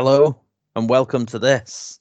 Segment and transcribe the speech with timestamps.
[0.00, 0.38] Hello
[0.76, 1.98] and welcome to this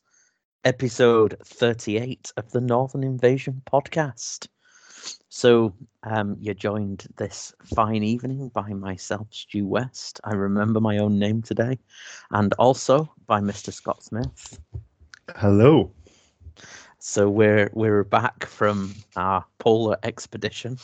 [0.63, 4.47] episode 38 of the Northern Invasion podcast.
[5.29, 5.73] So,
[6.03, 10.21] um, you're joined this fine evening by myself, Stu West.
[10.23, 11.79] I remember my own name today,
[12.29, 13.73] and also by Mr.
[13.73, 14.59] Scott Smith.
[15.35, 15.91] Hello.
[16.99, 20.77] So we're we're back from our polar expedition.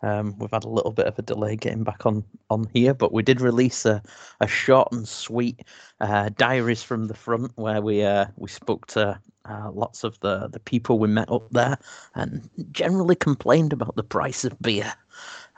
[0.00, 3.12] Um, we've had a little bit of a delay getting back on on here, but
[3.12, 4.02] we did release a,
[4.40, 5.64] a short and sweet
[6.00, 10.48] uh, diaries from the front where we uh, we spoke to uh, lots of the
[10.48, 11.78] the people we met up there
[12.14, 14.92] and generally complained about the price of beer.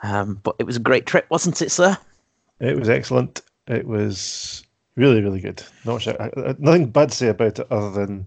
[0.02, 1.96] Um, but it was a great trip, wasn't it, sir?
[2.58, 3.42] It was excellent.
[3.68, 4.64] It was
[4.96, 5.62] really, really good.
[5.84, 8.26] Not sure, I, I, nothing bad to say about it other than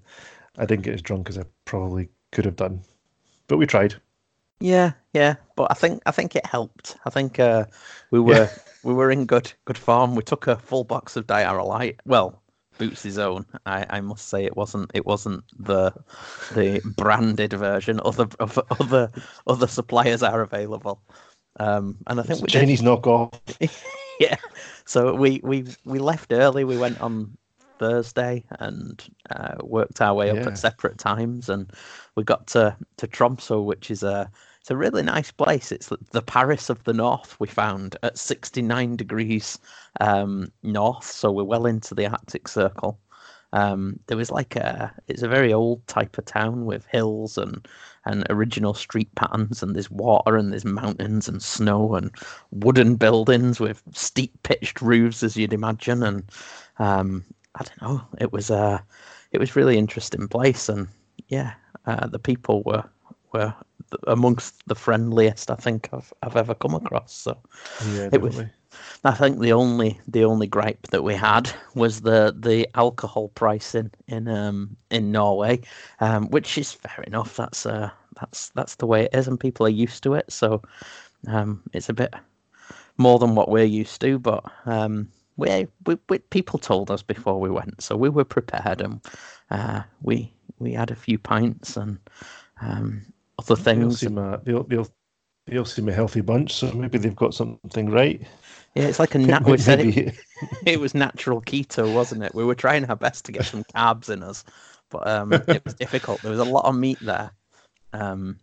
[0.58, 2.81] I didn't get as drunk as I probably could have done,
[3.47, 3.95] but we tried.
[4.59, 6.97] Yeah, yeah, but I think I think it helped.
[7.05, 7.66] I think uh,
[8.11, 8.50] we were yeah.
[8.83, 10.16] we were in good good form.
[10.16, 11.97] We took a full box of Dioralyte.
[12.05, 12.42] Well,
[12.78, 13.45] Boots' own.
[13.66, 15.92] I, I must say it wasn't it wasn't the
[16.53, 18.00] the branded version.
[18.03, 19.11] Other of, other
[19.48, 21.02] other suppliers are available.
[21.59, 23.33] Um, and I think it's Chinese knockoff.
[24.20, 24.38] yeah.
[24.86, 26.64] So we we we left early.
[26.64, 27.38] We went on
[27.84, 31.70] Thursday and uh, worked our way up at separate times, and
[32.16, 34.31] we got to to Tromsø, which is a
[34.62, 35.73] it's a really nice place.
[35.73, 37.38] It's the Paris of the North.
[37.42, 39.59] We found at 69 degrees
[40.00, 42.98] um, north, so we're well into the Arctic Circle.
[43.52, 47.67] Um, there was like a it's a very old type of town with hills and
[48.06, 52.11] and original street patterns and there's water and there's mountains and snow and
[52.52, 56.23] wooden buildings with steep pitched roofs as you'd imagine and
[56.80, 57.23] um,
[57.55, 58.02] I don't know.
[58.19, 58.80] It was a, uh,
[59.31, 60.87] it was really interesting place, and
[61.27, 61.53] yeah,
[61.86, 62.83] uh, the people were
[63.33, 63.53] were
[64.08, 67.14] amongst the friendliest I think I've I've ever come across.
[67.14, 67.37] So
[67.80, 68.41] yeah, it was.
[69.03, 73.91] I think the only the only gripe that we had was the the alcohol pricing
[74.08, 75.61] in um in Norway,
[75.99, 77.35] um, which is fair enough.
[77.35, 80.31] That's uh that's that's the way it is, and people are used to it.
[80.31, 80.61] So
[81.27, 82.14] um, it's a bit
[82.97, 87.39] more than what we're used to, but um, we, we, we, people told us before
[87.39, 89.02] we went, so we were prepared, and
[89.49, 91.98] uh, we we had a few pints and
[92.61, 93.02] um,
[93.39, 93.99] other things.
[93.99, 94.88] They all, seem a, they, all, they, all,
[95.48, 98.21] they all seem a healthy bunch, so maybe they've got something right.
[98.76, 100.16] Yeah, it's like a nat- we said it,
[100.66, 102.36] it was natural keto, wasn't it?
[102.36, 104.44] We were trying our best to get some carbs in us,
[104.89, 106.21] but um, it was difficult.
[106.21, 107.32] There was a lot of meat there,
[107.94, 108.39] um,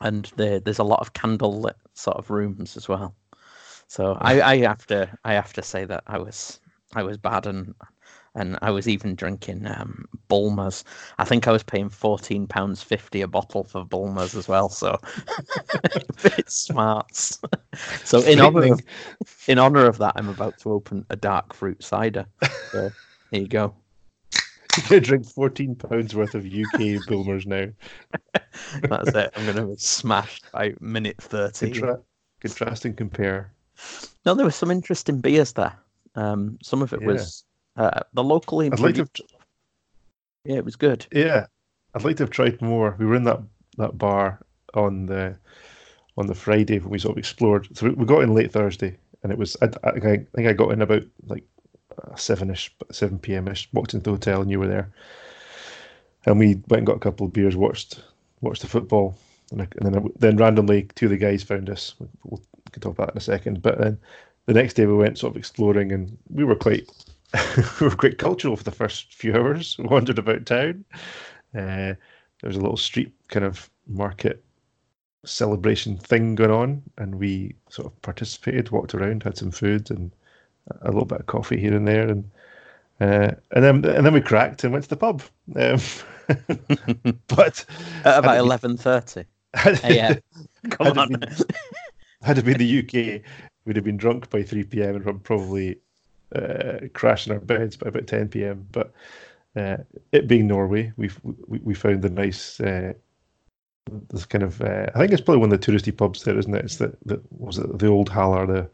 [0.00, 3.14] and the, there's a lot of candlelit sort of rooms as well.
[3.90, 6.60] So I, I have to I have to say that I was
[6.94, 7.74] I was bad and
[8.36, 10.84] and I was even drinking um, Bulmers.
[11.18, 14.68] I think I was paying fourteen pounds fifty a bottle for Bulmers as well.
[14.68, 14.96] So
[16.24, 17.16] it's smart.
[18.04, 18.80] so in honor of,
[19.48, 22.26] in honor of that, I'm about to open a dark fruit cider.
[22.70, 22.92] So
[23.32, 23.74] here you go.
[24.76, 27.66] You're gonna drink fourteen pounds worth of UK Bulmers now.
[28.82, 29.32] That's it.
[29.34, 31.72] I'm going to be smashed by minute thirty.
[31.72, 32.00] Contra-
[32.40, 33.52] contrast and compare.
[34.26, 35.74] No, there were some interesting beers there.
[36.14, 37.06] Um, some of it yeah.
[37.06, 37.44] was
[37.76, 38.70] uh, the locally.
[38.70, 39.02] I'd like to.
[39.02, 39.10] Have...
[40.44, 41.06] Yeah, it was good.
[41.12, 41.46] Yeah,
[41.94, 42.96] I'd like to have tried more.
[42.98, 43.40] We were in that
[43.78, 44.40] that bar
[44.74, 45.36] on the
[46.16, 47.68] on the Friday when we sort of explored.
[47.76, 49.56] So we got in late Thursday, and it was.
[49.62, 51.44] I, I, I think I got in about like
[52.16, 53.48] seven ish, seven p.m.
[53.48, 53.68] ish.
[53.72, 54.90] Walked into the hotel, and you were there.
[56.26, 58.02] And we went and got a couple of beers, watched
[58.42, 59.16] watched the football,
[59.52, 61.94] and, I, and then then randomly two of the guys found us.
[62.24, 63.62] We'll can talk about that in a second.
[63.62, 63.98] But then
[64.46, 66.88] the next day we went sort of exploring, and we were quite
[67.80, 69.76] we were quite cultural for the first few hours.
[69.78, 70.84] We wandered about town.
[71.54, 71.94] Uh,
[72.40, 74.42] there was a little street kind of market
[75.24, 80.10] celebration thing going on, and we sort of participated, walked around, had some food, and
[80.82, 82.30] a little bit of coffee here and there, and
[83.00, 85.22] uh, and then and then we cracked and went to the pub.
[85.56, 85.80] Um,
[87.28, 87.64] but
[88.04, 89.24] at about eleven thirty.
[89.84, 90.16] Yeah,
[90.70, 91.24] come on.
[92.22, 93.22] Had it been the UK,
[93.64, 94.96] we'd have been drunk by 3 p.m.
[94.96, 95.78] and probably
[96.34, 98.66] uh, crashing our beds by about 10 p.m.
[98.72, 98.92] But
[99.56, 99.78] uh,
[100.12, 101.10] it being Norway, we
[101.46, 102.92] we found the nice uh,
[104.10, 106.54] this kind of uh, I think it's probably one of the touristy pubs there, isn't
[106.54, 106.64] it?
[106.64, 108.70] It's the, the was it the Ølhallen, the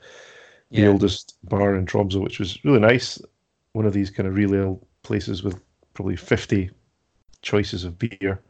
[0.71, 0.89] the yeah.
[0.89, 3.21] oldest bar in Tromsø, which was really nice.
[3.73, 5.61] One of these kind of really old places with
[5.95, 6.71] probably 50
[7.43, 8.43] choices of beer,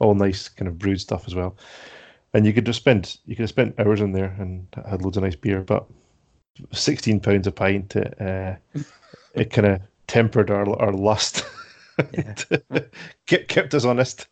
[0.00, 1.56] all nice kind of brewed stuff as well
[2.34, 5.16] and you could just spend you could have spent hours in there and had loads
[5.16, 5.86] of nice beer, but
[6.72, 8.54] sixteen pounds a pint, it, uh,
[9.34, 11.44] it kind of tempered our our lust.
[12.14, 12.34] Yeah.
[13.26, 14.26] kept kept us honest.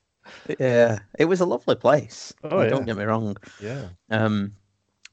[0.58, 2.32] Yeah, it was a lovely place.
[2.42, 2.68] Oh, yeah.
[2.70, 3.36] Don't get me wrong.
[3.60, 3.88] Yeah.
[4.08, 4.54] Um,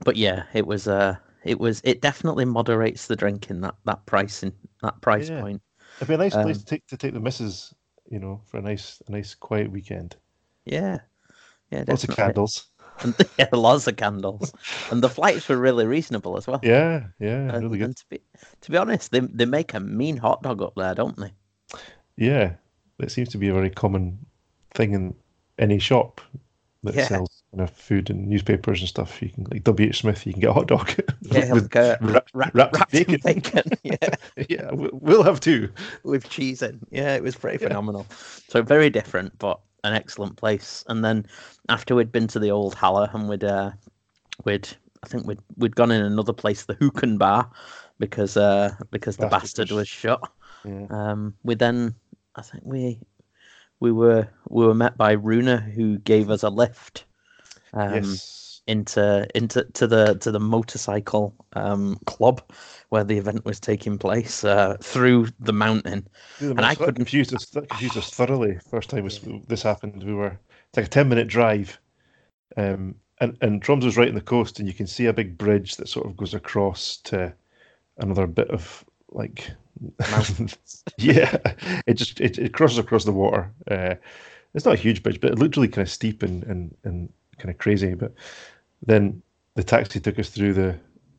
[0.05, 4.53] but yeah, it was uh it was it definitely moderates the drinking that that pricing
[4.81, 5.41] that price yeah.
[5.41, 5.61] point.
[5.97, 7.73] It'd be a nice um, place to take to take the missus,
[8.09, 10.15] you know, for a nice a nice quiet weekend.
[10.65, 10.99] Yeah,
[11.71, 11.93] yeah, definitely.
[11.93, 12.67] lots of candles.
[13.03, 14.53] And, yeah, lots of candles,
[14.89, 16.61] and the flights were really reasonable as well.
[16.63, 17.85] Yeah, yeah, and, really good.
[17.87, 18.21] And to be
[18.61, 21.33] to be honest, they they make a mean hot dog up there, don't they?
[22.15, 22.53] Yeah,
[22.99, 24.25] it seems to be a very common
[24.73, 25.15] thing in
[25.59, 26.21] any shop
[26.83, 27.07] that yeah.
[27.07, 29.21] sells kind of food and newspapers and stuff.
[29.21, 29.87] You can like W.
[29.87, 29.99] H.
[29.99, 30.91] Smith, you can get a hot dog.
[31.21, 33.19] Yeah, with like wrapped, wrapped, wrapped bacon.
[33.23, 33.63] bacon.
[33.83, 34.15] Yeah,
[34.47, 35.71] yeah, we'll have two
[36.03, 36.79] with cheese in.
[36.91, 37.69] Yeah, it was pretty yeah.
[37.69, 38.05] phenomenal.
[38.47, 40.83] So very different, but an excellent place.
[40.87, 41.25] And then
[41.67, 43.71] after we'd been to the Ølhallen and we'd uh,
[44.43, 44.69] we'd
[45.03, 47.49] I think we'd we'd gone in another place, the Hoeken Bar,
[47.97, 50.21] because uh, because the bastard was shut.
[50.63, 50.85] Yeah.
[50.91, 51.95] Um, we then
[52.35, 52.99] I think we
[53.79, 57.05] we were we were met by Runa, who gave us a lift
[57.75, 58.61] um, yes.
[58.67, 62.41] into into to the to the motorcycle um, club
[62.89, 66.07] where the event was taking place uh, through the mountain.
[66.39, 68.57] Yeah, and I couldn't confused us confused us thoroughly.
[68.69, 70.37] First time was, this happened, we were
[70.69, 71.79] it's like a ten minute drive,
[72.57, 75.37] um, and and Troms was right on the coast, and you can see a big
[75.37, 77.33] bridge that sort of goes across to
[77.97, 79.51] another bit of like
[80.11, 80.57] mountains.
[80.97, 81.37] yeah,
[81.87, 83.51] it just it, it crosses across the water.
[83.69, 83.95] Uh,
[84.53, 87.57] it's not a huge bridge, but really kind of steep and and, and kind of
[87.57, 87.93] crazy.
[87.93, 88.13] But
[88.85, 89.21] then
[89.55, 90.77] the taxi took us through the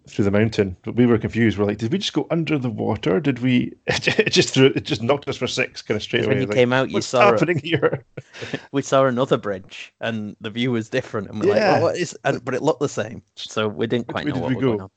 [0.08, 1.58] through the mountain, but we were confused.
[1.58, 3.18] We're like, did we just go under the water?
[3.20, 3.72] Did we?
[3.88, 6.34] It just threw, it just knocked us for six, kind of straight away.
[6.34, 8.04] When you like, came out, you What's saw happening a, here.
[8.72, 11.72] we saw another bridge, and the view was different, and we're yeah.
[11.72, 12.16] like, oh, what is?
[12.24, 14.90] And, but it looked the same, so we didn't quite know what was going on.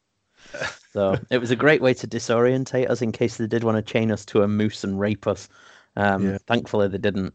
[0.91, 3.93] So it was a great way to disorientate us in case they did want to
[3.93, 5.49] chain us to a moose and rape us.
[5.95, 6.37] Um, yeah.
[6.47, 7.33] Thankfully, they didn't.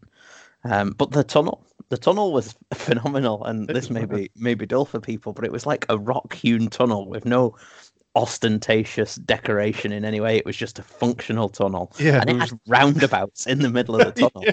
[0.65, 4.85] Um, but the tunnel, the tunnel was phenomenal, and this may be may be dull
[4.85, 7.57] for people, but it was like a rock-hewn tunnel with no
[8.17, 10.37] ostentatious decoration in any way.
[10.37, 12.51] It was just a functional tunnel, yeah, and it was...
[12.51, 14.45] had roundabouts in the middle of the tunnel.
[14.45, 14.53] yeah.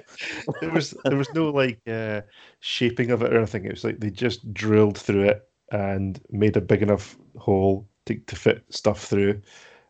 [0.60, 2.22] There was there was no like uh,
[2.60, 3.66] shaping of it or anything.
[3.66, 8.16] It was like they just drilled through it and made a big enough hole to,
[8.16, 9.42] to fit stuff through,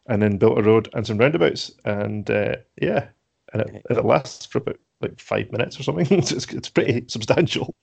[0.07, 3.07] and then built a road and some roundabouts, and uh, yeah,
[3.53, 6.07] and it, it lasts for about like five minutes or something.
[6.17, 7.75] it's, it's pretty substantial.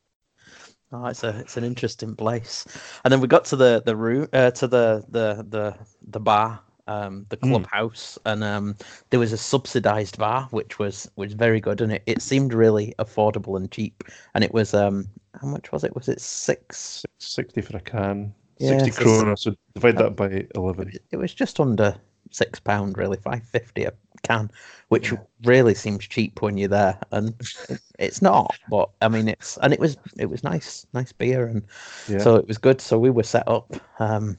[0.91, 2.65] Oh, it's a it's an interesting place.
[3.05, 5.76] And then we got to the the room uh, to the the the
[6.06, 7.50] the bar, um, the hmm.
[7.50, 8.32] clubhouse, mm.
[8.32, 8.76] and um,
[9.11, 12.94] there was a subsidized bar which was was very good, and it, it seemed really
[12.99, 14.03] affordable and cheap.
[14.35, 15.06] And it was um,
[15.38, 15.94] how much was it?
[15.94, 17.05] Was it six?
[17.19, 18.35] Sixty for a can.
[18.59, 20.93] Yeah, 60 krona, so divide that by 11.
[21.12, 21.94] It was just under
[22.32, 23.93] six pound, really, five fifty a
[24.23, 24.50] can,
[24.88, 25.19] which yeah.
[25.44, 27.35] really seems cheap when you're there, and
[27.99, 28.56] it's not.
[28.70, 31.62] But I mean, it's and it was it was nice, nice beer, and
[32.09, 32.19] yeah.
[32.19, 32.81] so it was good.
[32.81, 34.37] So we were set up, um,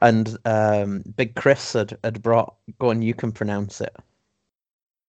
[0.00, 2.54] and um, Big Chris had had brought.
[2.78, 3.94] Go on, you can pronounce it.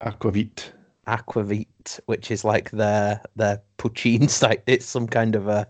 [0.01, 0.71] Aquavit.
[1.07, 4.57] Aquavit, which is like their their poitín style.
[4.65, 5.67] It's some kind of a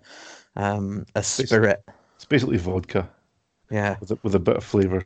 [0.55, 1.83] um a spirit.
[2.15, 3.09] It's basically vodka.
[3.69, 3.97] Yeah.
[3.99, 5.05] With a, with a bit of flavour.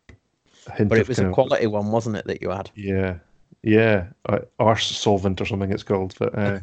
[0.65, 2.69] But it was a quality of, one, wasn't it, that you had?
[2.75, 3.17] Yeah.
[3.63, 4.07] Yeah.
[4.27, 6.15] Uh, arse solvent or something it's called.
[6.17, 6.59] But uh,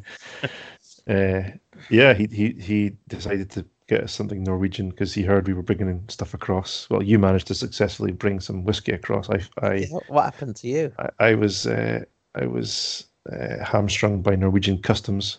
[1.08, 1.42] uh,
[1.90, 5.62] yeah, he, he, he decided to get us something Norwegian because he heard we were
[5.62, 6.88] bringing stuff across.
[6.90, 9.28] Well, you managed to successfully bring some whiskey across.
[9.30, 10.92] I, I what happened to you?
[10.98, 15.38] I, I was, uh, I was uh, hamstrung by Norwegian customs.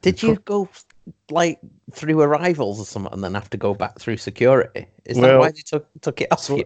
[0.00, 0.68] Did you go
[1.30, 1.58] like
[1.92, 4.86] through arrivals or something and then have to go back through security?
[5.04, 6.64] Is well, that why they took took it off so, you?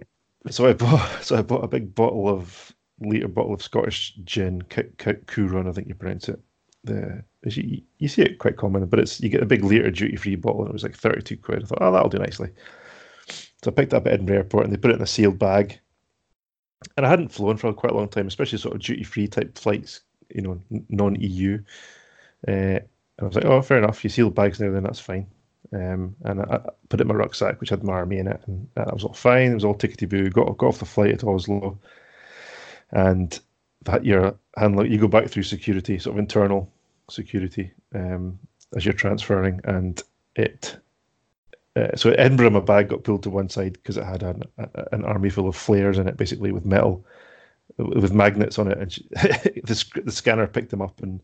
[0.50, 4.62] So I bought so I bought a big bottle of liter bottle of Scottish gin,
[4.62, 6.40] Caorunn, I think you pronounce it.
[6.84, 10.16] The you, you see it quite common, but it's you get a big liter duty
[10.16, 11.62] free bottle and it was like thirty two quid.
[11.62, 12.50] I thought, oh, that'll do nicely.
[13.28, 15.38] So I picked it up at Edinburgh Airport and they put it in a sealed
[15.38, 15.78] bag.
[16.96, 19.56] And I hadn't flown for quite a long time, especially sort of duty free type
[19.56, 20.00] flights,
[20.34, 21.62] you know, non EU.
[22.48, 22.80] Uh,
[23.20, 24.02] I was like, oh, fair enough.
[24.02, 25.28] You seal bags now, then that's fine.
[25.72, 28.40] Um, and I, I, put it in my rucksack, which had my army in it,
[28.46, 29.52] and that was all fine.
[29.52, 30.30] It was all tickety boo.
[30.30, 31.78] Got got off the flight at Oslo,
[32.90, 33.38] and
[33.84, 36.70] that your handler, you go back through security, sort of internal
[37.08, 38.38] security, um,
[38.76, 40.02] as you're transferring, and
[40.36, 40.76] it.
[41.74, 44.42] Uh, so at Edinburgh, my bag got pulled to one side because it had an,
[44.58, 47.02] a, an army full of flayers in it, basically with metal,
[47.78, 51.20] with magnets on it, and she, the, the scanner picked them up and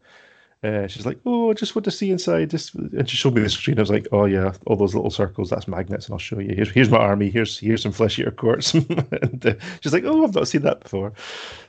[0.64, 3.42] uh, she's like, "Oh, I just want to see inside." Just and she showed me
[3.42, 3.78] the screen.
[3.78, 5.50] I was like, "Oh yeah, all those little circles.
[5.50, 6.54] That's magnets." And I'll show you.
[6.54, 7.30] Here's here's my army.
[7.30, 8.74] Here's here's some Flesh-eater Courts.
[8.74, 11.12] and uh, she's like, "Oh, I've not seen that before."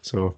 [0.01, 0.36] So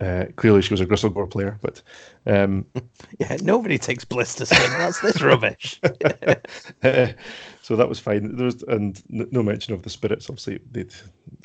[0.00, 1.58] uh, clearly, she was a Gristlegore player.
[1.62, 1.80] But
[2.26, 2.66] um,
[3.18, 4.78] yeah, nobody takes Blisterskin.
[4.78, 5.80] That's this rubbish.
[7.62, 8.36] so that was fine.
[8.36, 10.28] There was and no mention of the spirits.
[10.28, 10.92] Obviously, they'd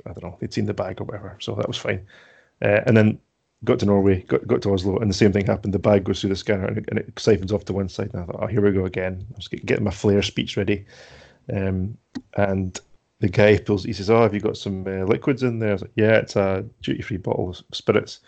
[0.06, 1.38] I don't know they'd seen the bag or whatever.
[1.40, 2.06] So that was fine.
[2.62, 3.20] Uh, and then
[3.64, 5.74] got to Norway, got got to Oslo, and the same thing happened.
[5.74, 8.12] The bag goes through the scanner and it, and it siphons off to one side.
[8.14, 9.26] And I thought, oh, here we go again.
[9.34, 10.86] I was getting my flayer speech ready,
[11.54, 11.98] um,
[12.38, 12.80] and
[13.20, 13.84] the guy pulls.
[13.84, 16.18] He says, "Oh, have you got some uh, liquids in there?" I was like, "Yeah,
[16.18, 18.20] it's a duty-free bottle of spirits."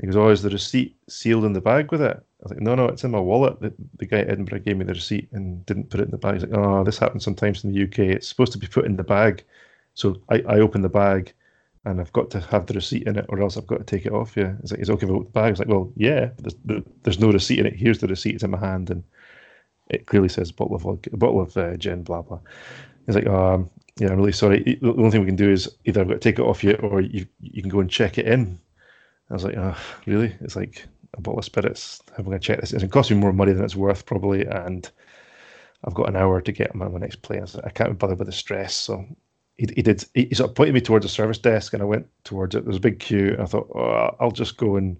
[0.00, 2.60] He goes, "Oh, is the receipt sealed in the bag with it?" I was like,
[2.60, 5.28] "No, no, it's in my wallet." The, the guy at Edinburgh gave me the receipt
[5.32, 6.34] and didn't put it in the bag.
[6.34, 8.14] He's like, "Oh, this happens sometimes in the UK.
[8.14, 9.44] It's supposed to be put in the bag."
[9.94, 11.32] So I, I opened the bag
[11.88, 14.06] and I've got to have the receipt in it, or else I've got to take
[14.06, 14.56] it off you.
[14.60, 15.50] It's like, it's okay with the bag.
[15.50, 17.76] It's like, well, yeah, there's, there's no receipt in it.
[17.76, 18.34] Here's the receipt.
[18.34, 19.02] It's in my hand, and
[19.88, 22.40] it clearly says bottle of a bottle of uh, gin, blah blah.
[23.06, 24.78] He's like, um, yeah, I'm really sorry.
[24.80, 26.74] The only thing we can do is either I've got to take it off you,
[26.74, 28.58] or you you can go and check it in.
[29.30, 29.76] I was like, oh,
[30.06, 30.34] really?
[30.40, 32.00] It's like a bottle of spirits.
[32.10, 32.72] How am I going to check this?
[32.72, 34.90] It costs me more money than it's worth, probably, and
[35.84, 37.40] I've got an hour to get on my next plane.
[37.40, 39.04] I, like, I can't be bothered with the stress, so
[39.58, 42.06] he, he did he, sort of pointed me towards the service desk and I went
[42.24, 42.60] towards it.
[42.60, 44.96] There was a big queue and I thought, oh, I'll just go and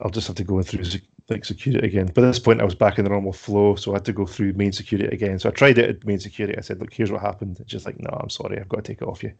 [0.00, 0.84] I'll just have to go through
[1.28, 2.10] like security again.
[2.12, 4.12] But at this point I was back in the normal flow, so I had to
[4.12, 5.38] go through main security again.
[5.38, 6.58] So I tried it at main security.
[6.58, 7.58] I said, look, here's what happened.
[7.60, 9.32] It's just like, no, I'm sorry, I've got to take it off you.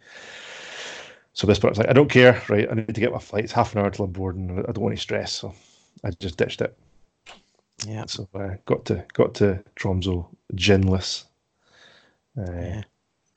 [1.33, 2.67] So this point I was like, I don't care, right?
[2.71, 3.45] I need to get my flight.
[3.45, 5.33] It's half an hour till I'm board and I don't want any stress.
[5.33, 5.55] So
[6.03, 6.79] I just ditched it.
[7.87, 8.05] Yeah.
[8.07, 11.25] So I uh, got to got to Tromso ginless.
[12.39, 12.83] Uh, yeah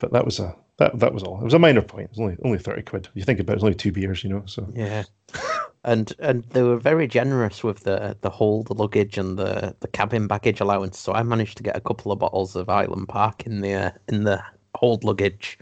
[0.00, 1.38] but that was a that that was all.
[1.40, 2.06] It was a minor point.
[2.06, 3.08] It was only only thirty quid.
[3.14, 4.42] You think about it, it was only two beers, you know.
[4.46, 5.04] So yeah,
[5.84, 9.88] and and they were very generous with the the hold, the luggage, and the the
[9.88, 10.98] cabin baggage allowance.
[10.98, 13.90] So I managed to get a couple of bottles of Highland Park in the uh,
[14.08, 14.42] in the
[14.74, 15.58] hold luggage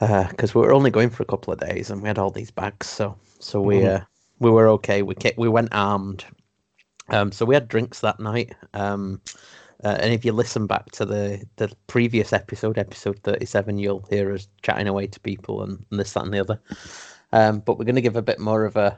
[0.00, 2.30] because uh, we were only going for a couple of days and we had all
[2.30, 2.88] these bags.
[2.88, 4.02] So so we mm-hmm.
[4.02, 4.04] uh,
[4.40, 5.02] we were okay.
[5.02, 6.24] We kept, we went armed.
[7.10, 8.54] Um, so we had drinks that night.
[8.74, 9.20] Um,
[9.84, 14.32] uh, and if you listen back to the, the previous episode, episode 37, you'll hear
[14.32, 16.60] us chatting away to people and, and this, that, and the other.
[17.32, 18.96] Um, but we're going to give a bit more of a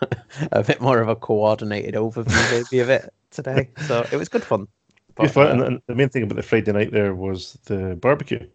[0.52, 3.68] a bit more of a coordinated overview maybe of it today.
[3.86, 4.66] So it was good fun.
[5.14, 5.60] But, fun.
[5.60, 8.46] Uh, and the main thing about the Friday night there was the barbecue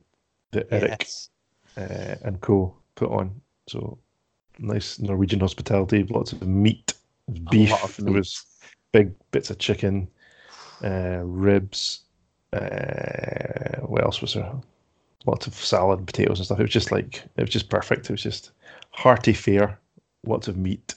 [0.51, 1.29] that Eric yes.
[1.77, 3.39] uh, and co put on.
[3.67, 3.97] So
[4.59, 6.93] nice Norwegian hospitality, lots of meat,
[7.49, 7.73] beef.
[7.83, 8.05] Of meat.
[8.05, 8.45] There was
[8.91, 10.07] big bits of chicken,
[10.83, 12.01] uh, ribs.
[12.53, 14.51] Uh, what else was there?
[15.25, 16.59] Lots of salad, and potatoes and stuff.
[16.59, 18.09] It was just like it was just perfect.
[18.09, 18.51] It was just
[18.91, 19.79] hearty fare,
[20.25, 20.93] lots of meat,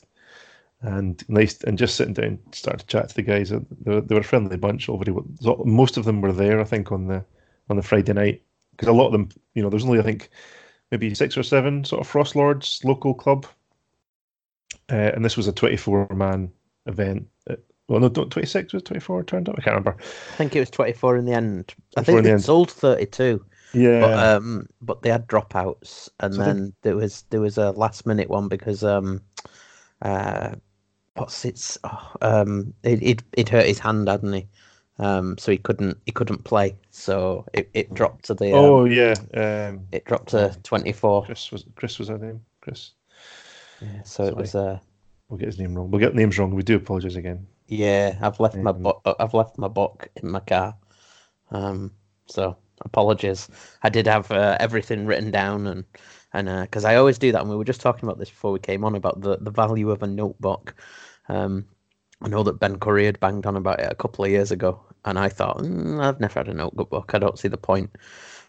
[0.83, 1.63] and nice.
[1.65, 3.51] And just sitting down, started to chat to the guys.
[3.51, 4.89] They were, they were a friendly bunch.
[4.89, 5.15] Already,
[5.65, 6.61] most of them were there.
[6.61, 7.25] I think on the
[7.71, 8.43] on the Friday night
[8.79, 10.31] because a lot of them, you know, there's only I think
[10.91, 13.47] maybe six or seven sort of Frost Lords local club,
[14.91, 16.51] uh, and this was a 24 man
[16.87, 17.27] event
[17.89, 19.55] well, no, 26 was 24 turned up.
[19.59, 19.97] I can't remember.
[19.99, 21.75] I think it was 24 in the end.
[21.97, 23.45] I think it sold 32.
[23.73, 24.01] Yeah.
[24.01, 28.07] But, um, but they had dropouts, and so then there was there was a last
[28.07, 29.23] minute one because um,
[30.03, 30.53] uh,
[31.15, 34.47] what's it's oh, um, it it it hurt his hand, hadn't he?
[34.99, 36.77] Um, so he couldn't he couldn't play.
[36.91, 38.53] So it, it dropped to the.
[38.53, 39.15] Um, oh yeah.
[39.35, 41.25] Um, it dropped to 24.
[41.25, 42.41] Chris was Chris was that name?
[42.61, 42.93] Chris.
[43.81, 44.03] Yeah.
[44.03, 44.29] So Sorry.
[44.29, 44.55] it was.
[44.55, 44.79] Uh,
[45.29, 45.91] we'll get his name wrong.
[45.91, 46.55] We'll get names wrong.
[46.55, 47.47] We do apologize again.
[47.69, 49.03] Yeah, I've left my book.
[49.21, 50.77] I've left my book in my car.
[51.51, 51.93] Um,
[52.27, 53.49] so apologies.
[53.83, 55.85] I did have uh, everything written down and
[56.35, 57.41] and because uh, I always do that.
[57.43, 59.91] And we were just talking about this before we came on about the the value
[59.91, 60.75] of a notebook.
[61.29, 61.67] Um,
[62.23, 64.81] I know that Ben Curry had banged on about it a couple of years ago,
[65.05, 67.13] and I thought mm, I've never had a notebook book.
[67.15, 67.91] I don't see the point.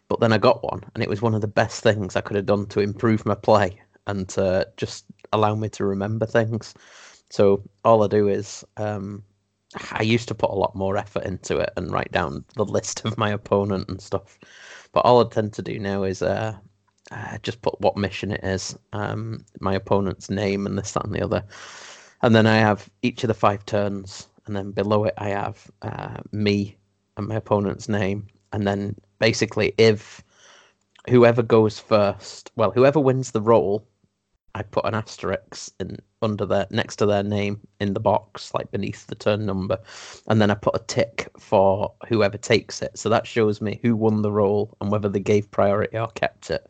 [0.10, 2.36] But then I got one, and it was one of the best things I could
[2.36, 6.74] have done to improve my play and to just allow me to remember things.
[7.30, 9.24] So all I do is um,
[9.92, 13.06] I used to put a lot more effort into it and write down the list
[13.06, 14.40] of my opponent and stuff.
[14.92, 16.56] But all I tend to do now is uh,
[17.12, 21.14] uh, just put what mission it is, um, my opponent's name, and this, that, and
[21.14, 21.44] the other.
[22.22, 25.70] And then I have each of the five turns, and then below it I have
[25.82, 26.78] uh, me
[27.18, 28.28] and my opponent's name.
[28.52, 30.24] And then basically, if
[31.10, 33.88] whoever goes first, well, whoever wins the roll
[34.56, 38.72] I put an asterisk in under their next to their name in the box, like
[38.72, 39.78] beneath the turn number,
[40.28, 42.98] and then I put a tick for whoever takes it.
[42.98, 46.50] So that shows me who won the roll and whether they gave priority or kept
[46.50, 46.70] it.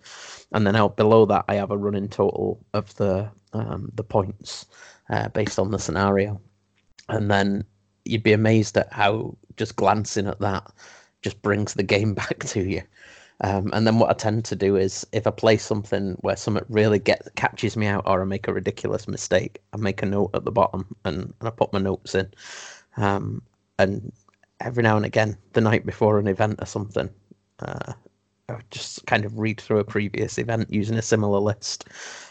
[0.51, 4.65] And then out below that, I have a running total of the um, the points
[5.09, 6.39] uh, based on the scenario.
[7.07, 7.65] And then
[8.05, 10.71] you'd be amazed at how just glancing at that
[11.21, 12.81] just brings the game back to you.
[13.41, 16.65] Um, and then what I tend to do is if I play something where something
[16.67, 20.31] really get catches me out or I make a ridiculous mistake, I make a note
[20.33, 22.29] at the bottom and, and I put my notes in.
[22.97, 23.41] Um,
[23.77, 24.11] and
[24.59, 27.09] every now and again, the night before an event or something,
[27.59, 27.93] uh,
[28.49, 31.85] I just kind of read through a previous event using a similar list.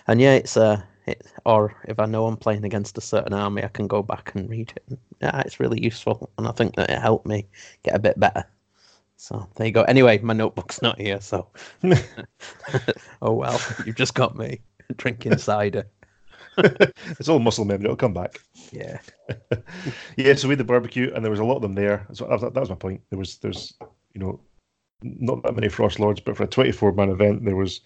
[0.08, 3.64] And yeah, it's uh, it, or if I know I'm playing against a certain army,
[3.64, 4.98] I can go back and read it.
[5.22, 7.46] Yeah, it's really useful, and I think that it helped me
[7.82, 8.44] get a bit better.
[9.18, 9.82] So there you go.
[9.82, 11.48] Anyway, my notebook's not here, so
[13.20, 14.60] oh well, you've just got me
[14.96, 15.86] drinking cider.
[16.56, 17.84] it's all muscle memory.
[17.84, 18.40] It'll come back.
[18.70, 19.00] Yeah.
[20.16, 20.34] yeah.
[20.34, 22.06] So we had the barbecue, and there was a lot of them there.
[22.12, 23.00] So that was, that was my point.
[23.10, 23.74] There was there's
[24.14, 24.40] you know
[25.02, 27.80] not that many frost lords, but for a 24 man event, there was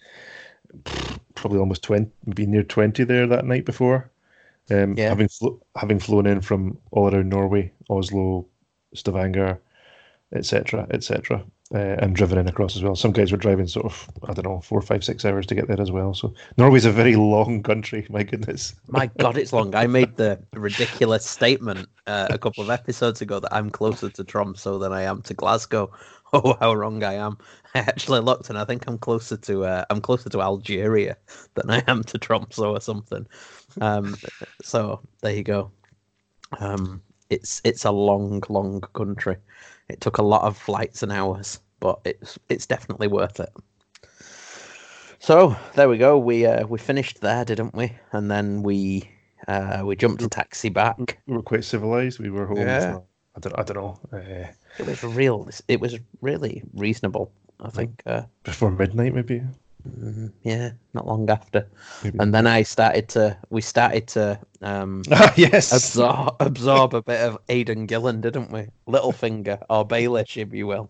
[1.35, 4.11] probably almost 20, maybe near 20 there that night before.
[4.69, 5.09] Um, yeah.
[5.09, 8.45] Having flo- having flown in from all around Norway, Oslo,
[8.93, 9.59] Stavanger,
[10.33, 12.95] etc., etc., uh, and driven in across as well.
[12.95, 15.67] Some guys were driving sort of I don't know four, five, six hours to get
[15.67, 16.13] there as well.
[16.13, 18.05] So Norway's a very long country.
[18.09, 18.75] My goodness.
[18.87, 19.73] My God, it's long.
[19.75, 24.23] I made the ridiculous statement uh, a couple of episodes ago that I'm closer to
[24.23, 25.91] Tromso than I am to Glasgow.
[26.35, 27.37] Oh, how wrong I am!
[27.75, 31.15] I actually looked, and I think I'm closer to uh, I'm closer to Algeria
[31.53, 33.27] than I am to Tromso or something.
[33.79, 34.15] Um,
[34.63, 35.69] so there you go.
[36.59, 39.37] Um, it's it's a long, long country.
[39.89, 43.49] It took a lot of flights and hours, but it's it's definitely worth it.
[45.19, 46.17] So there we go.
[46.17, 47.93] We uh, we finished there, didn't we?
[48.11, 49.09] And then we
[49.47, 51.19] uh, we jumped a taxi back.
[51.27, 52.19] We were quite civilized.
[52.19, 52.57] We were home.
[52.57, 52.99] Yeah.
[53.35, 53.99] I don't I don't know.
[54.11, 55.49] Uh, it was real.
[55.67, 57.31] It was really reasonable.
[57.59, 59.41] I think uh, before midnight, maybe.
[59.87, 61.67] Mm, yeah, not long after.
[62.03, 62.17] Maybe.
[62.19, 63.37] And then I started to.
[63.49, 64.39] We started to.
[64.61, 65.03] Um,
[65.35, 65.73] yes.
[65.73, 68.67] Absorb, absorb a bit of Aidan Gillen, didn't we?
[68.87, 70.89] Littlefinger or Baelish, if you will.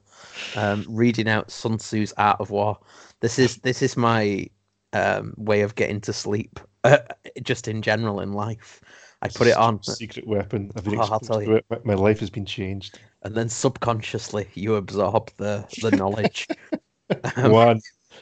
[0.56, 2.78] Um, reading out Sun Tzu's Art of War.
[3.20, 4.48] This is this is my
[4.94, 7.00] um, way of getting to sleep, uh,
[7.42, 8.82] just in general in life.
[9.24, 9.82] I put it on.
[9.82, 10.72] Secret weapon.
[10.76, 11.56] I've been oh, I'll tell you.
[11.56, 11.86] It.
[11.86, 13.00] My life has been changed.
[13.24, 16.48] And then subconsciously, you absorb the the knowledge.
[17.38, 17.82] um, one.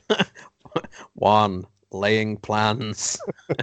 [1.14, 3.20] one laying plans.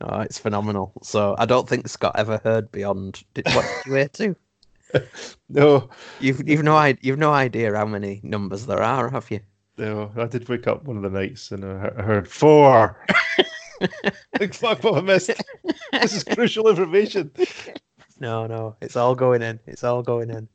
[0.00, 0.92] no, it's phenomenal.
[1.02, 3.22] So I don't think Scott ever heard beyond.
[3.34, 4.36] Did, what did you hear too?
[5.48, 5.88] no,
[6.20, 9.40] you've you've no you've no idea how many numbers there are, have you?
[9.78, 13.04] No, I did wake up one of the nights and I heard four.
[14.38, 15.32] Big fuck, what I missed.
[15.92, 17.30] This is crucial information.
[18.18, 19.60] No, no, it's all going in.
[19.66, 20.48] It's all going in.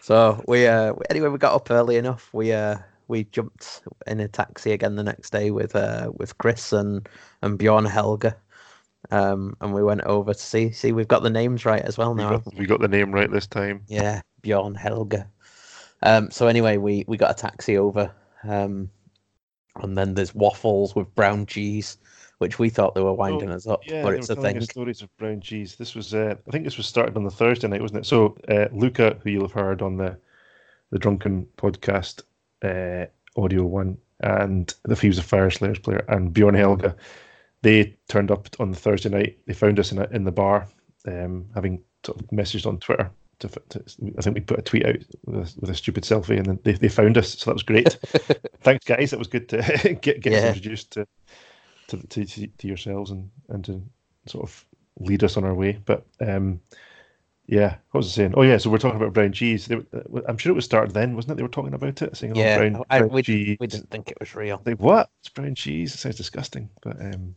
[0.00, 2.28] So we uh anyway we got up early enough.
[2.32, 2.78] We uh
[3.12, 7.08] we jumped in a taxi again the next day with uh with Chris and
[7.42, 8.32] and Bjorn Helge.
[9.10, 12.14] Um, and we went over to see see we've got the names right as well
[12.14, 12.30] now.
[12.30, 13.82] We got, we got the name right this time.
[13.86, 15.24] Yeah, Bjorn Helge.
[16.02, 18.10] Um, so anyway, we we got a taxi over.
[18.44, 18.90] Um,
[19.76, 21.98] and then there's waffles with brown cheese
[22.38, 24.60] which we thought they were winding oh, us up, yeah, but it's a thing.
[24.62, 25.76] Stories of brown cheese.
[25.76, 28.06] This was, uh, I think, this was started on the Thursday night, wasn't it?
[28.06, 30.18] So uh, Luca, who you'll have heard on the
[30.90, 32.22] the Drunken podcast,
[32.62, 36.94] uh, audio one, and the Thieves of Fire Slayers player, and Bjorn Helge.
[37.62, 39.38] they turned up on the Thursday night.
[39.46, 40.66] They found us in a, in the bar,
[41.06, 43.10] um, having sort of messaged on Twitter.
[43.40, 43.82] To, to,
[44.16, 46.58] I think we put a tweet out with a, with a, stupid selfie, and then
[46.62, 47.38] they, they found us.
[47.38, 47.88] So that was great.
[48.60, 49.10] Thanks, guys.
[49.10, 49.58] That was good to
[50.00, 50.38] get get yeah.
[50.38, 51.06] us introduced to
[51.88, 53.82] to, to, to yourselves and, and to
[54.26, 54.64] sort of
[55.00, 55.78] lead us on our way.
[55.84, 56.60] But um,
[57.52, 58.32] yeah, what was I saying?
[58.34, 59.66] Oh yeah, so we're talking about brown cheese.
[59.66, 59.76] They,
[60.26, 61.34] I'm sure it was started then, wasn't it?
[61.36, 63.58] They were talking about it, saying, oh, yeah, brown, brown I, we, cheese.
[63.60, 64.62] We didn't think it was real.
[64.64, 65.10] Like what?
[65.20, 65.94] It's brown cheese.
[65.94, 67.36] It sounds disgusting, but um,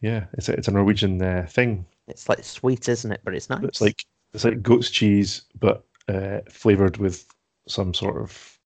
[0.00, 1.84] yeah, it's a, it's a Norwegian uh, thing.
[2.08, 3.20] It's like sweet, isn't it?
[3.24, 3.62] But it's nice.
[3.62, 7.26] It's like it's like goat's cheese, but uh, flavored with
[7.68, 8.58] some sort of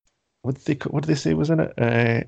[0.43, 1.73] what did they what did they say was in it?
[1.79, 2.21] Uh,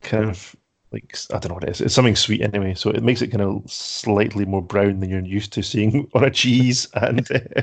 [0.00, 0.56] kind of
[0.94, 1.80] like I don't know what it is.
[1.80, 5.20] It's something sweet anyway, so it makes it kind of slightly more brown than you're
[5.20, 7.62] used to seeing on a cheese, and uh,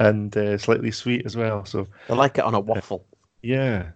[0.00, 1.64] and uh, slightly sweet as well.
[1.64, 3.06] So I like it on a waffle.
[3.42, 3.90] yeah,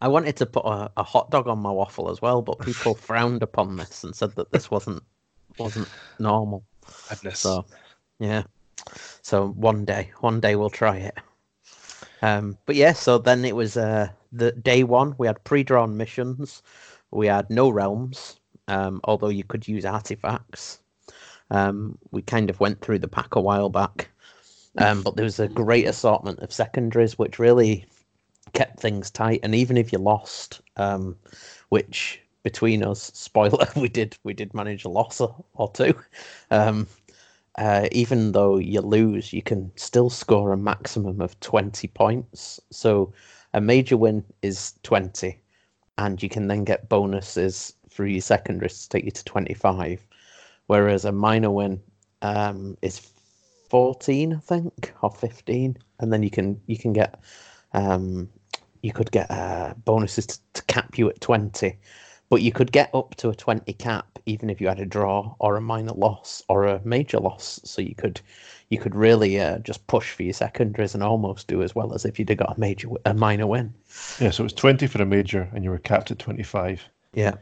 [0.00, 2.94] I wanted to put a, a, hot dog on my waffle as well, but people
[3.08, 5.02] frowned upon this and said that this wasn't
[5.58, 6.64] wasn't normal.
[7.10, 7.40] Goodness.
[7.40, 7.66] So
[8.18, 8.44] yeah,
[9.22, 11.18] so one day, one day we'll try it.
[12.22, 15.14] Um, but yeah, so then it was uh, the day one.
[15.18, 16.62] We had pre-drawn missions
[17.16, 20.80] we had no realms, um, although you could use artifacts.
[21.50, 24.10] Um, we kind of went through the pack a while back,
[24.78, 27.86] um, but there was a great assortment of secondaries, which really
[28.52, 29.40] kept things tight.
[29.42, 31.16] And even if you lost, um,
[31.68, 35.94] which between us, spoiler, we did we did manage a loss or, or two.
[36.50, 36.86] Um,
[37.58, 42.60] uh, even though you lose, you can still score a maximum of twenty points.
[42.70, 43.12] So
[43.54, 45.40] a major win is twenty,
[45.98, 50.06] and you can then get bonuses through your secondaries to take you to 25.
[50.66, 51.80] Whereas a minor win
[52.22, 52.98] um, is
[53.70, 57.20] 14, I think, or 15, and then you can you can get
[57.72, 58.28] um,
[58.82, 61.76] you could get uh, bonuses to, to cap you at 20,
[62.28, 65.34] but you could get up to a 20 cap even if you had a draw
[65.38, 67.60] or a minor loss or a major loss.
[67.64, 68.20] So you could
[68.68, 72.04] you could really uh, just push for your secondaries and almost do as well as
[72.04, 73.72] if you'd have got a major a minor win.
[74.20, 76.82] Yeah, so it was twenty for a major, and you were capped at twenty five.
[77.14, 77.34] Yeah,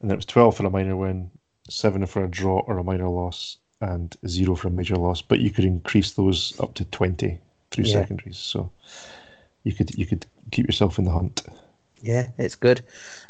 [0.00, 1.30] and it was twelve for a minor win,
[1.68, 5.20] seven for a draw or a minor loss, and zero for a major loss.
[5.20, 7.38] But you could increase those up to twenty
[7.70, 7.94] through yeah.
[7.94, 8.38] secondaries.
[8.38, 8.70] So
[9.64, 11.42] you could you could keep yourself in the hunt.
[12.00, 12.82] Yeah, it's good,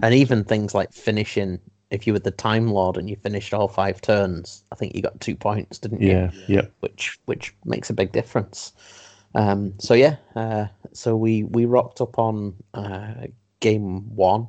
[0.02, 1.61] and even things like finishing.
[1.90, 5.03] If you were the Time Lord and you finished all five turns, I think you
[5.03, 6.11] got two points, didn't you?
[6.11, 6.66] Yeah, yeah.
[6.81, 8.72] Which which makes a big difference.
[9.35, 13.27] Um, so yeah, uh, so we we rocked up on uh,
[13.61, 14.48] game one,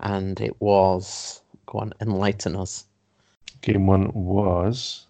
[0.00, 2.86] and it was go on enlighten us.
[3.62, 5.06] Game one was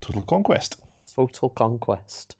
[0.00, 0.80] Total Conquest.
[1.12, 2.36] Total Conquest.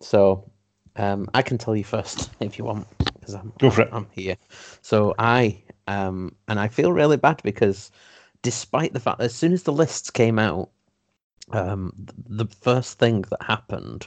[0.00, 0.50] So
[0.96, 2.86] um, I can tell you first if you want,
[3.24, 3.88] because I'm go for it.
[3.92, 4.36] I'm here.
[4.82, 7.90] So I um, and I feel really bad because,
[8.42, 10.70] despite the fact that as soon as the lists came out,
[11.50, 11.92] um,
[12.26, 14.06] the first thing that happened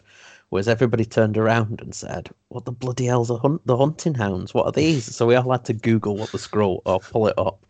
[0.49, 3.65] was everybody turned around and said, "What the bloody hell's a hunt?
[3.65, 4.53] The hunting hounds?
[4.53, 7.37] What are these?" So we all had to Google what the scroll or pull it
[7.37, 7.65] up,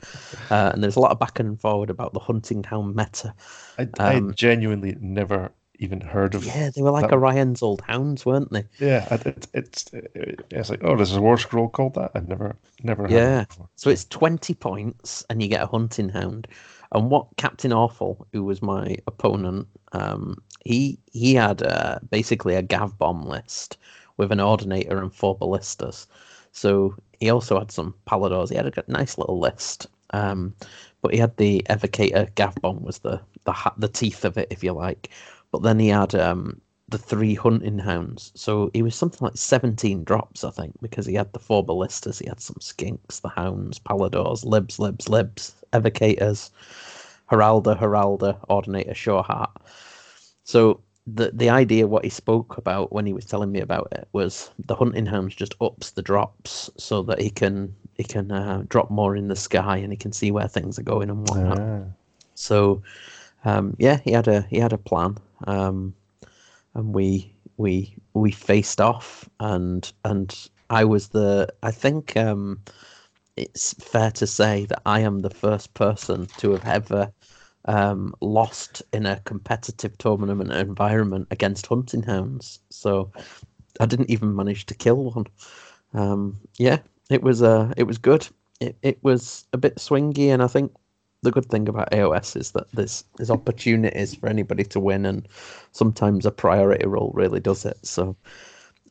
[0.52, 3.34] uh, and there's a lot of back and forward about the hunting hound meta.
[3.78, 6.46] I, um, I genuinely never even heard of.
[6.46, 7.14] Yeah, they were like that.
[7.14, 8.64] Orion's old hounds, weren't they?
[8.80, 12.12] Yeah, it, it's it's like oh, there's a war scroll called that.
[12.16, 13.08] I'd never never.
[13.10, 16.48] yeah, so it's twenty points, and you get a hunting hound.
[16.94, 22.62] And what Captain Awful, who was my opponent, um, he he had uh, basically a
[22.62, 23.78] gav bomb list
[24.18, 26.08] with an ordinator and four ballistas.
[26.52, 28.50] So he also had some Palladors.
[28.50, 29.88] He had a nice little list.
[30.12, 30.56] Um,
[31.02, 34.64] but he had the evocator gav bomb was the the the teeth of it, if
[34.64, 35.10] you like.
[35.52, 38.32] But then he had um, the three hunting hounds.
[38.36, 42.20] So he was something like 17 drops, I think, because he had the four ballistas,
[42.20, 46.50] he had some skinks, the hounds, Palladors, libs, libs, libs, evocators,
[47.30, 49.52] Heralda, Heralda, Ordinator, Sureheart.
[50.44, 54.08] So the the idea what he spoke about when he was telling me about it
[54.12, 58.64] was the hunting hounds just ups the drops so that he can he can uh,
[58.68, 61.60] drop more in the sky and he can see where things are going and whatnot.
[61.60, 61.84] Ah.
[62.36, 62.82] So
[63.46, 65.94] um, yeah, he had a he had a plan, um,
[66.74, 72.62] and we we we faced off, and and I was the I think um,
[73.36, 77.12] it's fair to say that I am the first person to have ever
[77.66, 82.60] um, lost in a competitive tournament environment against hunting hounds.
[82.70, 83.12] So
[83.80, 85.26] I didn't even manage to kill one.
[85.94, 88.28] Um, yeah, it was uh, it was good.
[88.60, 90.72] It it was a bit swingy, and I think
[91.24, 95.28] the good thing about AOS is that there's there's opportunities for anybody to win, and
[95.72, 97.78] sometimes a priority roll really does it.
[97.84, 98.16] So,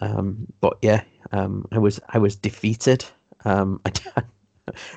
[0.01, 3.05] um, but yeah, um, I was I was defeated.
[3.45, 4.23] Um, I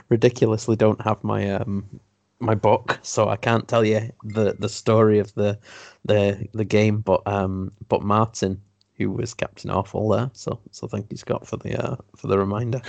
[0.10, 2.00] ridiculously don't have my um,
[2.40, 5.60] my book, so I can't tell you the, the story of the
[6.06, 7.02] the the game.
[7.02, 8.62] But um, but Martin
[9.00, 10.30] who was Captain Awful there.
[10.34, 12.82] So so thank you, Scott, for the uh, for the reminder.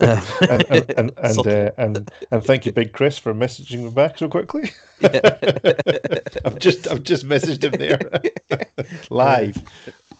[0.00, 3.90] Uh, and and and and, uh, and, and thank you, Big Chris, for messaging me
[3.90, 4.70] back so quickly.
[5.02, 7.98] I've just I've just messaged him there
[9.10, 9.56] live.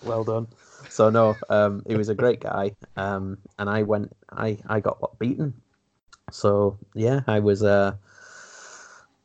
[0.04, 0.48] Well done.
[0.88, 5.18] So no, um, he was a great guy, um, and I went, I I got
[5.20, 5.54] beaten.
[6.32, 7.94] So yeah, I was uh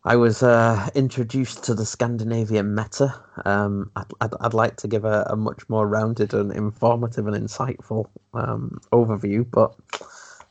[0.07, 3.19] I was uh, introduced to the Scandinavian meta.
[3.43, 7.35] Um, I'd, I'd, I'd, like to give a, a, much more rounded and informative and
[7.35, 9.75] insightful um, overview, but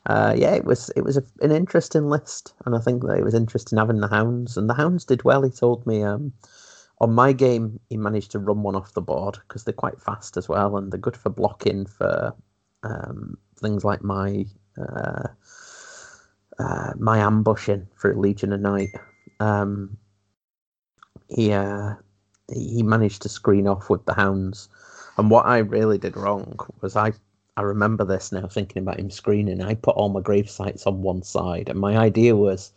[0.07, 3.23] uh, yeah, it was it was a, an interesting list, and I think that it
[3.23, 5.41] was interesting having the hounds, and the hounds did well.
[5.41, 6.33] He told me um,
[6.99, 10.35] on my game he managed to run one off the board because they're quite fast
[10.35, 12.35] as well, and they're good for blocking for
[12.83, 14.45] um, things like my.
[14.77, 15.29] Uh,
[16.57, 18.89] uh, my ambushing for Legion of Night
[19.39, 19.97] um,
[21.27, 21.95] he uh,
[22.53, 24.69] he managed to screen off with the hounds.
[25.17, 27.13] And what I really did wrong was I
[27.57, 29.61] I remember this now thinking about him screening.
[29.61, 32.71] I put all my grave sites on one side, and my idea was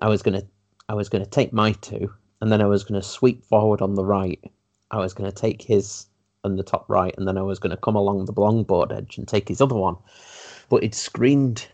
[0.00, 0.42] I was gonna
[0.88, 4.04] I was gonna take my two, and then I was gonna sweep forward on the
[4.04, 4.40] right.
[4.90, 6.06] I was gonna take his
[6.44, 9.26] on the top right, and then I was gonna come along the longboard edge and
[9.26, 9.96] take his other one.
[10.68, 11.66] But he'd screened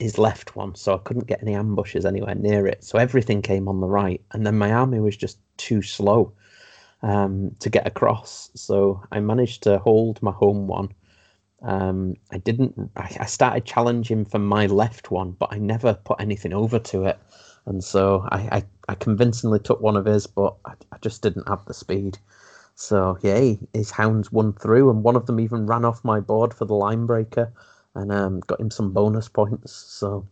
[0.00, 2.82] his left one, so I couldn't get any ambushes anywhere near it.
[2.82, 6.32] So everything came on the right, and then my army was just too slow
[7.02, 8.50] um, to get across.
[8.54, 10.88] So I managed to hold my home one.
[11.62, 12.90] Um, I didn't.
[12.96, 17.04] I, I, started challenging for my left one, but I never put anything over to
[17.04, 17.18] it,
[17.66, 21.46] and so I, I, I convincingly took one of his, but I, I just didn't
[21.46, 22.16] have the speed.
[22.74, 26.54] So yeah, his hounds won through, and one of them even ran off my board
[26.54, 27.52] for the line breaker
[27.94, 29.72] and um, got him some bonus points.
[29.72, 30.26] So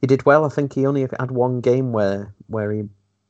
[0.00, 0.44] he did well.
[0.44, 2.84] I think he only had one game where where he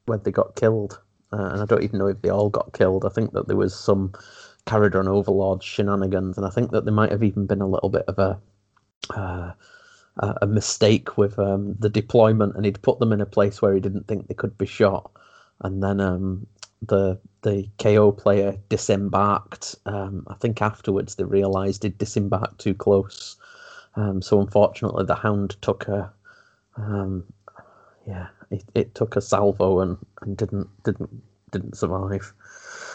[0.06, 1.00] when they got killed,
[1.32, 3.04] uh, and I don't even know if they all got killed.
[3.04, 4.12] I think that there was some
[4.66, 8.04] Kharadron Overlord shenanigans, and I think that there might have even been a little bit
[8.06, 8.40] of a
[9.14, 9.52] uh,
[10.42, 13.80] a mistake with um, the deployment, and he'd put them in a place where he
[13.80, 15.10] didn't think they could be shot,
[15.62, 16.46] and then um,
[16.82, 19.76] the the KO player disembarked.
[19.86, 23.36] Um, I think afterwards they realised he'd disembarked too close,
[23.96, 26.12] um, so unfortunately the Hound took a
[26.76, 27.24] um,
[28.06, 32.32] yeah it, it took a salvo and, and didn't didn't didn't survive.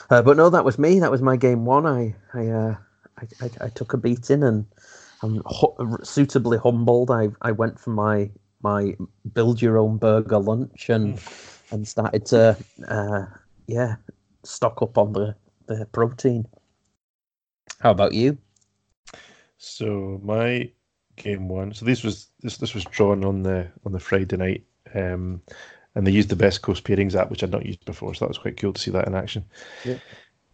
[0.09, 0.99] Uh, but no, that was me.
[0.99, 1.85] That was my game one.
[1.85, 2.75] I I, uh,
[3.17, 4.65] I, I, I took a beating and
[5.21, 7.11] I'm hu- suitably humbled.
[7.11, 8.29] I I went for my
[8.61, 8.95] my
[9.33, 11.71] build your own burger lunch and mm.
[11.71, 13.25] and started to uh,
[13.67, 13.95] yeah
[14.43, 15.35] stock up on the
[15.67, 16.45] the protein.
[17.79, 18.37] How about you?
[19.57, 20.69] So my
[21.15, 21.73] game one.
[21.73, 25.41] So this was this this was drawn on the on the Friday night, um,
[25.95, 28.13] and they used the Best Coast Pairings app, which I'd not used before.
[28.13, 29.45] So that was quite cool to see that in action.
[29.83, 29.97] Yeah.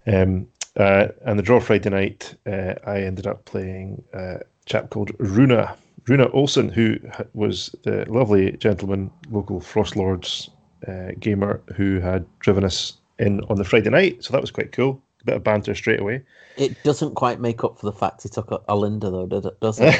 [0.07, 0.47] Um,
[0.77, 5.75] uh, and the draw Friday night, uh, I ended up playing a chap called Runa
[6.07, 6.97] Runa Olsen, who
[7.33, 10.49] was the lovely gentleman, local Frost Lords
[10.87, 14.23] uh, gamer, who had driven us in on the Friday night.
[14.23, 15.01] So that was quite cool.
[15.21, 16.23] A bit of banter straight away.
[16.57, 19.59] It doesn't quite make up for the fact he took a, Olynder, though, did it?
[19.59, 19.93] Does it?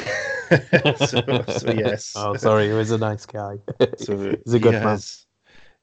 [1.08, 2.12] so, so, yes.
[2.16, 3.58] Oh, sorry, he was a nice guy.
[3.98, 4.82] so he's a good he man.
[4.82, 5.26] Has,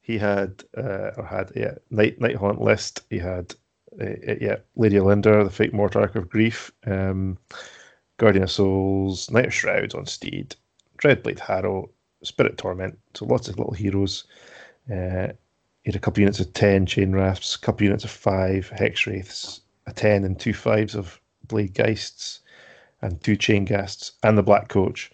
[0.02, 3.02] he had uh, or had yeah night night haunt list.
[3.10, 3.54] He had
[4.02, 7.38] uh, yeah Lady Olynder, the fake Mortarch of Grief, um,
[8.18, 10.56] Guardian of Souls, Knight of Shrouds on Steed,
[10.98, 11.90] Dreadblade Harrow,
[12.24, 12.98] Spirit Torment.
[13.14, 14.26] So lots of little heroes.
[14.92, 15.30] Uh,
[15.84, 19.62] he had a couple units of ten Chainrasps, a couple units of five hex wraiths,
[19.88, 22.40] a ten and two fives of Bladegheists
[23.02, 25.12] and two chain ghasts and the black coach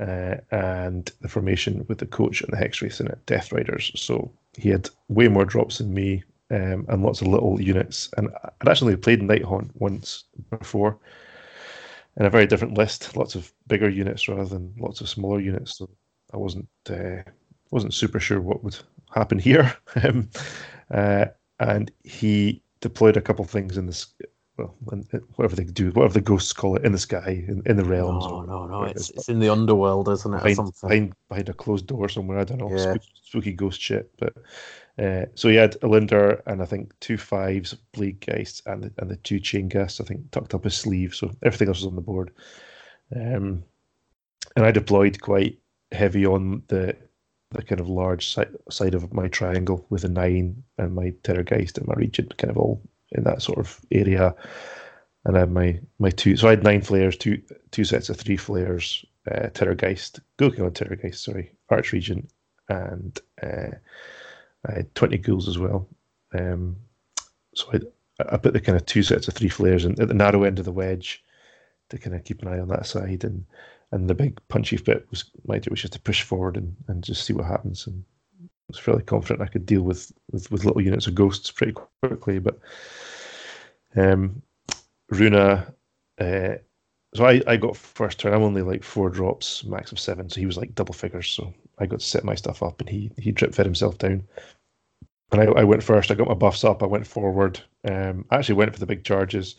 [0.00, 3.92] uh, and the formation with the coach and the hex wraiths in it, Death Riders.
[3.96, 8.08] So he had way more drops than me um, and lots of little units.
[8.16, 8.28] And
[8.60, 10.98] I'd actually played Nighthaunt once before
[12.16, 15.78] in a very different list, lots of bigger units rather than lots of smaller units.
[15.78, 15.90] So
[16.32, 17.22] I wasn't uh,
[17.70, 18.78] wasn't super sure what would
[19.14, 19.74] happen here.
[20.02, 20.28] um,
[20.90, 21.26] uh,
[21.60, 24.12] and he deployed a couple things in this
[24.56, 24.74] well,
[25.34, 28.24] whatever they do, whatever the ghosts call it, in the sky, in, in the realms.
[28.24, 28.84] No, no, no.
[28.84, 30.44] It's, it's in the underworld, isn't it?
[30.44, 32.38] Behind, behind, behind, a closed door somewhere.
[32.38, 32.70] I don't know.
[32.70, 32.76] Yeah.
[32.76, 34.12] Spooky, spooky ghost shit.
[34.16, 34.34] But
[34.96, 39.16] uh, so he had Olynder and I think two fives, Bladegheists, and the, and the
[39.16, 41.16] two Chain Ghasts, I think, tucked up his sleeve.
[41.16, 42.30] So everything else was on the board.
[43.14, 43.64] Um,
[44.54, 45.58] and I deployed quite
[45.90, 46.96] heavy on the
[47.54, 51.78] the kind of large side, side of my triangle with a nine and my Terrorgheist
[51.78, 52.80] and my Regent kind of all
[53.12, 54.34] in that sort of area.
[55.24, 57.40] And then my my two, so I had nine flayers, two
[57.70, 62.28] two sets of three flayers, uh, Terrorgheist, Gulking on Terrorgheist, sorry, Archregent,
[62.68, 63.70] and uh,
[64.68, 65.88] I had twenty ghouls as well.
[66.38, 66.76] Um,
[67.54, 67.80] so I
[68.34, 70.58] I put the kind of two sets of three flares in, at the narrow end
[70.58, 71.24] of the wedge
[71.88, 73.46] to kind of keep an eye on that side, and
[73.94, 77.04] and the big punchy bit was my do was just to push forward and, and
[77.04, 77.86] just see what happens.
[77.86, 78.04] And
[78.42, 81.74] I was fairly confident I could deal with, with, with little units of ghosts pretty
[82.02, 82.58] quickly, but
[83.94, 84.42] um,
[85.10, 85.72] Runa,
[86.20, 86.54] uh,
[87.14, 88.34] so I, I got first turn.
[88.34, 90.28] I'm only like four drops, max of seven.
[90.28, 91.30] So he was like double figures.
[91.30, 94.24] So I got to set my stuff up, and he he drip fed himself down.
[95.30, 96.10] And I, I went first.
[96.10, 96.82] I got my buffs up.
[96.82, 97.60] I went forward.
[97.88, 99.54] Um, I actually went for the big charges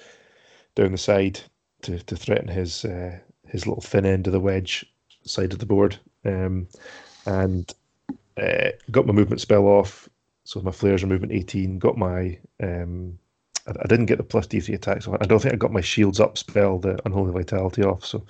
[0.76, 1.40] down the side
[1.84, 4.86] to to threaten his uh, his little thin end of the wedge
[5.24, 5.98] side of the board.
[6.24, 6.68] Um,
[7.26, 7.72] and
[8.38, 10.10] uh, got my movement spell off.
[10.44, 11.80] So my flayers are movement 18.
[11.80, 13.18] Got my um,
[13.68, 15.08] I, I didn't get the plus D3 attacks.
[15.08, 18.06] I don't think I got my shields up spell, the Unholy Vitality off.
[18.06, 18.24] So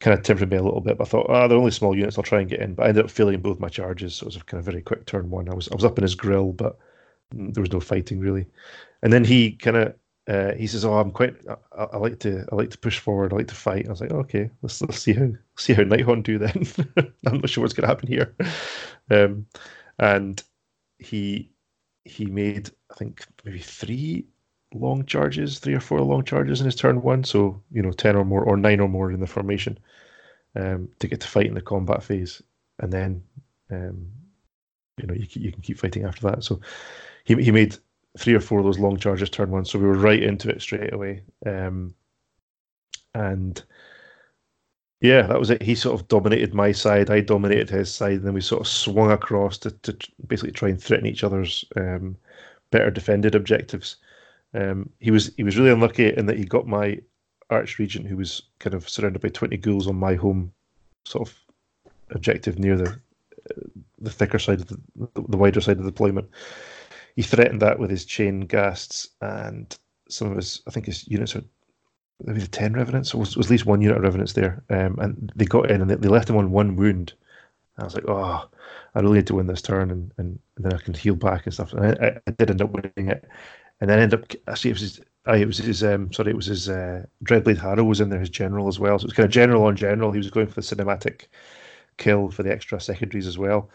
[0.00, 0.98] kind of tempted me a little bit.
[0.98, 2.18] But I thought, ah, oh, they're only small units.
[2.18, 2.74] I'll try and get in.
[2.74, 4.14] But I ended up failing both my charges.
[4.14, 5.48] So it was a kind of very quick turn one.
[5.48, 6.78] I was I was up in his grill, but
[7.32, 8.46] there was no fighting really.
[9.02, 9.94] And then he kind of
[10.30, 11.34] uh, he says, "Oh, I'm quite.
[11.76, 12.46] I, I, like to.
[12.52, 13.32] I like to push forward.
[13.32, 16.22] I like to fight." I was like, "Okay, let's let's see how see how Nighthaunt
[16.22, 16.66] do then."
[17.26, 18.36] I'm not sure what's going to happen here.
[19.10, 19.46] Um,
[19.98, 20.40] and
[20.98, 21.50] he
[22.04, 24.24] he made I think maybe three
[24.72, 27.24] long charges, three or four long charges in his turn one.
[27.24, 29.80] So you know, ten or more, or nine or more in the formation,
[30.54, 32.40] um, to get to fight in the combat phase,
[32.78, 33.24] and then
[33.72, 34.06] um,
[34.96, 36.44] you know you you can keep fighting after that.
[36.44, 36.60] So
[37.24, 37.78] he he made
[38.18, 40.62] three or four of those long charges turn one, so we were right into it
[40.62, 41.22] straight away.
[41.46, 41.94] Um,
[43.14, 43.62] and
[45.00, 45.62] yeah, that was it.
[45.62, 48.68] He sort of dominated my side, I dominated his side, and then we sort of
[48.68, 49.96] swung across to, to
[50.26, 52.16] basically try and threaten each other's um,
[52.70, 53.96] better defended objectives.
[54.52, 56.98] Um, he was he was really unlucky in that he got my
[57.48, 60.52] arch regent, who was kind of surrounded by twenty ghouls on my home
[61.04, 61.34] sort of
[62.10, 62.98] objective near the
[63.98, 64.78] the thicker side of the,
[65.28, 66.28] the wider side of the deployment.
[67.20, 69.78] He threatened that with his Chainghasts and
[70.08, 71.44] some of his, I think his units are
[72.24, 74.64] maybe the 10 revenants, or was, was at least one unit of revenants there.
[74.70, 77.12] Um, and they got in and they, they left him on one wound.
[77.76, 78.48] I was like, oh,
[78.94, 81.44] I really need to win this turn and, and, and then I can heal back
[81.44, 81.74] and stuff.
[81.74, 83.28] And I, I, did end up winning it.
[83.82, 86.36] And then end up, actually, it was his, uh, it was his um, sorry, it
[86.36, 88.98] was his uh, Dreadblade Harrow was in there, his general as well.
[88.98, 90.10] So it was kind of general on general.
[90.10, 91.26] He was going for the cinematic
[91.98, 93.68] kill for the extra secondaries as well.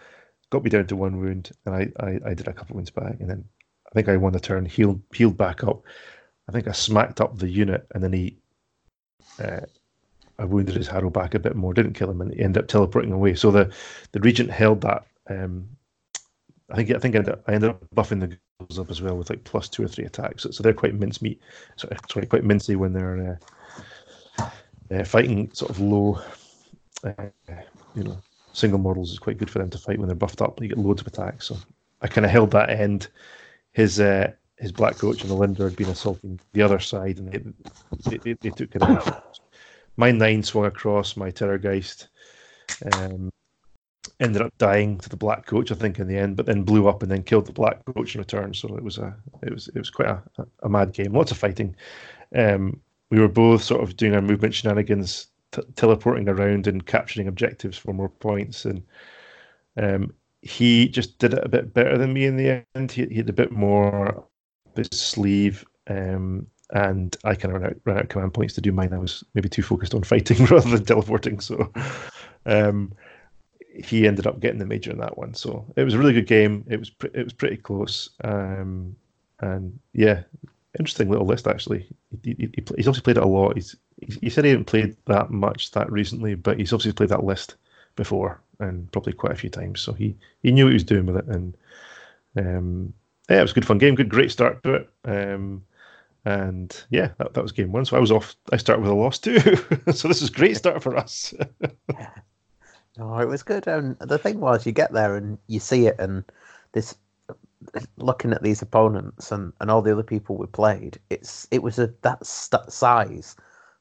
[0.51, 3.19] Got me down to one wound, and I, I, I did a couple wounds back,
[3.19, 3.43] and then
[3.87, 5.81] I think I won the turn, healed healed back up.
[6.47, 8.37] I think I smacked up the unit, and then he,
[9.43, 9.61] uh,
[10.37, 11.73] I wounded his Harrow back a bit more.
[11.73, 13.33] Didn't kill him, and he ended up teleporting away.
[13.35, 13.73] So the
[14.11, 15.05] the regent held that.
[15.29, 15.67] Um,
[16.71, 19.01] I think I think I ended, up, I ended up buffing the girls up as
[19.01, 20.43] well with like plus two or three attacks.
[20.43, 21.41] So, so they're quite mincemeat.
[21.75, 23.39] Sorry, sorry, quite mincy when they're
[24.39, 24.49] uh,
[24.91, 26.21] uh, fighting sort of low.
[27.03, 27.29] Uh,
[27.95, 28.17] you know,
[28.55, 30.61] single models is quite good for them to fight when they're buffed up.
[30.61, 31.47] You get loads of attacks.
[31.47, 31.57] So
[32.01, 33.09] I kind of held that end.
[33.73, 37.53] His uh, his black coach and the Linder had been assaulting the other side, and
[38.05, 39.39] they, they, they took it out.
[39.97, 42.07] My nine swung across my Terrorgheist.
[42.93, 43.31] Um,
[44.19, 46.87] ended up dying to the black coach, I think, in the end, but then blew
[46.87, 48.53] up and then killed the black coach in return.
[48.53, 50.23] So it was a it was it was quite a,
[50.63, 51.13] a mad game.
[51.13, 51.75] Lots of fighting.
[52.33, 52.79] Um,
[53.11, 57.77] we were both sort of doing our movement shenanigans, t- teleporting around and capturing objectives
[57.77, 58.65] for more points.
[58.65, 58.83] And
[59.77, 62.91] um, he just did it a bit better than me in the end.
[62.91, 64.25] He, he had a bit more
[64.75, 65.65] his sleeve.
[65.87, 68.93] Um, and I kind of ran out, ran out of command points to do mine.
[68.93, 71.39] I was maybe too focused on fighting rather than teleporting.
[71.39, 71.71] So,
[72.45, 72.93] um,
[73.75, 75.33] he ended up getting the major in that one.
[75.33, 76.65] So it was a really good game.
[76.69, 78.09] It was pre- it was pretty close.
[78.23, 78.95] Um,
[79.41, 80.23] and yeah,
[80.79, 81.87] interesting little list actually.
[82.23, 83.55] He, he, he's obviously played it a lot.
[83.55, 87.23] He's he said he hadn't played that much that recently, but he's obviously played that
[87.23, 87.55] list
[87.95, 89.81] before and probably quite a few times.
[89.81, 91.57] So he he knew what he was doing with it, and
[92.37, 92.93] um,
[93.29, 93.95] yeah, it was a good fun game.
[93.95, 94.89] Good, great start to it.
[95.05, 95.63] Um,
[96.25, 97.85] and yeah, that, that was game one.
[97.85, 98.35] So I was off.
[98.51, 99.39] I started with a loss too.
[99.93, 101.33] so this is great start for us.
[101.93, 102.09] Yeah.
[102.97, 103.67] Oh, it was good.
[103.67, 106.23] And the thing was, you get there and you see it, and
[106.71, 106.95] this
[107.97, 111.77] looking at these opponents and, and all the other people we played, it's it was
[111.77, 113.35] a that size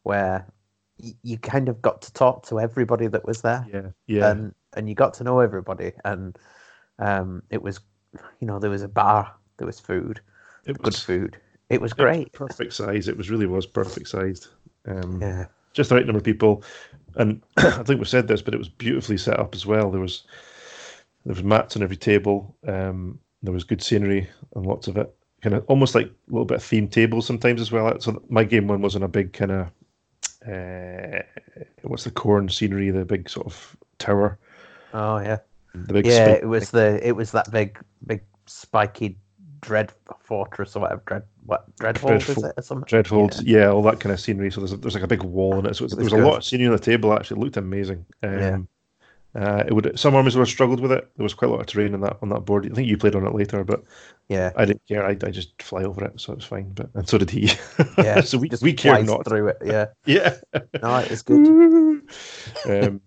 [0.05, 0.47] where
[1.03, 3.67] y- you kind of got to talk to everybody that was there.
[3.71, 4.31] Yeah, yeah.
[4.31, 6.38] And and you got to know everybody, and
[6.99, 7.81] um, it was,
[8.40, 10.21] you know, there was a bar, there was food,
[10.64, 11.37] it was, good food.
[11.69, 12.29] It was great.
[12.29, 13.09] It was perfect size.
[13.09, 14.49] It was really was perfect sized.
[14.87, 15.47] Um, yeah.
[15.73, 16.62] Just the right number of people
[17.17, 19.90] and I think we said this, but it was beautifully set up as well.
[19.90, 20.25] There was
[21.25, 22.55] there was mats on every table.
[22.67, 25.14] Um, there was good scenery and lots of it.
[25.43, 27.99] Kind of almost like a little bit of themed tables sometimes as well.
[28.01, 29.69] So my game one was on a big kind of
[30.46, 31.22] uh,
[31.83, 34.38] what's the Khorne scenery, the big sort of tower.
[34.92, 35.38] Oh yeah,
[35.74, 36.07] the big.
[36.07, 39.16] Yeah, it was the it was that big big spiky
[39.61, 43.02] dread fortress or whatever dread what Dreadhold, Dreadhold is it or something?
[43.02, 43.59] Dreadhold, yeah.
[43.59, 43.66] yeah.
[43.68, 44.50] all that kind of scenery.
[44.50, 45.74] So there's a, there's like a big wall in it.
[45.74, 47.12] So there was, a lot of scenery on the table.
[47.12, 48.07] Actually, it looked amazing.
[48.22, 48.59] Um, yeah.
[49.35, 51.11] Uh, it would some armies would have struggled with it.
[51.16, 52.70] There was quite a lot of terrain on that on that board.
[52.70, 53.83] I think you played on it later, but
[54.29, 55.05] yeah, I didn't care.
[55.05, 56.70] I, I just fly over it, so it was fine.
[56.70, 57.51] But and so did he.
[57.99, 59.59] Yeah, so we just we cared not through it.
[59.64, 60.37] Yeah, yeah.
[60.83, 61.47] no, it was good.
[62.66, 63.01] um,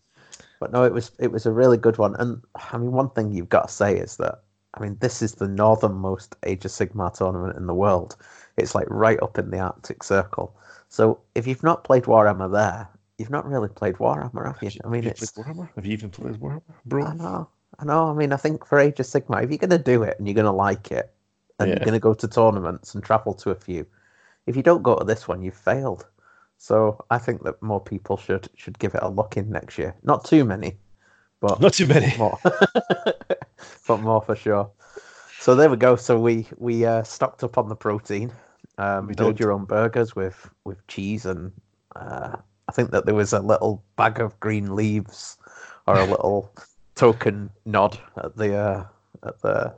[0.60, 2.16] but no, it was it was a really good one.
[2.16, 4.42] And I mean, one thing you've got to say is that
[4.74, 8.16] I mean, this is the northernmost Age of Sigmar tournament in the world.
[8.58, 10.56] It's like right up in the Arctic Circle.
[10.90, 14.80] So if you've not played Warhammer there, you've not really played Warhammer, have you?
[14.84, 15.70] I mean, have it's Warhammer.
[15.76, 17.06] Have you even played Warhammer, bro?
[17.06, 17.50] I know,
[17.80, 18.10] I know.
[18.10, 20.28] I mean, I think for Age of Sigmar, if you're going to do it and
[20.28, 21.14] you're going to like it,
[21.60, 21.76] and yeah.
[21.76, 23.86] you're going to go to tournaments and travel to a few,
[24.46, 26.06] if you don't go to this one, you've failed.
[26.58, 29.96] So I think that more people should should give it a look in next year.
[30.04, 30.78] Not too many,
[31.40, 32.16] but not too many.
[32.18, 32.40] More,
[33.88, 34.72] but more for sure.
[35.40, 35.96] So there we go.
[35.96, 38.32] So we we uh, stocked up on the protein.
[38.80, 39.44] Um, we build did.
[39.44, 41.52] your own burgers with with cheese and
[41.96, 42.38] uh,
[42.68, 45.38] I think that there was a little bag of green leaves
[45.86, 46.52] or a little
[46.96, 48.86] token nod at the uh,
[49.24, 49.74] at the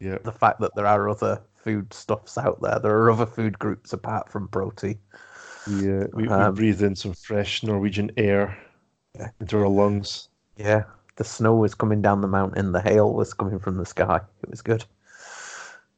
[0.00, 2.78] yeah the fact that there are other food stuffs out there.
[2.78, 4.98] There are other food groups apart from protein.
[5.68, 8.58] Yeah, we, um, we breathed in some fresh Norwegian air
[9.16, 9.28] yeah.
[9.40, 10.28] into our lungs.
[10.56, 10.84] Yeah,
[11.16, 12.72] the snow was coming down the mountain.
[12.72, 14.20] The hail was coming from the sky.
[14.42, 14.84] It was good.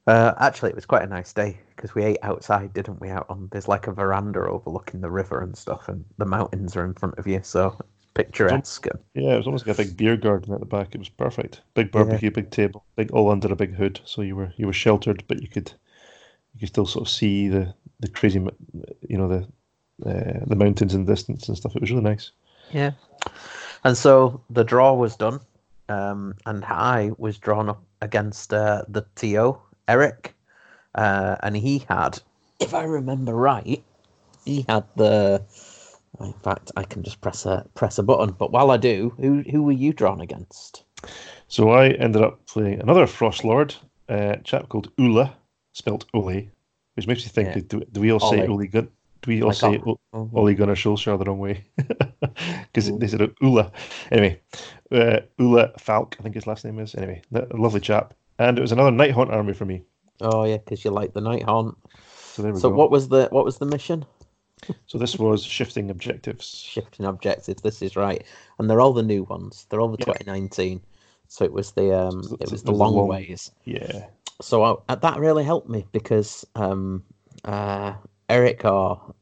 [0.07, 3.11] Uh, actually, it was quite a nice day because we ate outside, didn't we?
[3.11, 6.85] Out on there's like a veranda overlooking the river and stuff, and the mountains are
[6.87, 8.87] in front of you, so it's picturesque.
[9.13, 10.95] yeah, it was almost like a big beer garden at the back.
[10.95, 11.61] It was perfect.
[11.75, 12.35] Big barbecue, yeah.
[12.37, 15.43] big table, big all under a big hood, so you were you were sheltered, but
[15.43, 15.71] you could
[16.55, 18.39] you could still sort of see the the crazy,
[19.07, 19.47] you know, the
[20.09, 21.77] uh, the mountains in the distance and stuff.
[21.77, 22.31] It was really nice.
[22.73, 22.93] Yeah,
[23.85, 25.39] and so the draw was done.
[25.91, 30.34] um, and I was drawn up against uh, the TO Eric,
[30.95, 32.21] uh, and he had,
[32.61, 33.83] if I remember right,
[34.45, 35.43] he had the.
[36.21, 38.37] In fact, I can just press a press a button.
[38.39, 40.85] But while I do, who who were you drawn against?
[41.49, 43.75] So I ended up playing another Frost Lord,
[44.09, 45.37] uh, chap called Ula,
[45.73, 46.49] spelt Ole,
[46.95, 47.63] which makes me think: yeah.
[47.67, 48.89] do, do, we all say Ole Gun?
[49.23, 50.37] Do we all like say o- mm-hmm.
[50.37, 51.65] Ole Gunnar Solskjaer the wrong way?
[52.73, 53.71] Because they said Ula.
[54.11, 54.41] Anyway,
[54.91, 56.97] uh, Ula Falk, I think his last name is.
[56.97, 59.85] Anyway, a lovely chap, and it was another Nighthaunt army for me.
[60.21, 61.77] Oh yeah, because you like the Nighthaunt.
[62.07, 62.77] So there we so go.
[62.77, 64.05] what was the what was the mission?
[64.87, 66.47] So this was shifting objectives.
[66.47, 67.63] Shifting objectives.
[67.63, 68.25] This is right,
[68.59, 69.67] and they're all the new ones.
[69.69, 70.15] They're all the yeah.
[70.15, 70.81] 2019.
[71.29, 73.51] So it was the um, so it was the long, long, ways.
[73.65, 74.07] Yeah.
[74.41, 77.05] So I, uh, that really helped me because um,
[77.45, 77.95] uh,
[78.29, 79.15] Eric or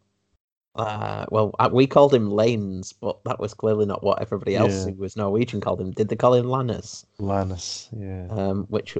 [0.74, 4.72] uh, well, uh, we called him Lanes, but that was clearly not what everybody else
[4.72, 4.92] yeah.
[4.92, 5.90] who was Norwegian called him.
[5.90, 7.04] Did they call him Lannis?
[7.18, 8.26] Lannis, yeah.
[8.30, 8.96] Um, which,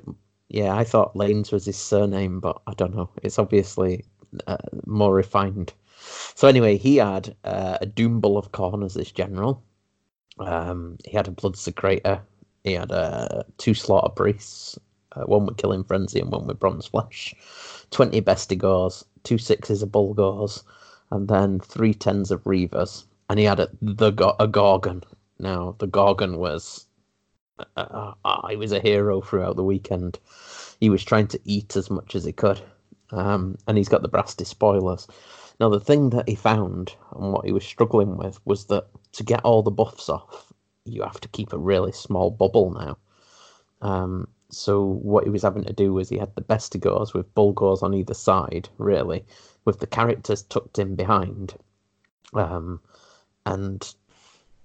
[0.53, 3.09] yeah, I thought Lanes was his surname, but I don't know.
[3.23, 4.05] It's obviously
[4.47, 5.73] uh, more refined.
[6.35, 9.63] So anyway, he had uh, a Doombull of Khorne as his general.
[10.39, 12.21] Um, he had a blood Bloodsecrator.
[12.65, 14.79] He had uh, two Slaughter Priests,
[15.13, 17.35] uh, one with Killing Frenzy and one with Bronze Flesh.
[17.91, 20.63] 20 Bestigors, two sixes of Bullgors,
[21.11, 23.05] and then three tens of Reavers.
[23.31, 25.03] And he had a, the a Ghorgon.
[25.39, 26.87] Now, the Ghorgon was.
[27.77, 30.19] Uh, uh, he was a hero throughout the weekend.
[30.81, 32.61] He was trying to eat as much as he could.
[33.11, 35.07] Um, and he's got the brass despoilers.
[35.61, 39.23] Now, the thing that he found and what he was struggling with was that to
[39.23, 40.53] get all the buffs off,
[40.85, 42.97] you have to keep a really small bubble now.
[43.83, 47.83] Um, so what he was having to do was he had the bestigors with bullgors
[47.83, 49.25] on either side, really,
[49.65, 51.55] with the characters tucked in behind,
[52.35, 52.81] um,
[53.47, 53.95] and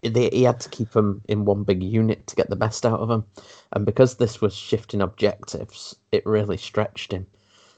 [0.01, 2.99] they, he had to keep them in one big unit to get the best out
[2.99, 3.25] of them.
[3.73, 7.27] And because this was shifting objectives, it really stretched him.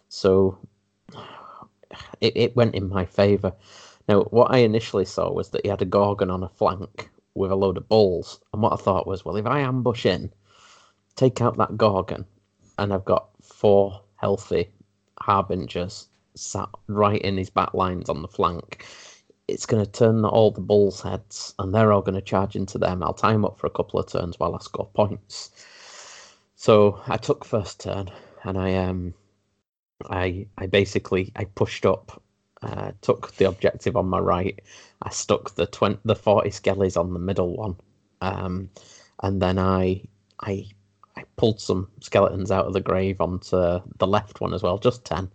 [0.09, 0.57] So
[2.21, 3.53] it, it went in my favour.
[4.07, 7.51] Now, what I initially saw was that he had a Ghorgon on a flank with
[7.51, 8.39] a load of bulls.
[8.53, 10.31] And what I thought was, well, if I ambush in,
[11.15, 12.25] take out that Ghorgon,
[12.77, 14.69] and I've got four healthy
[15.21, 18.85] Harbingers sat right in his back lines on the flank.
[19.49, 22.77] It's going to turn all the bulls' heads, and they're all going to charge into
[22.77, 23.03] them.
[23.03, 25.51] I'll time up for a couple of turns while I score points.
[26.55, 28.11] So I took first turn,
[28.43, 29.13] and I um,
[30.09, 32.21] I I basically I pushed up,
[32.61, 34.59] uh, took the objective on my right.
[35.01, 37.75] I stuck the twenty the forty skellies on the middle one,
[38.21, 38.69] um,
[39.23, 40.03] and then I
[40.41, 40.67] I
[41.15, 45.03] I pulled some skeletons out of the grave onto the left one as well, just
[45.05, 45.29] 10.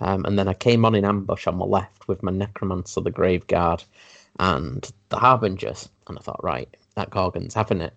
[0.00, 3.10] Um, and then I came on in ambush on my left with my Necromancer, the
[3.10, 3.84] Grave Guard,
[4.38, 5.88] and the Harbingers.
[6.06, 7.94] And I thought, right, that Ghorgon's having it.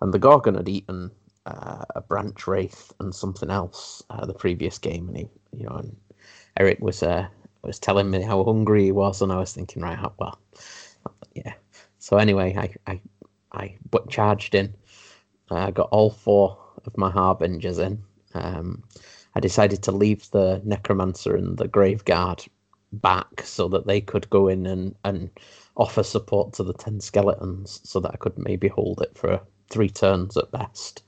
[0.00, 1.10] And the Ghorgon had eaten
[1.46, 5.08] uh, a Branch Wraith and something else uh, the previous game.
[5.08, 5.96] And he, you know, and
[6.56, 7.26] Eric was uh,
[7.62, 10.38] was telling me how hungry he was, and I was thinking, right, well,
[11.34, 11.54] yeah.
[11.98, 13.00] So anyway, I I
[13.52, 13.76] I
[14.08, 14.74] charged in.
[15.50, 18.02] I got all four of my harbingers in.
[18.34, 18.82] Um,
[19.36, 22.42] I decided to leave the necromancer and the grave guard
[22.90, 25.28] back so that they could go in and, and
[25.76, 29.90] offer support to the 10 skeletons so that I could maybe hold it for three
[29.90, 31.02] turns at best.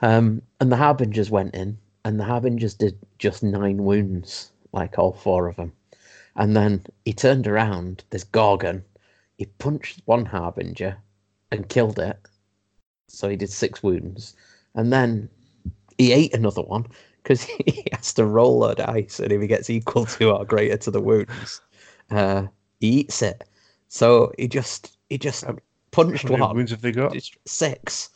[0.00, 1.76] Um, and the harbingers went in,
[2.06, 5.74] and the harbingers did just nine wounds, like all four of them.
[6.36, 8.84] And then he turned around, this Ghorgon,
[9.36, 10.96] he punched one harbinger
[11.50, 12.18] and killed it.
[13.08, 14.34] So he did six wounds
[14.74, 15.28] and then
[15.98, 16.86] he ate another one
[17.24, 20.76] because he has to roll a dice, and if he gets equal to or greater
[20.76, 21.60] to the wounds,
[22.10, 22.44] uh,
[22.78, 23.44] he eats it.
[23.88, 25.44] So he just he just
[25.90, 26.56] punched How one.
[26.56, 27.16] wounds have they got?
[27.46, 28.10] Six.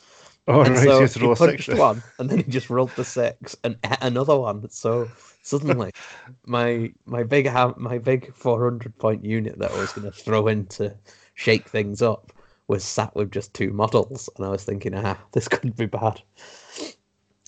[0.46, 0.84] Oh, and right.
[0.84, 1.78] So he, he punched six.
[1.78, 4.68] one, and then he just rolled the six and ate another one.
[4.70, 5.08] So
[5.42, 5.90] suddenly,
[6.46, 10.48] my my big my big four hundred point unit that I was going to throw
[10.48, 10.94] in to
[11.34, 12.32] shake things up
[12.66, 16.20] was sat with just two models, and I was thinking, ah, this could be bad.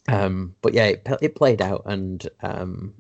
[0.09, 2.95] Um, but yeah, it, it played out, and um,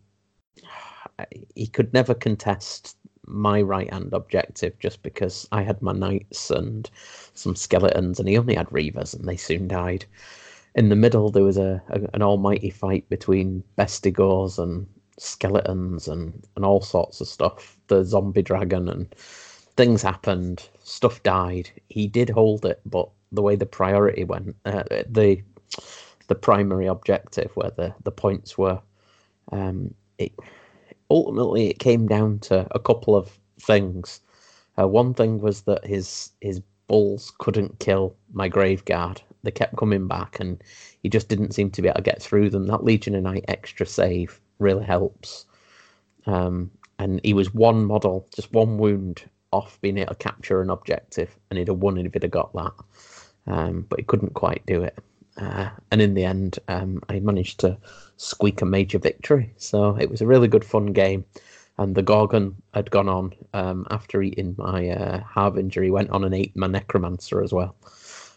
[1.54, 2.96] he could never contest
[3.26, 6.90] my right hand objective just because I had my knights and
[7.34, 10.04] some skeletons, and he only had reavers, and they soon died.
[10.74, 14.86] In the middle, there was a, a an almighty fight between bestigors and
[15.18, 17.76] skeletons and and all sorts of stuff.
[17.88, 19.12] The zombie dragon and
[19.76, 21.70] things happened, stuff died.
[21.88, 25.42] He did hold it, but the way the priority went, uh, the
[26.30, 28.80] the primary objective, where the the points were,
[29.50, 30.32] um, it
[31.10, 34.20] ultimately it came down to a couple of things.
[34.78, 39.76] Uh, one thing was that his his bulls couldn't kill my grave guard, they kept
[39.76, 40.62] coming back, and
[41.02, 42.66] he just didn't seem to be able to get through them.
[42.68, 45.46] That Legion of Night extra save really helps.
[46.26, 46.70] Um,
[47.00, 51.36] and he was one model, just one wound off being able to capture an objective,
[51.50, 52.72] and he'd have won if he'd have got that.
[53.48, 54.96] Um, but he couldn't quite do it.
[55.36, 57.76] Uh, and in the end, um, I managed to
[58.16, 59.52] squeak a major victory.
[59.56, 61.24] So it was a really good, fun game.
[61.78, 65.82] And the Ghorgon had gone on um, after eating my uh, Harbinger.
[65.82, 67.74] He went on and ate my Necromancer as well.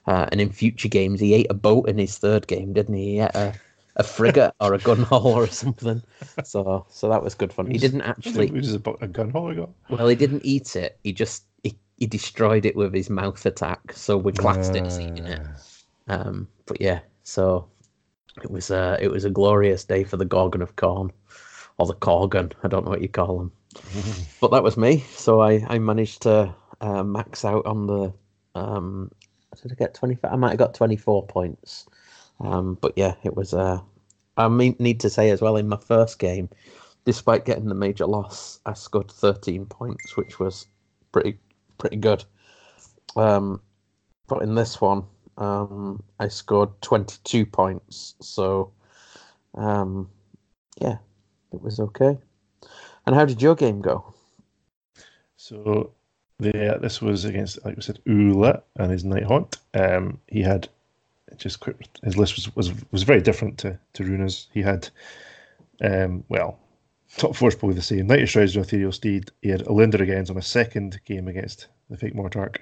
[0.07, 3.15] Uh, and in future games, he ate a boat in his third game, didn't he?
[3.15, 3.53] He ate a,
[3.97, 6.01] a frigate or a Gunhauler or something.
[6.45, 7.69] So, so that was good fun.
[7.69, 8.47] He didn't actually.
[8.47, 9.69] It was a, a Gunhauler I got.
[9.89, 10.97] Well, he didn't eat it.
[11.03, 13.93] He just he, he destroyed it with his mouth attack.
[13.93, 15.41] So we classed it as eating it.
[16.07, 16.13] Ah.
[16.13, 17.67] Um, but yeah, so
[18.41, 21.11] it was a it was a glorious day for the Ghorgon of Khorne,
[21.77, 22.51] or the Corgan.
[22.63, 23.51] I don't know what you call them.
[24.41, 25.03] but that was me.
[25.15, 28.13] So I, I managed to uh, max out on the.
[28.55, 29.11] Um,
[29.61, 30.31] did I get 25?
[30.31, 31.87] I might have got 24 points.
[32.39, 33.53] Um, but yeah, it was.
[33.53, 33.79] Uh,
[34.37, 36.49] I mean, need to say as well, in my first game,
[37.05, 40.67] despite getting the major loss, I scored 13 points, which was
[41.11, 41.37] pretty
[41.77, 42.23] pretty good.
[43.15, 43.61] Um,
[44.27, 45.03] but in this one,
[45.37, 48.15] um, I scored 22 points.
[48.21, 48.71] So,
[49.55, 50.09] um,
[50.79, 50.97] yeah,
[51.51, 52.17] it was okay.
[53.05, 54.13] And how did your game go?
[55.37, 55.91] So,
[56.39, 59.57] the, this was against, like we said, Ula and his Nighthaunt.
[59.73, 60.69] Um, he had
[61.37, 64.47] just quick, his list was, was was very different to to Runa's.
[64.53, 64.89] He had,
[65.81, 66.59] um, well,
[67.17, 68.07] top four is probably the same.
[68.07, 69.31] Night Strides with Ethereal Steed.
[69.41, 72.57] He had Olynder against on a second game against the Fake Mortarch.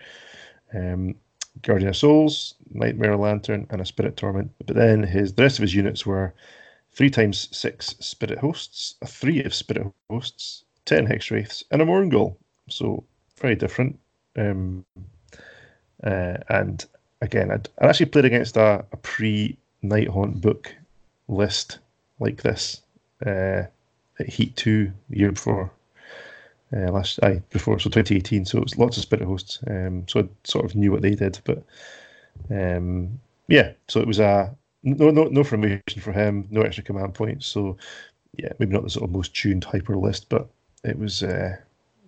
[0.74, 1.16] Um,
[1.62, 4.52] Guardian of Souls, Nightmare Lantern, and a Spirit Torment.
[4.66, 6.34] But then his the rest of his units were
[6.94, 11.86] three times six Spirit Hosts, a three of Spirit Hosts, ten Hex Wraiths, and a
[11.86, 12.36] Mourngul.
[12.70, 13.04] So
[13.38, 14.00] very different.
[14.38, 14.86] Um,
[16.04, 16.86] uh, and
[17.22, 20.74] again, I'd, I'd, actually played against a, a pre Nighthaunt book
[21.28, 21.80] list
[22.20, 22.82] like this
[23.26, 23.64] uh,
[24.20, 25.72] at Heat Two the year before.
[26.76, 29.60] Uh, last I before so 2018, so it was lots of spirit hosts.
[29.68, 31.64] Um, so I sort of knew what they did, but
[32.50, 37.14] um, yeah, so it was a no, no, no formation for him, no extra command
[37.14, 37.46] points.
[37.46, 37.78] So,
[38.38, 40.48] yeah, maybe not the sort of most tuned hyper list, but
[40.84, 41.58] it was uh,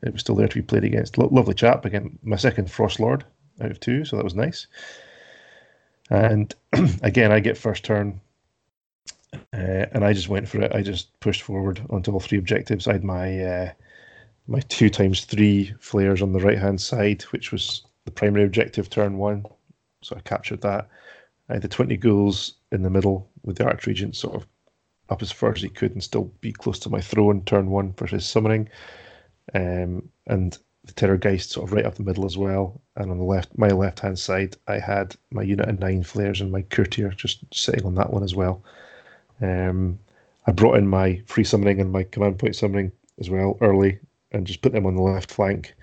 [0.02, 1.18] it was still there to be played against.
[1.18, 2.18] Lo- lovely chap again.
[2.24, 3.24] My second Frost Lord
[3.62, 4.68] out of two, so that was nice.
[6.10, 6.54] And
[7.02, 8.20] again, I get first turn,
[9.34, 10.74] uh, and I just went for it.
[10.74, 12.88] I just pushed forward onto all three objectives.
[12.88, 13.72] I had my uh,
[14.48, 18.90] my two times three flayers on the right hand side, which was the primary objective
[18.90, 19.46] turn one.
[20.02, 20.90] So I captured that.
[21.50, 24.48] I had the 20 ghouls in the middle with the Archregent sort of
[25.10, 27.94] up as far as he could and still be close to my throne, turn one
[27.94, 28.70] for his summoning.
[29.54, 32.82] Um, and the terror Terrorgheist sort of right up the middle as well.
[32.96, 36.42] And on the left, my left hand side, I had my unit of nine flayers
[36.42, 38.64] and my courtier just sitting on that one as well.
[39.42, 40.00] Um,
[40.46, 44.00] I brought in my free summoning and my command point summoning as well early
[44.34, 45.74] and just put them on the left flank.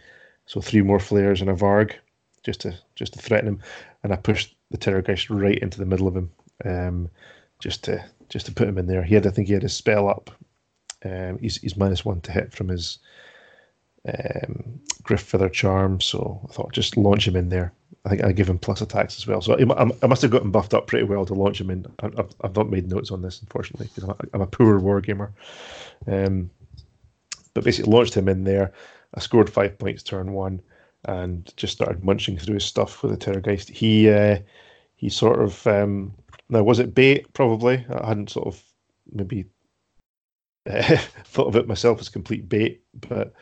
[0.46, 1.94] So three more flayers and a Varg
[2.42, 3.62] just to just to threaten him.
[4.02, 6.30] And I pushed the Terrorgheist right into the middle of him,
[6.64, 7.10] um,
[7.60, 9.02] just to just to put him in there.
[9.02, 10.30] He had, I think, he had his spell up.
[11.04, 12.98] Um, he's he's minus one to hit from his
[14.06, 17.72] um, Gryph-feather Charm, so I thought just launch him in there.
[18.04, 19.42] I think I give him plus attacks as well.
[19.42, 21.86] So I, I must have gotten buffed up pretty well to launch him in.
[22.00, 25.32] I've, I've not made notes on this, unfortunately, because I'm, I'm, a poor war gamer.
[26.06, 26.50] Um,
[27.54, 28.72] but basically, launched him in there.
[29.14, 30.60] I scored five points turn one
[31.04, 33.68] and just started munching through his stuff with the Terrorgheist.
[33.68, 34.38] He uh,
[34.96, 36.14] he sort of um,
[36.48, 37.32] now was it bait?
[37.32, 38.62] Probably I hadn't sort of
[39.12, 39.46] maybe
[40.68, 43.32] uh, thought of it myself as complete bait, but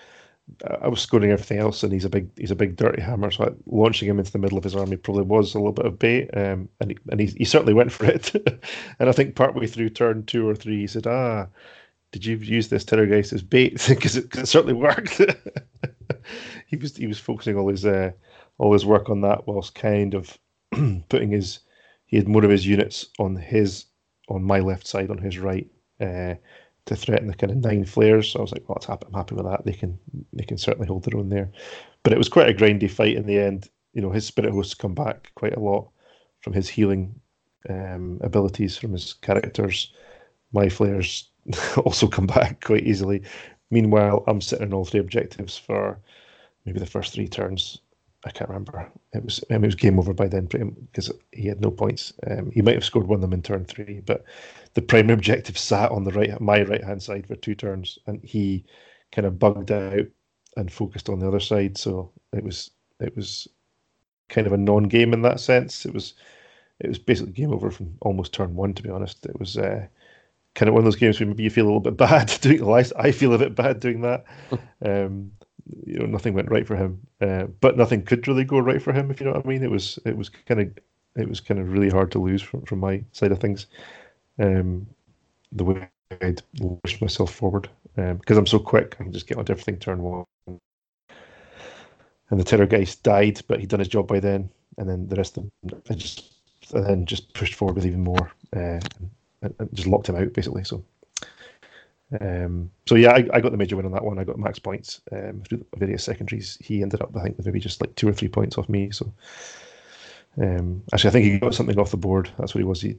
[0.80, 3.30] I was scoring everything else, and he's a big he's a big dirty hammer.
[3.30, 5.98] So launching him into the middle of his army probably was a little bit of
[5.98, 8.34] bait, um, and he, and he, he certainly went for it.
[8.98, 11.48] and I think partway through turn two or three, he said, "Ah,
[12.12, 13.84] did you use this Terrorgheist as bait?
[13.88, 15.20] Because it, it, certainly worked."
[16.66, 18.12] he was he was focusing all his uh,
[18.58, 20.38] all his work on that, whilst kind of
[21.08, 21.60] putting his
[22.06, 23.86] he had more of his units on his
[24.28, 25.68] on my left side, on his right,
[26.00, 26.34] uh,
[26.86, 28.30] to threaten the kind of nine flayers.
[28.30, 29.64] So I was like, well, happy, I'm happy with that.
[29.64, 29.98] They can
[30.32, 31.50] they can certainly hold their own there.
[32.02, 33.68] But it was quite a grindy fight in the end.
[33.92, 35.90] You know, his spirit hosts come back quite a lot
[36.40, 37.20] from his healing
[37.68, 39.92] um, abilities from his characters.
[40.52, 41.27] My flayers
[41.84, 43.22] also come back quite easily.
[43.70, 45.98] Meanwhile, I'm sitting on all three objectives for
[46.64, 47.80] maybe the first three turns.
[48.24, 48.90] I can't remember.
[49.12, 52.12] It was I mean, it was game over by then because he had no points.
[52.26, 54.24] Um, he might have scored one of them in turn three, but
[54.74, 58.22] the primary objective sat on the right my right hand side for two turns, and
[58.24, 58.64] he
[59.12, 60.06] kind of bugged out
[60.56, 61.78] and focused on the other side.
[61.78, 62.70] So it was
[63.00, 63.46] it was
[64.28, 65.86] kind of a non game in that sense.
[65.86, 66.14] It was
[66.80, 68.74] it was basically game over from almost turn one.
[68.74, 69.86] To be honest, it was uh,
[70.58, 72.68] kind of one of those games where maybe you feel a little bit bad doing.
[72.96, 74.24] I feel a bit bad doing that.
[74.84, 75.30] um,
[75.86, 78.92] you know, nothing went right for him, uh, but nothing could really go right for
[78.92, 79.10] him.
[79.10, 80.68] If you know what I mean, it was it was kind of
[81.16, 83.66] it was kind of really hard to lose from from my side of things.
[84.40, 84.86] Um,
[85.52, 85.88] the way
[86.22, 86.42] I'd
[86.82, 90.02] pushed myself forward because um, I'm so quick, I can just get onto everything turn
[90.02, 90.24] one.
[90.46, 94.50] And the terror Terrorgheist died, but he'd done his job by then.
[94.76, 96.32] And then the rest of them, I just
[96.72, 98.80] and then just pushed forward with even more, uh,
[99.42, 100.64] and, just locked him out basically.
[100.64, 100.84] So
[102.20, 104.18] um, so yeah, I, I, got the major win on that one.
[104.18, 106.56] I got max points um, through various secondaries.
[106.60, 108.90] He ended up, I think, with maybe just like two or three points off me.
[108.90, 109.12] So
[110.40, 112.30] um, actually, I think he got something off the board.
[112.38, 112.80] That's what he was.
[112.80, 112.96] He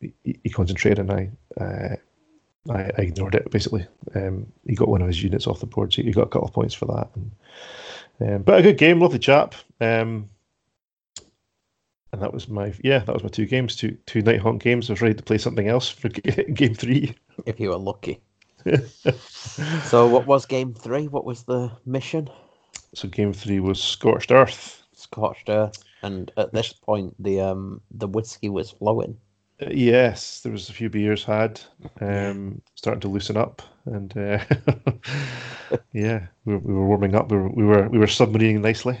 [0.00, 0.12] he,
[0.42, 1.96] he concentrated, and I, uh,
[2.70, 3.86] I, I ignored it basically.
[4.14, 6.48] Um, he got one of his units off the board, so he got a couple
[6.48, 7.08] of points for that.
[7.16, 9.54] And, um, but a good game, lovely chap.
[9.80, 10.28] Um,
[12.14, 14.88] and that was my yeah, that was my two games, two two Nighthaunt games.
[14.88, 16.08] I was ready to play something else for
[16.54, 17.12] game three.
[17.44, 18.20] If you were lucky.
[19.84, 21.08] so what was game three?
[21.08, 22.30] What was the mission?
[22.94, 24.84] So game three was Scorched Earth.
[24.94, 29.18] Scorched Earth, and at this point the um the whiskey was flowing.
[29.60, 31.60] Uh, yes, there was a few beers had,
[32.00, 34.38] um, starting to loosen up, and uh,
[35.92, 37.32] yeah, we were, we were warming up.
[37.32, 38.98] We were we were we were submarining nicely.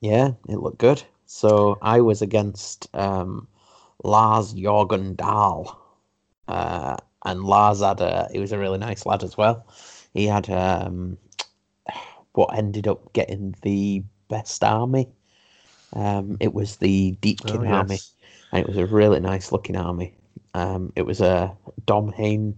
[0.00, 1.02] Yeah, it looked good.
[1.26, 3.48] So I was against um,
[4.04, 5.78] Lars Jorgen Dahl.
[6.46, 9.66] Uh, and Lars had a, he was a really nice lad as well.
[10.14, 11.18] He had um,
[12.32, 15.08] what ended up getting the best army.
[15.92, 17.72] Um, it was the Deepkin oh, yes.
[17.72, 17.98] army,
[18.52, 20.14] and it was a really nice looking army.
[20.54, 22.56] Um, it was a Dhom-hain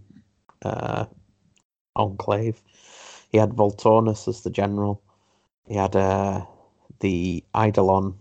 [0.62, 1.06] uh,
[1.96, 2.60] enclave.
[3.30, 5.02] He had Volturnos as the general.
[5.66, 6.44] He had uh,
[7.00, 8.14] the Eidolon,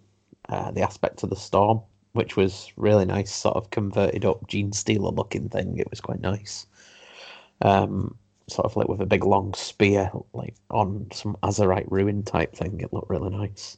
[0.50, 1.82] uh, the aspect of the storm,
[2.14, 5.78] which was really nice, sort of converted up Genestealer looking thing.
[5.78, 6.66] It was quite nice.
[7.62, 8.18] Um,
[8.48, 12.82] sort of like with a big long spear, like on some Azyrite ruin type thing.
[12.82, 13.78] It looked really nice.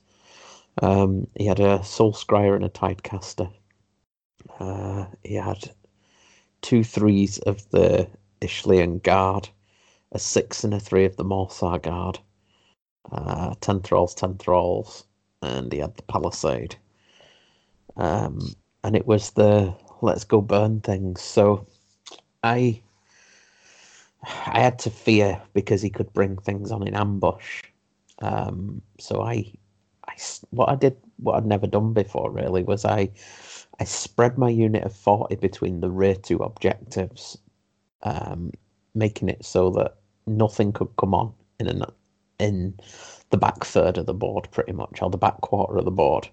[0.81, 3.51] Um, he had a Soul Scryer and a Tidecaster.
[4.59, 5.71] Uh, he had
[6.61, 8.07] two threes of the
[8.41, 9.49] Ishlaen Guard,
[10.11, 12.19] a six and a three of the Morrsarr Guard,
[13.11, 15.05] uh, ten thralls, ten thralls,
[15.41, 16.75] and he had the Palisade.
[17.97, 18.39] Um,
[18.83, 21.21] and it was the let's go burn things.
[21.21, 21.67] So
[22.43, 22.81] I
[24.23, 27.63] I had to fear because he could bring things on in ambush.
[28.19, 29.51] Um, so I,
[30.07, 30.13] I
[30.51, 33.09] what I did what I'd never done before really was I
[33.79, 37.37] I spread my unit of forty between the rear two objectives,
[38.03, 38.51] um,
[38.93, 39.95] making it so that
[40.27, 41.83] nothing could come on in an
[42.41, 42.77] in
[43.29, 46.27] the back third of the board, pretty much, or the back quarter of the board.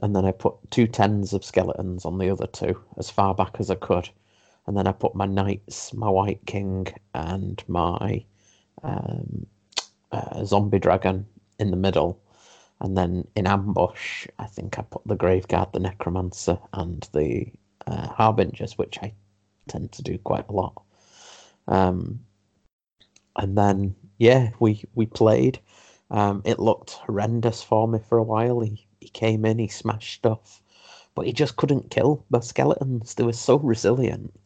[0.00, 3.56] And then I put two tens of skeletons on the other two, as far back
[3.58, 4.08] as I could.
[4.66, 8.24] And then I put my knights, my white king, and my
[8.82, 9.46] um,
[10.12, 11.26] uh, zombie dragon
[11.58, 12.18] in the middle.
[12.80, 17.52] And then in ambush, I think I put the graveguard, the necromancer, and the
[17.86, 19.12] uh, harbingers, which I
[19.68, 20.82] tend to do quite a lot.
[21.68, 22.20] Um,
[23.36, 25.58] and then yeah, we we played.
[26.10, 28.60] Um, it looked horrendous for me for a while.
[28.60, 30.62] He he came in, he smashed stuff,
[31.14, 33.14] but he just couldn't kill the skeletons.
[33.14, 34.38] They were so resilient.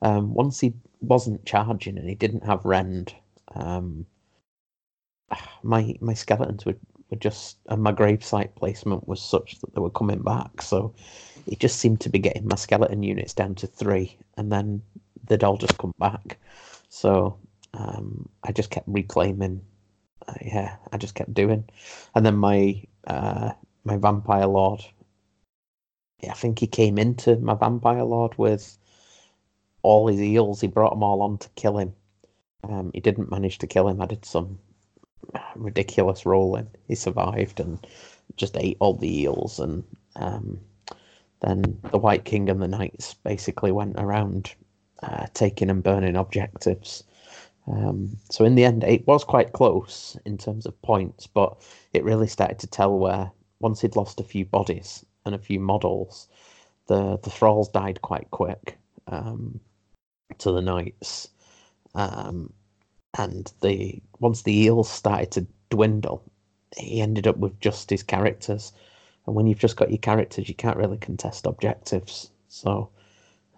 [0.00, 3.14] Um, once he wasn't charging and he didn't have rend,
[3.54, 4.06] um,
[5.64, 6.76] my my skeletons were,
[7.10, 10.62] were just and my gravesite placement was such that they were coming back.
[10.62, 10.94] So
[11.48, 14.82] it just seemed to be getting my skeleton units down to three, and then
[15.26, 16.38] they'd all just come back.
[16.88, 17.36] So
[17.76, 19.62] um, I just kept reclaiming.
[20.26, 21.68] Uh, yeah, I just kept doing,
[22.14, 23.52] and then my uh,
[23.84, 24.84] my vampire lord.
[26.20, 28.78] Yeah, I think he came into my vampire lord with
[29.82, 30.60] all his eels.
[30.60, 31.94] He brought them all on to kill him.
[32.64, 34.00] Um, he didn't manage to kill him.
[34.00, 34.58] I did some
[35.54, 36.68] ridiculous rolling.
[36.88, 37.86] He survived and
[38.36, 39.60] just ate all the eels.
[39.60, 39.84] And
[40.16, 40.60] um,
[41.40, 44.54] then the White King and the Knights basically went around
[45.02, 47.04] uh, taking and burning objectives.
[47.68, 51.60] Um, so in the end, it was quite close in terms of points, but
[51.92, 55.58] it really started to tell where once he'd lost a few bodies and a few
[55.58, 56.28] models,
[56.86, 59.58] the the thralls died quite quick um,
[60.38, 61.28] to the knights,
[61.94, 62.52] um,
[63.18, 66.22] and the once the eels started to dwindle,
[66.76, 68.72] he ended up with just his characters,
[69.26, 72.30] and when you've just got your characters, you can't really contest objectives.
[72.48, 72.90] So,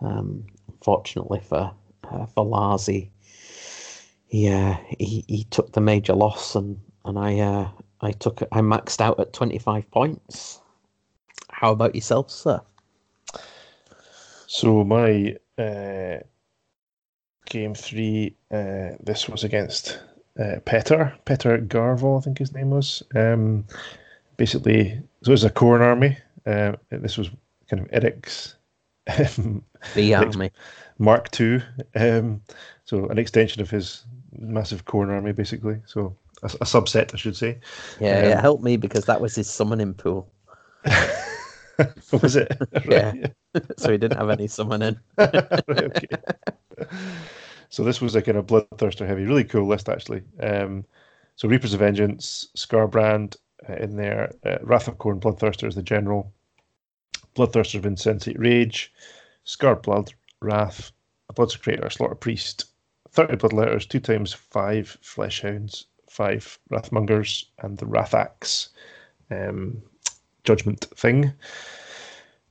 [0.01, 1.73] um, unfortunately for
[2.11, 3.11] uh, for Larzi,
[4.29, 7.68] he, uh, he he took the major loss, and and I uh,
[8.01, 10.61] I took I maxed out at twenty five points.
[11.51, 12.61] how about yourself, sir?
[14.47, 16.18] So my uh,
[17.47, 20.01] game three, uh, this was against
[20.39, 23.03] uh, Petter, Petter Garvel, I think his name was.
[23.14, 23.66] Um,
[24.37, 26.16] basically, so it was a Khorne army.
[26.47, 27.31] Uh, this was
[27.68, 28.55] kind of Eric's
[29.95, 30.51] the army
[30.99, 31.62] Mark II.
[31.95, 32.43] Um,
[32.85, 34.05] so an extension of his
[34.39, 35.78] massive Khorne army, basically.
[35.86, 37.59] So a, a subset, I should say.
[38.01, 40.30] Yeah, um, it helped me because that was his summoning pool.
[42.12, 42.57] was it?
[42.89, 43.12] yeah.
[43.76, 44.99] so he didn't have any summoning.
[45.16, 46.07] right, okay.
[47.70, 50.22] So this was a kind of bloodthirster heavy, really cool list actually.
[50.41, 50.84] Um,
[51.36, 53.36] so Reapers of Vengeance, Skarbrand
[53.68, 56.32] uh, in there, uh, Wrath of Khorne, Bloodthirster is the general,
[57.36, 58.93] Bloodthirster of Insensate Rage,
[59.45, 60.93] Scar Blood, Wrath,
[61.28, 62.64] a Bloodsecrator, Slaughter Priest,
[63.19, 68.69] 30 Blood Letters, 2 times 5 Flesh Hounds, 5 Wrathmongers, and the Wrath Axe
[69.33, 69.83] um,
[70.45, 71.33] Judgment thing.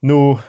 [0.02, 0.42] No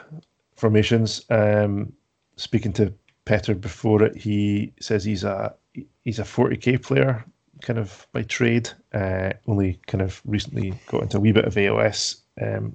[0.57, 1.25] formations.
[1.31, 1.93] Um,
[2.35, 2.93] speaking to
[3.27, 5.55] Petter before it, he says he's a
[6.03, 7.25] he's a 40k player,
[7.62, 8.69] kind of by trade.
[8.93, 12.75] Uh, only kind of recently got into a wee bit of AOS, um,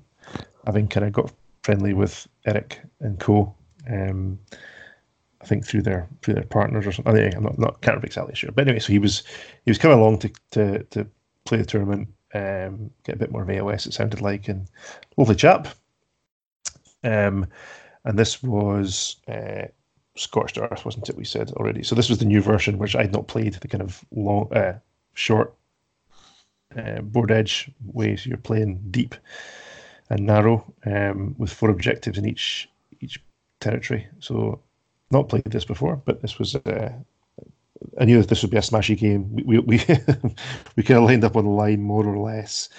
[0.65, 1.29] having kind of got
[1.61, 3.53] friendly with Eric and Co.
[3.91, 4.39] Um,
[5.43, 7.15] I think through their through their partners or something.
[7.15, 9.23] I am not, not can't exactly sure, but anyway, so he was
[9.65, 11.07] he was coming along to to, to
[11.45, 13.85] play the tournament, um, get a bit more of AOS.
[13.85, 14.67] It sounded like, and
[15.17, 15.67] lovely chap.
[17.03, 17.47] Um,
[18.05, 19.63] and this was uh,
[20.15, 21.17] Scorched Earth, wasn't it?
[21.17, 21.83] We said already.
[21.83, 23.55] So this was the new version, which I'd not played.
[23.55, 24.79] The kind of long, uh,
[25.13, 25.53] short
[26.77, 28.15] uh, board edge way.
[28.15, 29.15] So you're playing deep
[30.09, 32.69] and narrow um, with four objectives in each
[33.01, 33.21] each
[33.59, 34.07] territory.
[34.19, 34.61] So
[35.13, 36.55] not played this before, but this was.
[36.55, 36.91] Uh,
[37.99, 39.33] I knew that this would be a smashy game.
[39.35, 39.77] We we we,
[40.75, 42.69] we kind of lined up on the line more or less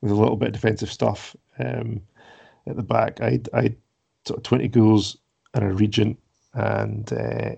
[0.00, 2.00] with a little bit of defensive stuff um,
[2.66, 3.20] at the back.
[3.20, 3.74] I I
[4.26, 5.18] sort of twenty ghouls
[5.54, 6.18] and a regent
[6.54, 7.54] and uh,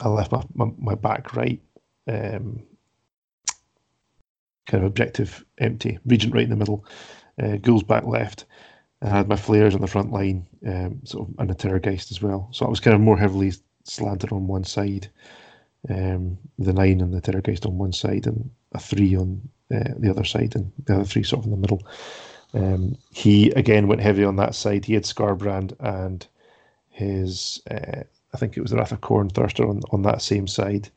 [0.00, 1.60] I left my, my, my back right
[2.08, 2.62] um,
[4.66, 6.84] kind of objective empty, Regent right in the middle,
[7.42, 8.46] uh, Ghouls back left.
[9.02, 12.22] I had my flayers on the front line, um, sort of, and a Terrorgheist as
[12.22, 12.48] well.
[12.52, 13.52] So I was kind of more heavily
[13.84, 15.08] slanted on one side,
[15.90, 19.40] um, the nine and the Terrorgheist on one side, and a three on
[19.74, 21.82] uh, the other side, and the other three sort of in the middle.
[22.54, 24.84] Um, he again went heavy on that side.
[24.84, 26.26] He had Skarbrand and
[26.90, 28.02] his uh,
[28.34, 30.88] I think it was the Wrath of Thirster on, on that same side,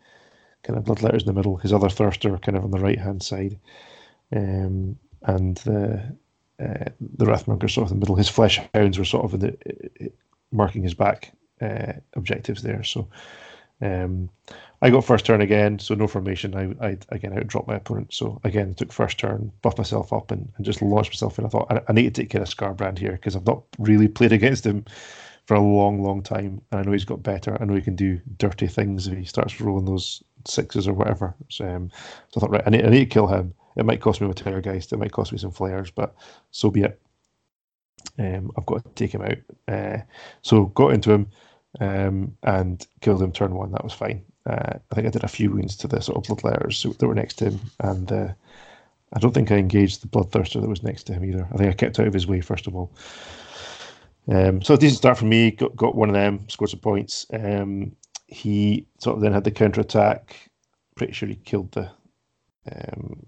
[0.63, 1.57] kind of bloodletters in the middle.
[1.57, 3.59] His other Thirster kind of on the right hand side,
[4.33, 6.15] um, and the
[6.61, 8.15] uh, the Wrathmonger sort of in the middle.
[8.15, 10.11] His Flesh Hounds were sort of in the
[10.51, 11.31] marking his back
[11.61, 12.83] uh, objectives there.
[12.83, 13.07] So
[13.81, 14.29] um,
[14.81, 16.55] I got first turn again, so no formation.
[16.55, 18.13] I, I again outdropped my opponent.
[18.13, 21.45] So again, took first turn, buffed myself up, and, and just launched myself in.
[21.45, 24.07] I thought I, I need to take care of Skarbrand here because I've not really
[24.07, 24.85] played against him
[25.45, 26.61] for a long, long time.
[26.71, 27.57] And I know he's got better.
[27.61, 31.35] I know he can do dirty things if he starts rolling those sixes or whatever.
[31.49, 31.91] So, um,
[32.29, 33.53] so I thought, right, I need, I need to kill him.
[33.75, 34.93] It might cost me a Terrorgheist.
[34.93, 36.15] It might cost me some flayers, but
[36.51, 36.99] so be it.
[38.17, 39.37] Um, I've got to take him out.
[39.67, 39.97] Uh,
[40.41, 41.27] so got into him
[41.79, 43.71] um, and killed him turn one.
[43.71, 44.23] That was fine.
[44.45, 47.07] Uh, I think I did a few wounds to the sort of blood letters that
[47.07, 48.27] were next to him, and uh,
[49.13, 51.47] I don't think I engaged the bloodthirster that was next to him either.
[51.51, 52.91] I think I kept out of his way first of all.
[54.27, 55.51] Um, so a decent start for me.
[55.51, 57.25] Got, got one of them, scored some points.
[57.33, 57.95] Um,
[58.27, 60.49] he sort of then had the counter attack.
[60.95, 61.89] Pretty sure he killed the.
[62.71, 63.25] Um,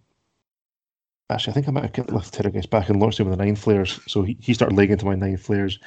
[1.30, 3.43] actually, I think I might have killed left Terrorgheist back and launched him with the
[3.43, 3.99] nine flayers.
[4.07, 5.80] So he, he started laying into my nine flayers.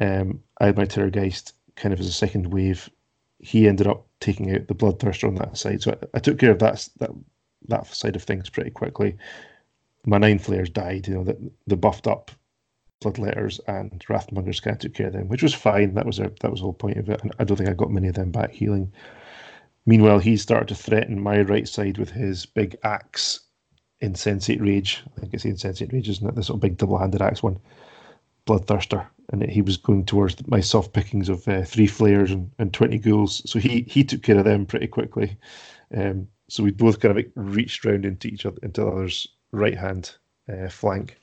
[0.00, 2.90] Um, I had my Terrorgheist kind of as a second wave.
[3.38, 5.82] He ended up taking out the Bloodthirster on that side.
[5.82, 7.10] So I, I took care of that, that
[7.68, 9.16] that side of things pretty quickly.
[10.04, 11.08] My nine flayers died.
[11.08, 12.30] You know, the, the buffed up
[13.02, 15.94] Bloodletters and Wrathmongers kind of took care of them, which was fine.
[15.94, 17.22] That was a, that was the whole point of it.
[17.22, 18.92] And I don't think I got many of them back healing.
[19.84, 23.40] Meanwhile, he started to threaten my right side with his big axe,
[24.00, 25.02] Insensate Rage.
[25.16, 26.34] I think it's the Insensate Rage, isn't it?
[26.34, 27.58] This of big double-handed axe one,
[28.46, 29.06] Bloodthirster.
[29.30, 32.98] And he was going towards my soft pickings of uh, three flayers and, and 20
[32.98, 33.42] ghouls.
[33.50, 35.36] So he he took care of them pretty quickly.
[35.92, 39.76] Um, so we both kind of reached round into each other, into the other's right
[39.76, 40.14] hand
[40.48, 41.18] uh, flank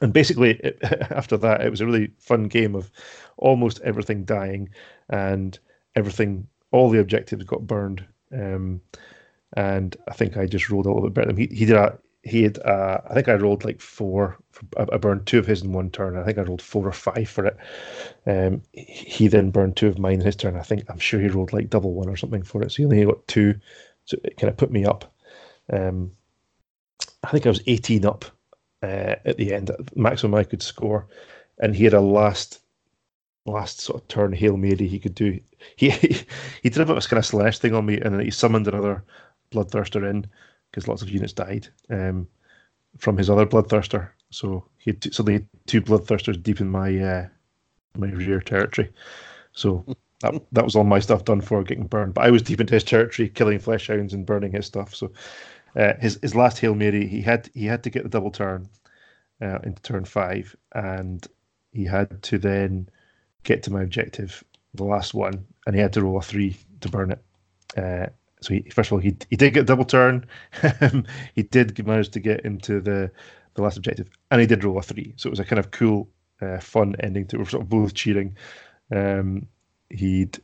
[0.00, 0.78] and basically it,
[1.10, 2.90] after that it was a really fun game of
[3.36, 4.68] almost everything dying
[5.08, 5.58] and
[5.94, 8.80] everything all the objectives got burned um,
[9.56, 11.98] and i think i just rolled a little bit better than he, he did a,
[12.22, 14.38] he had uh, i think i rolled like four
[14.78, 16.16] i burned two of his in one turn.
[16.16, 17.56] I think i rolled four or five for it.
[18.26, 20.56] Um, he then burned two of mine in his turn.
[20.56, 22.70] I think i'm sure he rolled like double one or something for it.
[22.72, 23.54] So he only got two.
[24.04, 25.12] So it kind of put me up.
[25.72, 26.12] Um,
[27.24, 28.24] i think i was 18 up
[28.82, 31.06] uh, at the end, maximum I could score,
[31.58, 32.60] and he had a last
[33.46, 35.40] last sort of turn hail mary he could do.
[35.76, 35.90] He
[36.62, 38.30] he did a bit of a kind of slash thing on me, and then he
[38.30, 39.02] summoned another
[39.50, 40.26] bloodthirster in
[40.70, 42.26] because lots of units died um,
[42.98, 44.10] from his other bloodthirster.
[44.30, 47.28] So he had two, so they had two bloodthirsters deep in my uh,
[47.96, 48.90] my rear territory.
[49.52, 49.84] So
[50.20, 52.14] that that was all my stuff done for getting burned.
[52.14, 54.94] But I was deep into his territory, killing flesh hounds and burning his stuff.
[54.94, 55.12] So
[55.76, 58.68] uh, his his last hail mary, he had he had to get the double turn
[59.40, 61.26] uh, into turn five, and
[61.72, 62.88] he had to then
[63.44, 64.42] get to my objective,
[64.74, 67.22] the last one, and he had to roll a three to burn it.
[67.76, 68.06] Uh,
[68.40, 70.26] so he, first of all, he he did get a double turn.
[71.34, 73.10] he did manage to get into the
[73.54, 75.14] the last objective, and he did roll a three.
[75.16, 76.08] So it was a kind of cool,
[76.40, 77.38] uh, fun ending to.
[77.38, 78.36] We're sort of both cheering.
[78.94, 79.46] Um,
[79.90, 80.38] he'd,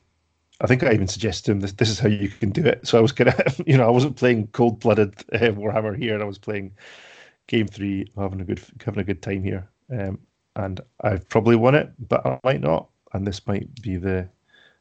[0.60, 1.72] I think I even suggested to him this.
[1.72, 2.86] This is how you can do it.
[2.86, 6.14] So I was kind of, you know, I wasn't playing cold blooded uh, Warhammer here.
[6.14, 6.72] and I was playing
[7.46, 9.68] game three, having a good having a good time here.
[9.90, 10.18] Um,
[10.56, 12.88] and I've probably won it, but I might not.
[13.12, 14.28] And this might be the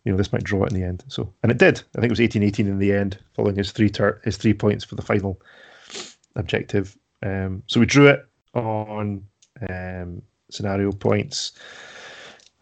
[0.03, 1.03] you know, this might draw it in the end.
[1.07, 1.81] So, and it did.
[1.95, 4.83] I think it was 18-18 in the end, following his three ter- his three points
[4.83, 5.39] for the final
[6.35, 6.97] objective.
[7.23, 9.23] Um, so we drew it on
[9.69, 11.53] um, scenario points.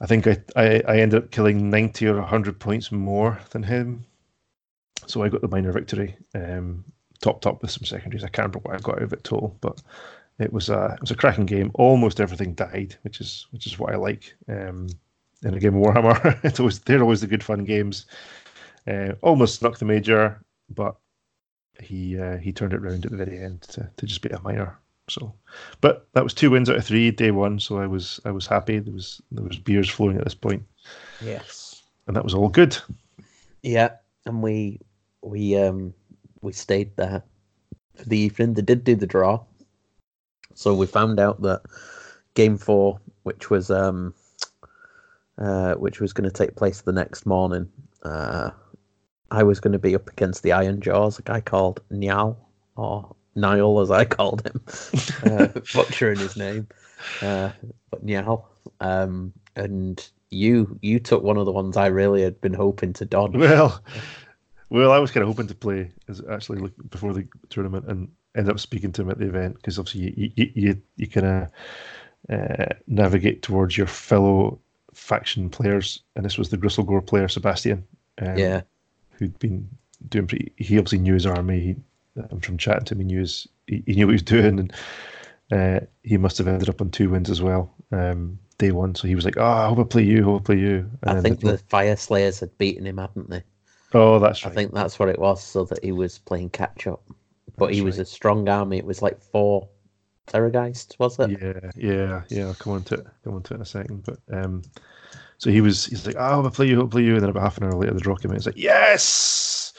[0.01, 4.05] I think I, I, I ended up killing 90 or 100 points more than him.
[5.07, 6.83] So I got the minor victory, um,
[7.21, 8.23] topped up with some secondaries.
[8.23, 9.81] I can't remember what I got out of it total, but
[10.39, 11.71] it was a it was a cracking game.
[11.73, 14.35] Almost everything died, which is which is what I like.
[14.47, 14.87] Um,
[15.43, 16.39] in a game of Warhammer.
[16.43, 18.05] it's always they're always the good fun games.
[18.87, 20.95] Uh, almost snuck the major, but
[21.81, 24.41] he uh, he turned it around at the very end to, to just be a
[24.41, 24.77] minor.
[25.09, 25.33] So,
[25.81, 27.59] but that was two wins out of three day one.
[27.59, 28.79] So I was I was happy.
[28.79, 30.63] There was there was beers flowing at this point.
[31.21, 32.77] Yes, and that was all good.
[33.63, 33.91] Yeah,
[34.25, 34.79] and we
[35.21, 35.93] we um
[36.41, 37.23] we stayed there
[37.95, 38.53] for the evening.
[38.53, 39.43] They did do the draw,
[40.53, 41.61] so we found out that
[42.35, 44.13] game four, which was um
[45.39, 47.69] uh, which was going to take place the next morning.
[48.03, 48.51] Uh,
[49.31, 52.37] I was going to be up against the Ironjawz, a guy called Niall,
[52.75, 54.61] or Niall as I called him,
[55.23, 56.67] uh, butchering his name,
[57.21, 57.51] uh,
[57.89, 58.49] but Niall.
[58.79, 63.05] Um, and you you took one of the ones I really had been hoping to
[63.05, 63.35] dodge.
[63.35, 63.81] Well,
[64.69, 68.49] well, I was kind of hoping to play as actually before the tournament and end
[68.49, 71.51] up speaking to him at the event because obviously you you you, you kind of
[72.29, 74.59] uh, navigate towards your fellow
[74.93, 77.85] faction players, and this was the Gristlegore player Sebastian.
[78.21, 78.61] Um, yeah,
[79.11, 79.67] who'd been
[80.09, 80.51] doing pretty.
[80.57, 81.59] He obviously knew his army.
[81.59, 81.75] He,
[82.41, 82.99] from chatting to him.
[82.99, 84.73] He knew his, he, he knew what he was doing, and
[85.51, 87.73] uh, he must have ended up on two wins as well.
[87.91, 90.21] Um, day one, so he was like, "Oh, I hope I play you.
[90.21, 93.43] I hope I play you." And I think the Fyreslayers had beaten him, hadn't they?
[93.93, 94.51] Oh, that's right.
[94.51, 97.03] I think that's what it was, so that he was playing catch up.
[97.57, 98.03] But that's he was right.
[98.03, 98.77] a strong army.
[98.77, 99.67] It was like four
[100.29, 101.31] Terrorgheist, was it?
[101.31, 102.47] Yeah, yeah, yeah.
[102.47, 103.07] I'll come on to it.
[103.23, 104.03] Come on to it in a second.
[104.03, 104.61] But um,
[105.37, 105.85] so he was.
[105.85, 106.79] He's like, "Oh, I'll play you.
[106.79, 108.37] I'll play you." And then about half an hour later, the draw came in.
[108.37, 109.73] He's like, "Yes!"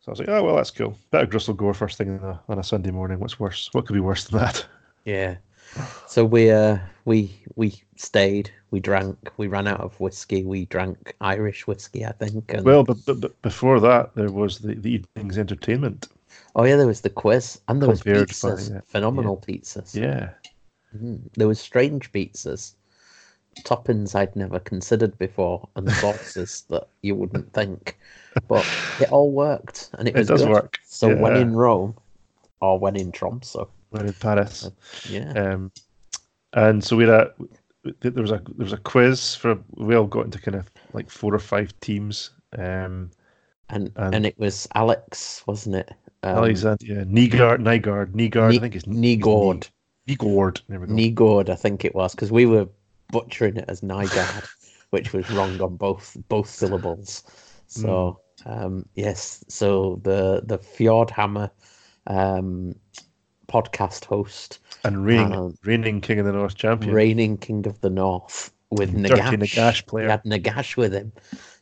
[0.00, 2.58] So I was like, "Oh well, that's cool." Better Gristlegore first thing on a, on
[2.58, 3.18] a Sunday morning.
[3.18, 3.70] What's worse?
[3.72, 4.64] What could be worse than that?
[5.04, 5.36] Yeah.
[6.08, 11.14] So we uh we we stayed, we drank, we ran out of whiskey, we drank
[11.20, 12.52] Irish whiskey, I think.
[12.52, 12.64] And...
[12.64, 16.08] Well, but, but but before that, there was the, the evening's entertainment.
[16.56, 18.80] Oh yeah, there was the quiz, and there was pizzas, by, yeah.
[18.86, 19.54] phenomenal yeah.
[19.54, 19.94] pizzas.
[19.94, 20.30] Yeah,
[20.96, 21.20] mm.
[21.34, 22.72] there was strange pizzas,
[23.60, 27.98] toppings I'd never considered before, and sauces that you wouldn't think,
[28.48, 28.66] but
[29.00, 30.50] it all worked, and it was does good.
[30.50, 30.78] work.
[30.86, 31.20] So yeah.
[31.20, 31.94] when in Rome,
[32.62, 34.70] or when in Tromsø, when in Paris, uh,
[35.10, 35.32] yeah.
[35.32, 35.70] Um,
[36.54, 37.34] and so we had a
[38.00, 41.10] there was a there was a quiz for we all got into kind of like
[41.10, 42.30] four or five teams.
[42.56, 43.10] Um,
[43.68, 45.92] and, and, and it was Alex, wasn't it?
[46.22, 48.50] Um, Alexander, yeah, Nygard, Nygard, Nygard.
[48.50, 49.68] Ne- I think it's Nygard.
[50.08, 50.60] Nygard.
[50.68, 50.92] There we go.
[50.92, 52.68] Nygard, I think it was, because we were
[53.10, 54.48] butchering it as Nygard,
[54.90, 57.24] which was wrong on both both syllables.
[57.66, 58.64] So mm.
[58.64, 61.50] um, yes, so the the Fjordhammer
[62.06, 62.74] um,
[63.48, 67.90] podcast host and reigning um, reigning king of the North champion, reigning king of the
[67.90, 69.36] North with Nagash.
[69.36, 70.06] Nagash player.
[70.06, 71.12] He had Nagash with him.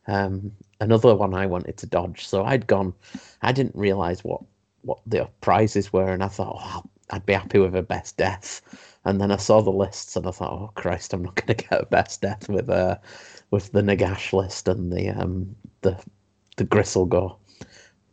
[0.06, 2.26] Um, another one I wanted to dodge.
[2.26, 2.94] So I'd gone.
[3.42, 4.42] I didn't realize what
[4.82, 8.60] what the prizes were, and I thought, oh, I'd be happy with a best death.
[9.04, 11.64] And then I saw the lists, and I thought, oh Christ, I'm not going to
[11.68, 12.96] get a best death with uh
[13.50, 15.98] with the Nagash list and the um the
[16.56, 17.36] the Gristlegore.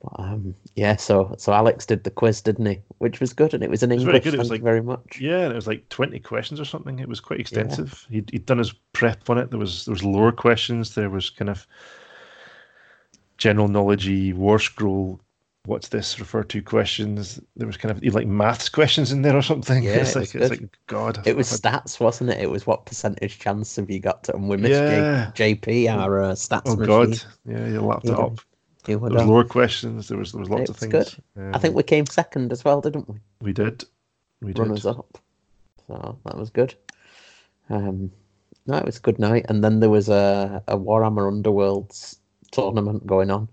[0.01, 2.81] But, um, yeah, so so Alex did the quiz, didn't he?
[2.97, 4.07] Which was good, and it was in English.
[4.07, 4.33] It was very good.
[4.33, 5.19] It was like very much.
[5.19, 6.99] Yeah, and it was like twenty questions or something.
[6.99, 8.07] It was quite extensive.
[8.09, 8.15] Yeah.
[8.15, 9.51] He'd, he'd done his prep on it.
[9.51, 10.95] There was there was lower questions.
[10.95, 11.67] There was kind of
[13.41, 15.19] general knowledge war scroll
[15.65, 17.39] what's this refer to questions.
[17.55, 19.83] There was kind of like maths questions in there or something.
[19.87, 21.27] Yeah, it's it like was it's like God.
[21.27, 22.39] It was stats, wasn't it?
[22.39, 24.35] It was what percentage chance have you got to?
[24.35, 25.31] And we missed Yeah.
[25.33, 26.85] J- JP, our uh, stats Oh machine.
[26.87, 28.39] God, yeah, you lapped You it up.
[28.85, 29.27] There was done.
[29.27, 30.07] lower questions.
[30.07, 31.15] There was there was lots of It's things.
[31.37, 31.53] good.
[31.55, 33.17] I think Um, we came second as well, didn't we?
[33.41, 33.85] we did.
[34.41, 34.59] We did.
[34.61, 35.17] Runners up.
[35.87, 36.73] So that was good.
[37.69, 38.11] Um,
[38.65, 39.45] no, it was a good night.
[39.49, 42.17] And then there was a, a Warhammer Underworlds
[42.51, 43.49] tournament going on.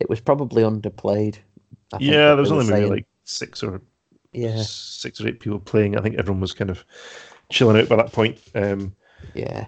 [0.00, 1.36] It was probably underplayed.
[1.92, 3.80] I Yeah, there was only maybe like six or
[4.32, 5.96] yeah, six or eight people playing.
[5.96, 6.84] I think everyone was kind of
[7.50, 8.38] chilling out by that point.
[8.54, 8.94] Um,
[9.34, 9.66] yeah.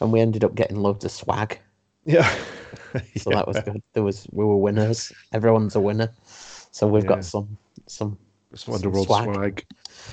[0.00, 1.58] And we ended up getting loads of swag.
[2.04, 2.28] yeah.
[3.16, 3.82] So that was good.
[3.94, 5.12] There was we were winners.
[5.32, 6.12] Everyone's a winner.
[6.70, 7.08] So we've Yeah.
[7.08, 7.56] got some
[7.86, 8.18] some
[8.52, 9.24] It's Underworld swag.
[9.24, 9.64] swag.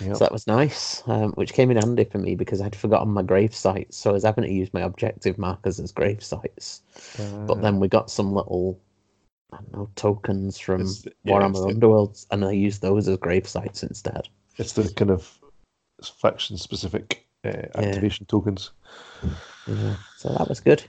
[0.02, 0.14] Yeah.
[0.14, 3.22] So that was nice, um, which came in handy for me because I'd forgotten my
[3.22, 3.98] grave sites.
[3.98, 6.82] So I was having to use my objective markers as grave sites.
[7.48, 8.80] But Uh, then we got some little,
[9.52, 10.82] I don't know, tokens from
[11.26, 14.30] yeah, Warhammer it's Underworlds, and I used those as grave sites instead.
[14.58, 15.38] it's the kind of
[16.22, 18.72] faction specific uh, activation tokens.
[19.68, 20.84] Yeah, so that was good.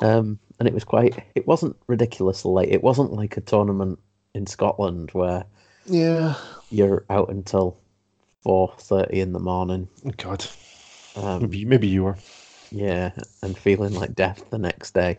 [0.00, 1.22] Um, and it was quite.
[1.34, 2.68] It wasn't ridiculously late.
[2.72, 3.98] It wasn't like a tournament
[4.34, 5.44] in Scotland where
[5.86, 6.34] Yeah.
[6.70, 7.78] You're out until
[8.42, 9.88] four thirty in the morning.
[10.16, 10.46] God.
[11.16, 12.16] Um, Maybe maybe you were.
[12.70, 13.10] yeah,
[13.42, 15.18] and feeling like death the next day.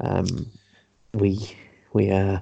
[0.00, 0.50] Um,
[1.14, 1.54] we
[1.92, 2.40] we uh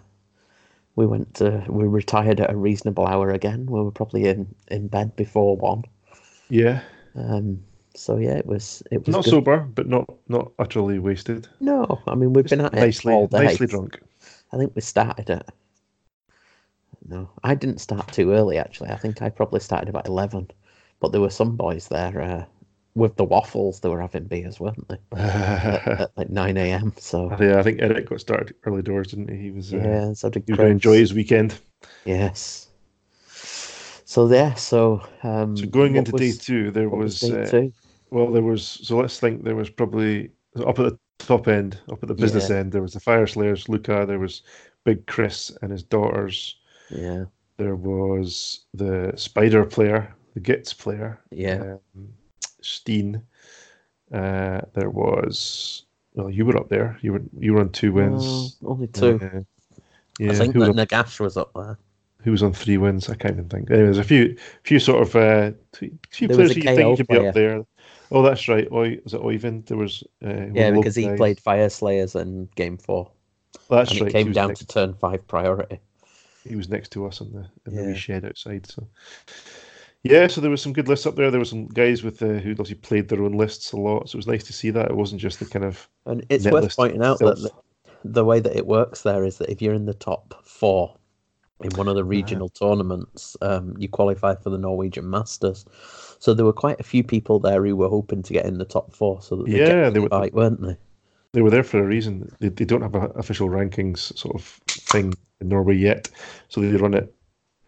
[0.96, 3.66] we went to we retired at a reasonable hour again.
[3.66, 5.84] We were probably in in bed before one.
[6.48, 6.80] Yeah.
[7.14, 7.62] Um,
[7.94, 9.30] so yeah, it was it was Not good.
[9.30, 11.48] sober, but not not utterly wasted.
[11.60, 13.44] No, I mean we've been at it nicely all day.
[13.44, 14.00] nicely drunk.
[14.52, 15.54] I think we started at.
[17.06, 18.90] No, I didn't start too early actually.
[18.90, 20.50] I think I probably started about eleven,
[21.00, 22.44] but there were some boys there uh,
[22.94, 23.80] with the waffles.
[23.80, 24.98] They were having beers, weren't they?
[25.16, 26.92] At, at like nine a.m.
[26.98, 29.44] So yeah, I think Eric got started early doors, didn't he?
[29.44, 31.58] He was uh, yeah, so did he was going to enjoy his weekend.
[32.04, 32.68] Yes.
[34.04, 37.72] So there, so um, So going into day two, there what was, day uh, two?
[38.10, 38.64] well, there was.
[38.82, 39.44] So let's think.
[39.44, 40.30] There was probably
[40.66, 42.56] up at the top end, up at the business Yeah.
[42.56, 42.72] end.
[42.72, 44.04] There was the Fyreslayers, Luca.
[44.06, 44.42] There was
[44.84, 46.56] Big Chris and his daughters.
[46.90, 47.24] Yeah,
[47.56, 52.08] There was the Spider player, the Gits player, yeah, um,
[52.60, 53.22] Steen.
[54.12, 55.84] Uh, there was.
[56.14, 56.98] Well, you were up there.
[57.02, 58.56] You were you were on two wins.
[58.64, 59.20] Oh, only two.
[59.22, 59.40] Uh,
[60.18, 61.78] yeah, I think that Nagash was up there.
[62.24, 63.08] who was on three wins?
[63.08, 63.70] I can't even think.
[63.70, 67.06] Anyway, there's a few few sort of uh, few There players you think you could
[67.06, 67.64] be up there.
[68.10, 68.66] Oh, that's right.
[68.72, 69.66] Oy, was it Oyvind?
[69.66, 71.16] There was uh, Yeah, because he guys.
[71.16, 73.12] played Fyreslayers in Game Four,
[73.68, 74.10] That's and right.
[74.10, 75.78] it came down next, to turn five priority.
[76.44, 77.88] He was next to us in the in the Yeah.
[77.88, 78.66] wee shed outside.
[78.66, 78.86] So
[80.02, 81.30] yeah, so there was some good lists up there.
[81.30, 84.08] There were some guys with uh, who obviously played their own lists a lot.
[84.08, 86.46] So it was nice to see that it wasn't just the kind of And it's
[86.46, 87.52] worth pointing out that itself.
[88.02, 90.96] the, the way that it works there is that if you're in the top four
[91.62, 95.66] in one of the regional tournaments, um, you qualify for the Norwegian Masters.
[96.18, 98.64] So there were quite a few people there who were hoping to get in the
[98.64, 100.78] top four, so that they Yeah, they were- invite, weren't they?
[101.34, 102.34] they were there for a reason.
[102.40, 106.10] They, they don't have an official rankings sort of thing in Norway yet,
[106.48, 107.14] so they run it.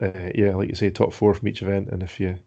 [0.00, 2.38] Uh, yeah, like you say, top four from each event, and if you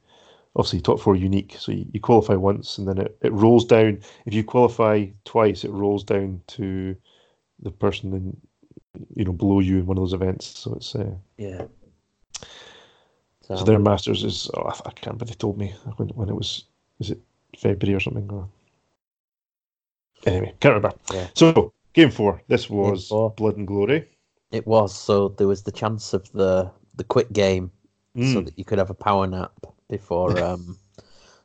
[0.55, 3.99] obviously top four unique, so you, you qualify once, and then it, it rolls down.
[4.26, 6.95] If you qualify twice, it rolls down to
[7.61, 8.38] the person in
[9.15, 10.59] you know below you in one of those events.
[10.59, 11.65] So it's uh, Yeah.
[13.41, 16.30] So, so their masters is oh, I, I can't remember they told me when when
[16.30, 16.65] it was
[16.99, 17.19] is it
[17.57, 18.47] February or something or
[20.26, 20.97] anyway can't remember.
[21.13, 21.28] Yeah.
[21.34, 23.32] So game four, this was four.
[23.32, 24.09] Blood and Glory.
[24.52, 27.72] It was so there was the chance of the the quick game
[28.20, 28.41] so Mm.
[28.41, 29.54] that you could have a power nap
[29.88, 30.80] before um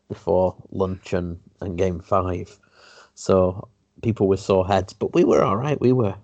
[0.09, 2.59] before lunch and, and game five.
[3.15, 3.69] So
[4.03, 5.81] people were sore heads, but we were all right.
[5.81, 6.17] We were.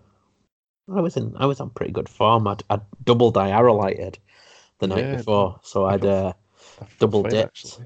[0.92, 1.36] I was in.
[1.36, 2.48] I was on pretty good form.
[2.48, 4.16] I'd, I'd double Dioralyted
[4.80, 6.32] the night Yeah, before, so I'd uh,
[6.98, 7.80] double dipped.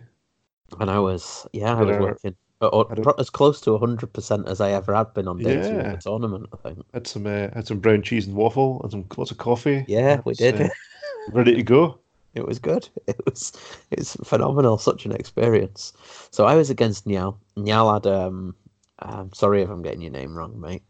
[0.80, 4.72] and I was yeah, I was working pro- as close to hundred percent as I
[4.72, 5.92] ever had been on day two of Yeah.
[5.92, 6.46] the tournament.
[6.52, 6.84] I think.
[6.92, 9.84] Had some uh, had some brown cheese and waffle and some lots of coffee.
[9.88, 10.60] Yeah, we did.
[10.60, 10.68] uh,
[11.32, 11.98] ready to go.
[12.34, 12.88] It was good.
[13.06, 13.52] It was
[13.90, 15.92] it's phenomenal, such an experience.
[16.30, 17.36] So I was against Nyal.
[17.56, 18.54] Nyal had um
[19.00, 20.82] I'm sorry if I'm getting your name wrong, mate.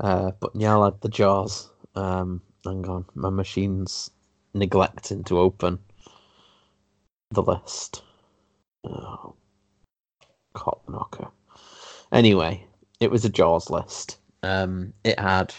[0.00, 1.70] Uh but Nyal had the jaws.
[1.94, 4.10] Um hang on, my machine's
[4.54, 5.78] neglecting to open
[7.30, 8.02] the list.
[8.84, 9.34] Oh
[10.54, 11.28] cop knocker.
[12.12, 12.66] Anyway,
[13.00, 14.18] it was a Jaws list.
[14.42, 15.54] Um, it had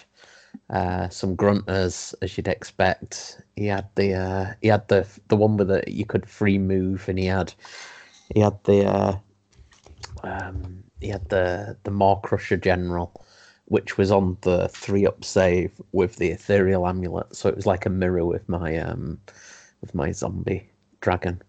[0.69, 3.41] uh, some grunters, as you'd expect.
[3.55, 7.07] He had the uh, he had the the one with the you could free move,
[7.09, 7.53] and he had
[8.33, 9.17] he had the uh,
[10.23, 13.25] um, he had the the Maw Crusher General,
[13.65, 17.85] which was on the three up save with the ethereal amulet, so it was like
[17.85, 19.19] a mirror with my um
[19.81, 20.69] with my zombie
[21.01, 21.41] dragon.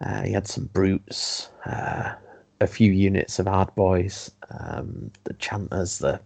[0.00, 1.50] Uh, he had some brutes.
[1.66, 2.14] Uh,
[2.60, 6.20] a few units of hard boys, um, the chanters, the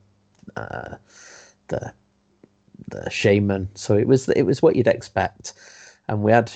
[0.56, 0.96] uh,
[1.68, 1.92] the
[2.88, 3.68] the shaman.
[3.74, 5.54] So it was it was what you'd expect,
[6.08, 6.52] and we had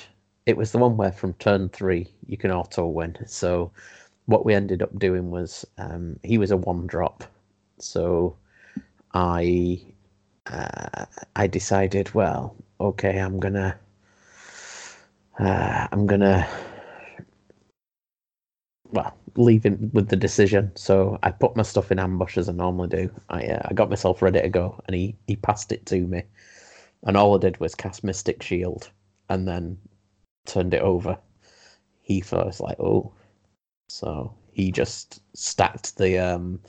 [0.47, 3.17] it was the one where from turn three you can auto win.
[3.27, 3.71] So
[4.27, 7.25] what we ended up doing was um, he was a one drop,
[7.79, 8.37] so
[9.15, 9.81] I
[10.47, 11.07] uh,
[11.37, 13.79] I decided well okay I'm gonna
[15.39, 16.47] uh, I'm gonna
[18.93, 20.73] well leaving with the decision.
[20.77, 23.11] So I put my stuff in ambush as I normally do.
[23.29, 26.23] I uh, I got myself ready to go, and he he passed it to me,
[27.05, 28.91] and all I did was cast Mystic Shield,
[29.29, 29.79] and then
[30.47, 31.19] turned it over.
[32.03, 33.13] He first like oh,
[33.89, 36.61] so he just stacked the um,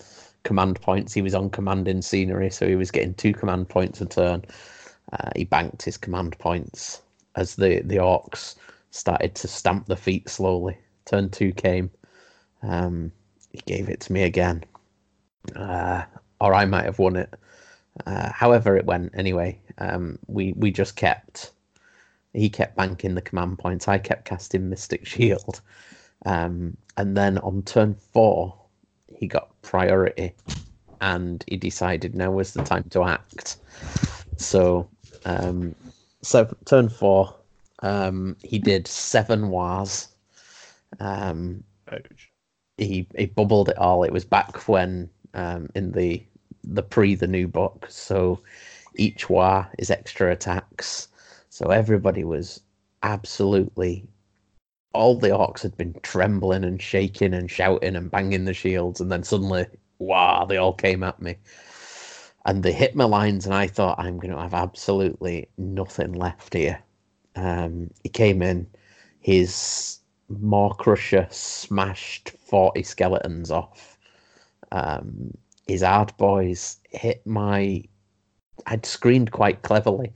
[0.43, 1.13] command points.
[1.13, 4.43] He was on commanding scenery, so he was getting two command points a turn.
[5.13, 7.01] Uh, he banked his command points
[7.35, 8.55] as the the orcs
[8.91, 10.77] started to stamp the feet slowly.
[11.05, 11.89] Turn two came,
[12.63, 13.11] um,
[13.51, 14.63] he gave it to me again,
[15.55, 16.03] uh,
[16.41, 17.33] or I might have won it.
[18.05, 19.59] Uh, however, it went anyway.
[19.77, 21.51] Um, we we just kept.
[22.33, 23.87] He kept banking the command points.
[23.87, 25.61] I kept casting Mystic Shield,
[26.25, 28.53] um, and then on turn four,
[29.07, 30.33] he got priority,
[31.01, 33.57] and he decided now was the time to act.
[34.37, 34.87] So,
[35.25, 35.73] um,
[36.21, 37.35] so turn four,
[37.81, 40.09] um, he did seven wars.
[40.99, 42.26] Um, Ouch
[42.77, 44.03] he he bubbled it all.
[44.03, 46.23] It was back when um, in the
[46.63, 48.39] the pre the new book, so
[48.95, 51.07] each war is extra attacks.
[51.49, 52.61] So everybody was
[53.03, 54.05] absolutely
[54.93, 59.11] all the orcs had been trembling and shaking and shouting and banging the shields, and
[59.11, 59.65] then suddenly,
[59.99, 61.35] wow, they all came at me.
[62.45, 66.53] And they hit my lines, and I thought, I'm going to have absolutely nothing left
[66.53, 66.81] here.
[67.35, 68.67] Um, he came in,
[69.19, 69.99] his
[70.29, 73.97] Maw Crusher smashed 40 skeletons off.
[74.71, 77.83] Um, his hard boys hit my.
[78.65, 80.13] I'd screened quite cleverly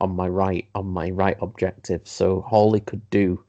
[0.00, 3.42] on my right on my right objective, so all he could do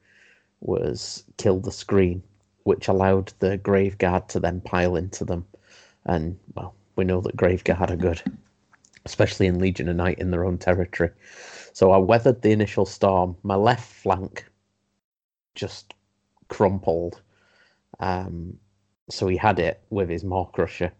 [0.60, 2.22] was kill the screen,
[2.62, 5.46] which allowed the Grave Guard to then pile into them.
[6.06, 8.22] And well, we know that Grave Guard are good,
[9.04, 11.10] especially in Legion of Night in their own territory.
[11.74, 13.36] So I weathered the initial storm.
[13.42, 14.46] My left flank
[15.54, 15.92] just
[16.48, 17.20] crumpled.
[18.00, 18.58] Um,
[19.10, 20.92] so he had it with his maw crusher.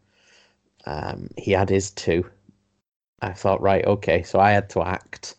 [0.85, 2.29] Um, he had his two.
[3.21, 5.35] I thought, right, okay, so I had to act.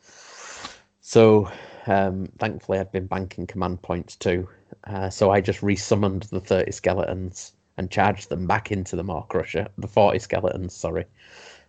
[1.01, 1.49] So
[1.85, 4.49] um, thankfully, I'd been banking command points too.
[4.83, 9.21] Uh, so I just resummoned the 30 skeletons and charged them back into the maw
[9.21, 11.05] crusher, the 40 skeletons, sorry.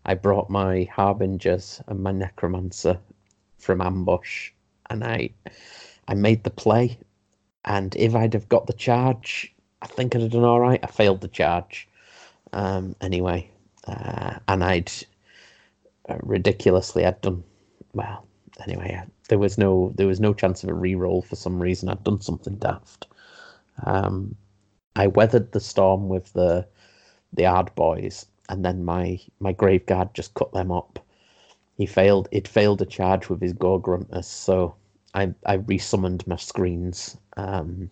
[0.05, 2.99] I brought my harbingers and my necromancer
[3.59, 4.53] from ambush
[4.89, 5.31] and I
[6.07, 6.99] I made the play
[7.69, 10.81] and if I'd have got the charge, I think I'd have done all right.
[10.83, 11.87] I failed the charge
[12.55, 13.51] um, anyway,
[13.87, 14.91] uh, and I'd
[16.09, 17.45] uh, ridiculously I'd done
[17.93, 18.25] well.
[18.65, 21.91] Anyway, I, there was no there was no chance of a re-roll for some reason.
[21.91, 23.07] I'd done something daft.
[23.85, 24.35] Um,
[24.97, 26.67] I weathered the storm with the
[27.35, 30.99] the hard boys, and then my my grave guard just cut them up.
[31.77, 32.29] He failed.
[32.33, 34.75] It failed a charge with his gore grunters, so
[35.19, 37.91] I I resummoned my screens um,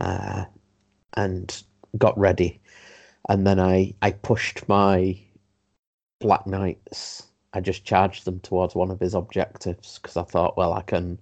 [0.00, 0.44] uh,
[1.14, 1.62] and
[1.96, 2.60] got ready,
[3.28, 5.18] and then I I pushed my
[6.20, 7.24] Black Knights.
[7.54, 11.18] I just charged them towards one of his objectives because I thought, well, I can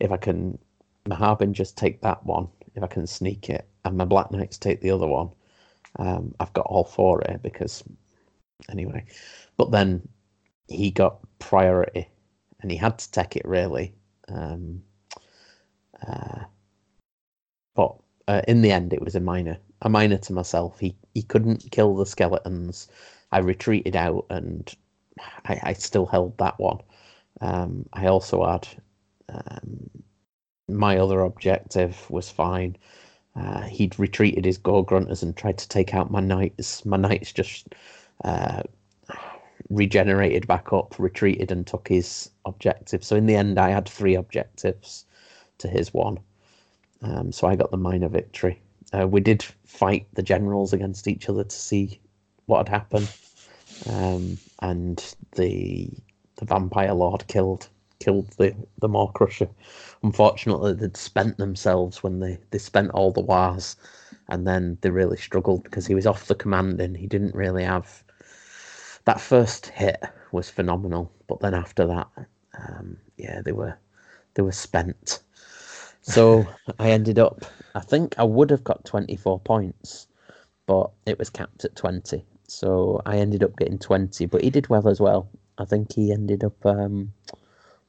[0.00, 0.58] if I can
[1.06, 4.80] Mahabin just take that one if I can sneak it, and my Black Knights take
[4.80, 5.30] the other one.
[5.98, 7.84] Um, I've got all four here because
[8.70, 9.04] anyway,
[9.58, 10.08] but then
[10.68, 12.08] he got priority
[12.66, 13.94] and he had to take it really.
[14.26, 14.82] Um,
[16.04, 16.40] uh,
[17.76, 17.94] but
[18.26, 20.80] uh, in the end, it was a minor, a minor to myself.
[20.80, 22.88] He he couldn't kill the skeletons.
[23.30, 24.68] I retreated out, and
[25.44, 26.80] I, I still held that one.
[27.40, 28.66] Um, I also had
[29.28, 29.88] um,
[30.68, 32.76] my other objective was fine.
[33.36, 36.84] Uh, he'd retreated his gore grunters and tried to take out my knights.
[36.84, 37.76] My knights just
[38.24, 38.64] uh,
[39.70, 43.04] regenerated back up, retreated, and took his objective.
[43.04, 45.04] So in the end, I had three objectives
[45.58, 46.18] to his one.
[47.02, 48.60] Um, so I got the minor victory.
[48.92, 52.00] Uh, we did fight the generals against each other to see
[52.46, 53.12] what had happened,
[53.90, 55.90] um, and the
[56.36, 57.68] the vampire lord killed
[57.98, 59.48] killed the the Maw Crusher.
[60.02, 63.76] Unfortunately, they'd spent themselves when they they spent all the wars,
[64.28, 67.64] and then they really struggled because he was off the command and he didn't really
[67.64, 68.04] have
[69.06, 70.02] that first hit
[70.32, 72.08] was phenomenal, but then after that,
[72.58, 73.76] um, yeah, they were
[74.34, 75.20] they were spent.
[76.02, 76.46] So
[76.78, 80.06] I ended up, I think I would have got 24 points,
[80.66, 82.24] but it was capped at 20.
[82.48, 85.28] So I ended up getting 20, but he did well as well.
[85.58, 87.12] I think he ended up, um,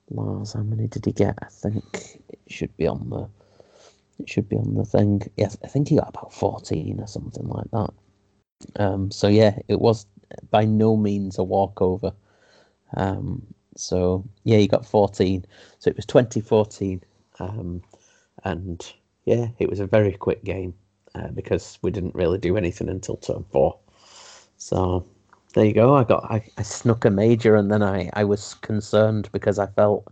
[0.10, 1.38] Lars, how many did he get?
[1.42, 3.28] I think it should be on the,
[4.20, 5.22] it should be on the thing.
[5.36, 7.90] Yes, I think he got about 14 or something like that.
[8.78, 10.08] Um, so yeah, it was
[10.52, 12.14] by no means a walkover.
[12.96, 13.46] Um,
[13.76, 15.46] so yeah, he got 14.
[15.80, 17.02] So it was 2014.
[17.40, 17.82] Um,
[18.44, 18.94] and
[19.26, 20.74] yeah, it was a very quick game
[21.16, 23.78] uh, because we didn't really do anything until turn four.
[24.58, 25.06] So
[25.54, 25.96] there you go.
[25.96, 29.68] I got I, I snuck a major, and then I I was concerned because I
[29.68, 30.08] felt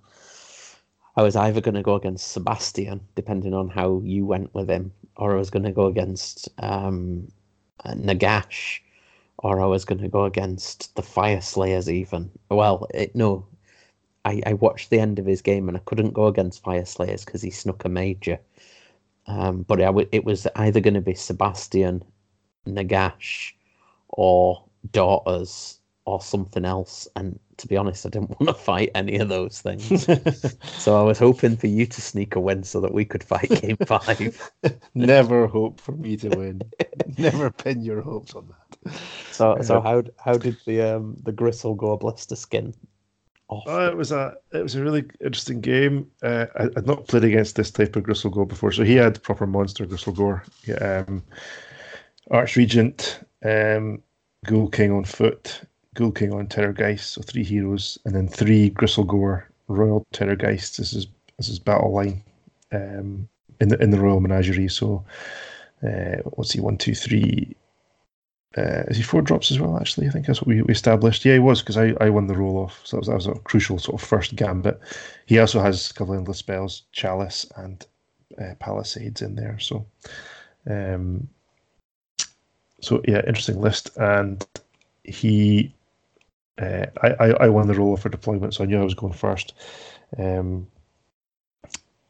[1.16, 4.92] I was either going to go against Sebastian, depending on how you went with him,
[5.18, 7.28] or I was going to go against um,
[7.86, 8.80] Nagash,
[9.40, 11.92] or I was going to go against the Fyreslayers.
[11.92, 13.46] Even well, it, no,
[14.24, 17.42] I, I watched the end of his game and I couldn't go against Fyreslayers because
[17.42, 18.40] he snuck a major.
[19.28, 22.04] Um, but it, it was either going to be Sebastian,
[22.68, 23.54] Nagash,
[24.10, 27.08] or Daughters, or something else.
[27.16, 30.08] And to be honest, I didn't want to fight any of those things.
[30.78, 33.50] so I was hoping for you to sneak a win so that we could fight
[33.62, 34.52] game five.
[34.94, 36.62] Never hope for me to win.
[37.18, 38.65] Never pin your hopes on that.
[39.32, 42.74] So, so how how did the um the Gristlegore, blister skin?
[43.50, 46.10] Oh, it was a it was a really interesting game.
[46.24, 49.46] Uh, I, would not played against this type of Gristlegore before, so he had proper
[49.46, 50.42] monster Gristlegore.
[50.82, 51.24] Um,
[52.32, 54.02] Archregent, um,
[54.46, 55.62] Ghoul King on foot,
[55.94, 60.78] Ghoul King on Terrorgheist, so three heroes, and then three Gristlegore Royal Terrorgheists.
[60.78, 61.08] This is
[61.38, 62.24] this is battle line
[62.72, 63.28] um,
[63.62, 64.70] in the in the Royal Menagerie.
[64.70, 65.06] So
[65.84, 67.56] uh, let's see, one, two, three,
[68.58, 69.78] uh, is he four drops as well?
[69.78, 71.26] Actually, I think that's what we, we established.
[71.26, 73.28] Yeah, he was because I, I won the roll off, so that was, that was
[73.28, 74.80] a crucial sort of first gambit.
[75.26, 77.86] He also has a couple of endless spells, chalice and
[78.42, 79.60] uh, palisades in there.
[79.60, 79.86] So,
[80.70, 81.28] um,
[82.80, 83.90] so yeah, interesting list.
[83.98, 84.46] And
[85.04, 85.74] he,
[86.58, 88.94] uh, I, I I won the roll off for deployment, so I knew I was
[88.94, 89.54] going first.
[90.18, 90.68] Um,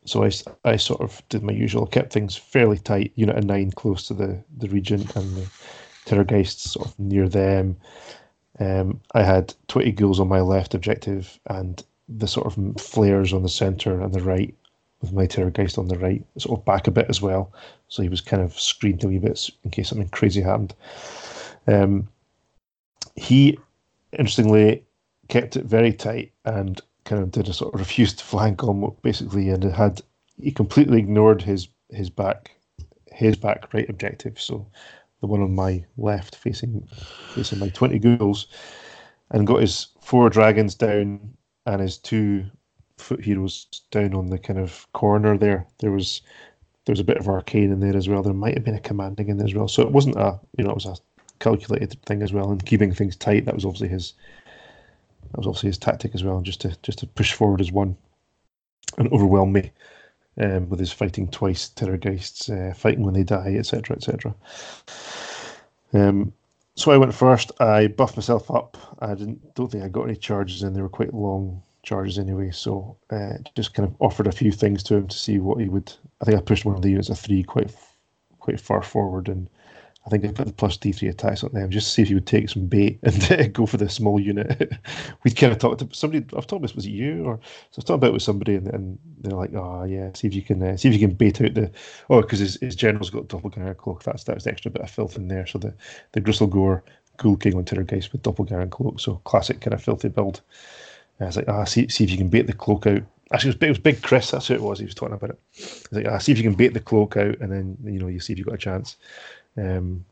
[0.05, 0.31] so I,
[0.63, 4.13] I sort of did my usual, kept things fairly tight, unit of nine close to
[4.13, 5.49] the the regent and the
[6.05, 7.77] Terrorgheists sort of near them.
[8.59, 13.43] Um, I had 20 ghouls on my left objective and the sort of flayers on
[13.43, 14.53] the centre and the right
[15.01, 17.51] with my Terrorgheist on the right, sort of back a bit as well.
[17.89, 20.73] So he was kind of screened a wee bit in case something crazy happened.
[21.67, 22.07] Um,
[23.15, 23.57] he,
[24.13, 24.83] interestingly,
[25.27, 28.95] kept it very tight and kind of did a sort of refused to flank on
[29.01, 30.01] basically and had
[30.41, 32.51] he completely ignored his his back
[33.11, 34.39] his back right objective.
[34.39, 34.65] So
[35.25, 36.87] the one on my left facing
[37.33, 38.47] facing my 20 ghouls,
[39.31, 41.35] and got his four dragons down
[41.65, 42.45] and his two
[42.97, 45.65] foot heroes down on the kind of corner there.
[45.79, 46.21] There was
[46.85, 48.21] there was a bit of arcane in there as well.
[48.21, 49.67] There might have been a commanding in there as well.
[49.67, 50.95] So it wasn't a you know it was a
[51.39, 53.45] calculated thing as well, and keeping things tight.
[53.45, 54.13] That was obviously his
[55.31, 57.97] that was obviously his tactic as well, just to just to push forward as one
[58.97, 59.71] and overwhelm me
[60.41, 64.35] um, with his fighting twice terrorgheists, uh, fighting when they die, etc., etc.
[65.93, 66.33] Um,
[66.75, 67.51] so I went first.
[67.59, 68.77] I buffed myself up.
[68.99, 70.73] I didn't don't think I got any charges in.
[70.73, 72.51] They were quite long charges anyway.
[72.51, 75.69] So uh, just kind of offered a few things to him to see what he
[75.69, 75.93] would.
[76.21, 77.73] I think I pushed one of the units a three quite
[78.39, 79.49] quite far forward and
[80.05, 82.17] I think I put the plus D3 attacks on them just to see if you
[82.17, 84.71] would take some bait and go for the small unit.
[85.23, 86.23] We'd kind of talked to somebody.
[86.37, 87.39] I've talked about was it you or
[87.71, 90.27] so I was talking about it with somebody and, and they're like, oh yeah, see
[90.27, 91.71] if you can uh, see if you can bait out the
[92.11, 94.03] oh because his, his general's got doppelganger cloak.
[94.03, 95.47] That's that's the extra bit of filth in there.
[95.47, 95.73] So the
[96.11, 96.83] the Gristlegore
[97.17, 98.99] Ghoul King on Terrorgheist with doppelganger cloak.
[98.99, 100.41] So classic kind of filthy build.
[101.17, 103.01] And I was like, ah, see see if you can bait the cloak out.
[103.33, 104.29] Actually, it was, big, it was Big Chris.
[104.29, 104.77] That's who it was.
[104.77, 105.39] He was talking about it.
[105.57, 108.07] Was like, ah, see if you can bait the cloak out, and then you know
[108.07, 108.97] you see if you've got a chance.
[109.57, 110.05] Um,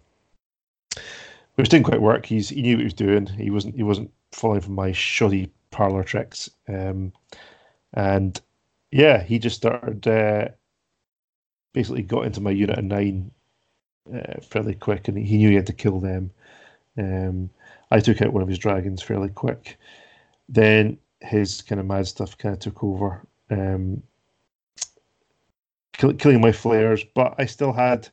[1.56, 2.26] which didn't quite work.
[2.26, 3.28] He's he knew what he was doing.
[3.28, 6.50] He wasn't he wasn't following from my shoddy parlor tricks.
[6.68, 7.14] Um,
[7.94, 8.40] and
[8.92, 10.50] yeah, he just started uh,
[11.74, 13.32] basically got into my unit of nine
[14.14, 16.32] uh, fairly quick, and he knew he had to kill them.
[16.98, 17.50] Um,
[17.92, 19.78] I took out one of his dragons fairly quick.
[20.50, 24.04] Then his kind of mad stuff kind of took over, um,
[25.94, 27.04] kill, killing my flayers.
[27.16, 28.10] But I still had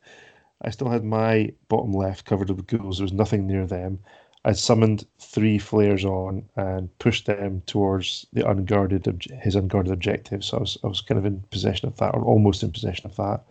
[0.62, 2.98] I still had my bottom left covered with ghouls.
[2.98, 3.98] There was nothing near them.
[4.44, 9.06] I summoned three flayers on and pushed them towards the unguarded
[9.42, 10.44] his unguarded objective.
[10.44, 13.06] So I was I was kind of in possession of that, or almost in possession
[13.06, 13.44] of that.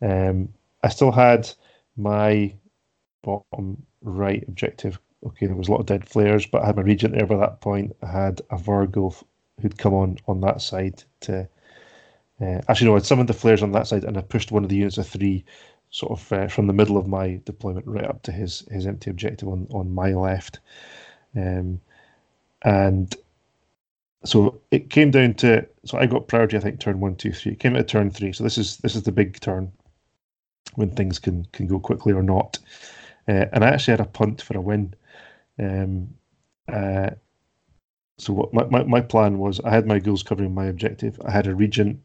[0.00, 0.48] Um,
[0.82, 1.50] I still had
[1.96, 2.54] my
[3.22, 6.82] bottom right objective okay, there was a lot of dead flayers, but I had my
[6.82, 7.94] regent there by that point.
[8.02, 9.22] I had a Varghulf
[9.60, 11.48] who'd come on on that side to.
[12.40, 14.70] Uh, actually, no, I'd summoned the flayers on that side, and I pushed one of
[14.70, 15.44] the units of three,
[15.92, 19.10] sort of uh, from the middle of my deployment right up to his his empty
[19.10, 20.58] objective on on my left,
[21.36, 21.80] um,
[22.62, 23.14] and
[24.24, 26.56] so it came down to so I got priority.
[26.56, 27.52] I think turn one, two, three.
[27.52, 28.32] It came at turn three.
[28.32, 29.70] So this is this is the big turn
[30.74, 32.58] when things can can go quickly or not.
[33.28, 34.94] Uh, and I actually had a punt for a win.
[35.58, 36.14] Um,
[36.72, 37.10] uh,
[38.18, 41.20] so what my, my, my plan was I had my ghouls covering my objective.
[41.24, 42.00] I had a regent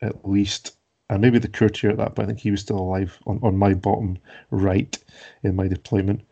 [0.00, 0.76] at least,
[1.12, 2.26] and maybe the courtier at that point.
[2.26, 4.18] I think he was still alive on, on my bottom
[4.50, 4.96] right
[5.42, 6.22] in my deployment.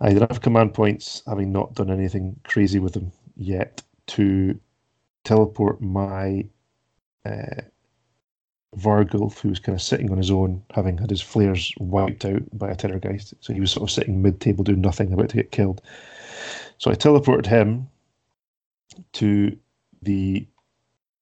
[0.00, 4.58] I did have command points, having not done anything crazy with them yet, to
[5.24, 6.44] teleport my
[7.24, 7.62] uh,
[8.76, 12.42] Varghulf, who was kind of sitting on his own, having had his flayers wiped out
[12.52, 13.34] by a Terrorgheist.
[13.40, 15.80] So he was sort of sitting mid table doing nothing, about to get killed.
[16.78, 17.88] So I teleported him
[19.14, 19.56] to
[20.02, 20.46] the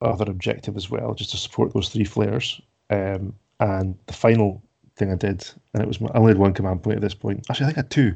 [0.00, 2.60] other objective as well, just to support those three flayers.
[2.90, 4.62] Um, and the final
[4.96, 7.14] thing I did, and it was my, I only had one command point at this
[7.14, 7.46] point.
[7.48, 8.14] Actually, I think I had two.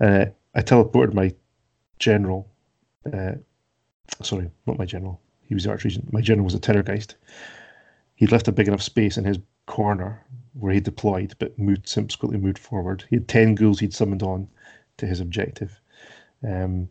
[0.00, 1.32] Uh, I teleported my
[1.98, 2.48] general.
[3.12, 3.32] Uh,
[4.22, 5.20] sorry, not my general.
[5.42, 6.12] He was the archregent.
[6.12, 7.14] My general was a Terrorgheist
[8.16, 10.22] he'd left a big enough space in his corner
[10.54, 13.04] where he deployed, but moved subsequently moved forward.
[13.08, 14.48] He had ten ghouls he'd summoned on
[14.96, 15.78] to his objective,
[16.42, 16.88] um,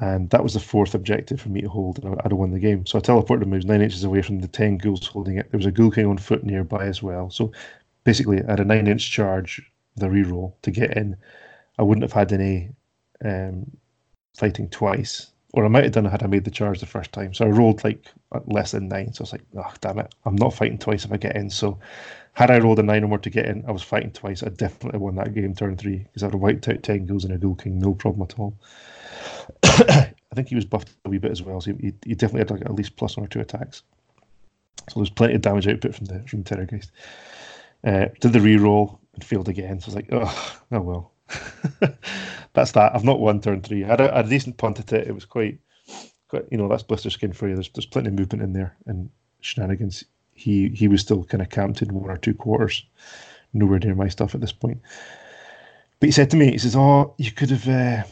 [0.00, 2.58] and that was the fourth objective for me to hold, and I'd have won the
[2.58, 2.86] game.
[2.86, 3.44] So I teleported.
[3.44, 5.50] He was nine inches away from the ten ghouls holding it.
[5.50, 7.30] There was a ghoul king on foot nearby as well.
[7.30, 7.52] So
[8.04, 9.62] basically, I had a nine-inch charge
[9.94, 11.16] with a reroll to get in.
[11.78, 12.70] I wouldn't have had any
[13.24, 13.70] um,
[14.36, 17.32] fighting twice or I might have done had I made the charge the first time.
[17.32, 18.12] So I rolled like
[18.46, 19.12] less than nine.
[19.12, 20.14] So I was like, oh, damn it.
[20.24, 21.48] I'm not fighting twice if I get in.
[21.48, 21.78] So
[22.34, 24.42] had I rolled a nine or more to get in, I was fighting twice.
[24.42, 27.32] I definitely won that game turn three because I'd have wiped out 10 ghouls and
[27.32, 28.54] a ghoul king, no problem at all.
[29.64, 31.60] I think he was buffed a wee bit as well.
[31.60, 33.82] So he, he definitely had like at least plus one or two attacks.
[34.88, 36.90] So there's plenty of damage output from the from Terrorgheist.
[37.84, 39.80] Uh, did the re-roll and failed again.
[39.80, 41.12] So I was like, oh, oh well.
[42.54, 42.94] that's that.
[42.94, 43.84] I've not won turn three.
[43.84, 45.06] I had a, a decent punt at it.
[45.06, 45.58] It was quite,
[46.28, 47.54] quite, you know, that's Blisterskin for you.
[47.54, 50.04] There's there's plenty of movement in there and shenanigans.
[50.32, 52.84] He he was still kind of camped in one or two quarters,
[53.52, 54.80] nowhere near my stuff at this point.
[56.00, 58.04] But he said to me, he says, "Oh, you could have, uh,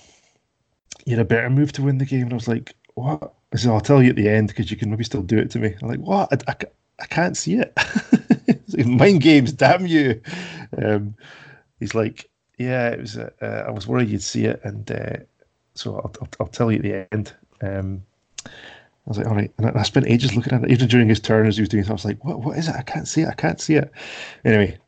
[1.07, 3.57] you had a better move to win the game." And I was like, "What?" I
[3.57, 5.59] said, "I'll tell you at the end because you can maybe still do it to
[5.59, 6.33] me." I'm like, "What?
[6.47, 6.57] I, I,
[7.01, 7.73] I can't see it."
[8.87, 10.21] Mind games, damn you!
[10.77, 11.15] Um,
[11.81, 12.29] he's like,
[12.59, 13.17] yeah, it was.
[13.17, 15.17] Uh, uh, I was worried you'd see it, and uh,
[15.75, 17.35] so I'll, I'll, I'll, tell you at the end.
[17.61, 18.03] Um,
[18.47, 18.51] I
[19.07, 21.21] was like, all right, and I, I, spent ages looking at it, even during his
[21.21, 21.91] turn as he was doing it.
[21.91, 22.41] I was like, what?
[22.41, 22.75] What is it?
[22.75, 23.29] I can't see it.
[23.29, 23.91] I can't see it.
[24.45, 24.79] Anyway,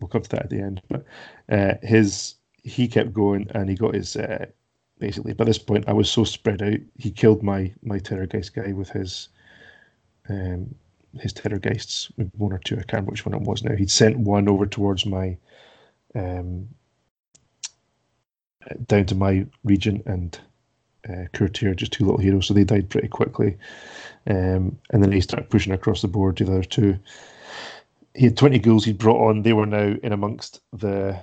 [0.00, 0.82] we'll come to that at the end.
[0.88, 1.04] But
[1.50, 4.16] uh, his he kept going, and he got his.
[4.98, 6.80] Basically, by this point, I was so spread out.
[6.96, 9.28] He killed my my Terrorgheist guy with his.
[10.28, 10.74] Um,
[11.20, 12.74] his Terrorgheists, one or two.
[12.74, 13.74] I can't remember which one it was now.
[13.74, 15.38] He'd sent one over towards my
[16.14, 16.68] um,
[18.86, 20.38] down to my region and
[21.08, 23.56] uh, Courtier, just two little heroes, so they died pretty quickly.
[24.26, 26.98] Um, and then he started pushing across the board to the other two.
[28.14, 29.42] He had 20 ghouls he'd brought on.
[29.42, 31.20] They were now in amongst the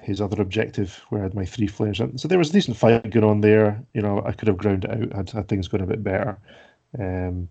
[0.00, 2.00] his other objective where I had my three flayers.
[2.00, 2.18] in.
[2.18, 3.82] So there was a decent fight going on there.
[3.94, 6.38] You know, I could have ground it out had, had things gone a bit better.
[6.98, 7.48] Um,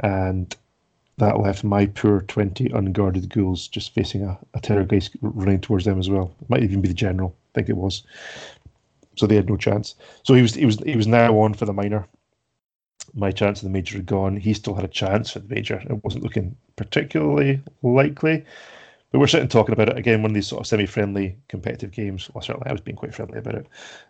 [0.00, 0.54] and
[1.18, 5.98] that left my poor 20 unguarded ghouls just facing a, a Terrorgheist running towards them
[5.98, 6.34] as well.
[6.42, 8.02] It might even be the general, I think it was
[9.16, 9.94] so they had no chance.
[10.22, 12.06] So he was he was he was now on for the minor.
[13.14, 14.36] My chance of the major had gone.
[14.36, 15.82] He still had a chance for the major.
[15.88, 18.44] It wasn't looking particularly likely.
[19.10, 20.22] But we're sitting talking about it again.
[20.22, 22.28] One of these sort of semi-friendly competitive games.
[22.34, 23.66] Well, certainly I was being quite friendly about it.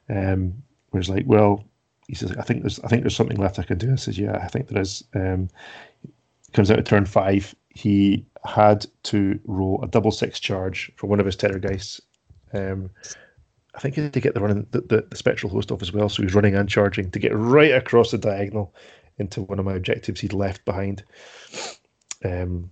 [0.09, 1.65] Um, where it's like, well,
[2.09, 3.93] he says, I think there's I think there's something left I can do.
[3.93, 5.05] I says, yeah, I think there is.
[5.15, 5.49] Um,
[6.53, 7.55] comes out of turn five.
[7.71, 12.01] He had to roll a double six charge for one of his Terrorgheists.
[12.53, 12.91] Um,
[13.75, 15.93] I think he had to get the running the, the, the, spectral host off as
[15.93, 18.75] well, so he was running and charging to get right across the diagonal
[19.19, 21.05] into one of my objectives he'd left behind,
[22.25, 22.71] um,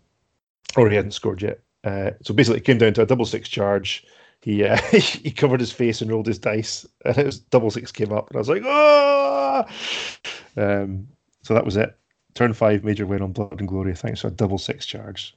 [0.76, 1.60] or he hadn't scored yet.
[1.85, 4.05] Uh, so basically, it came down to a double six charge.
[4.40, 7.93] He uh, he covered his face and rolled his dice, and it was double six
[7.93, 9.65] came up, and I was like, oh!
[10.56, 11.09] Um,
[11.43, 11.97] so that was it.
[12.35, 15.35] Turn five, major win on Blood and Glory, thanks to a double six charge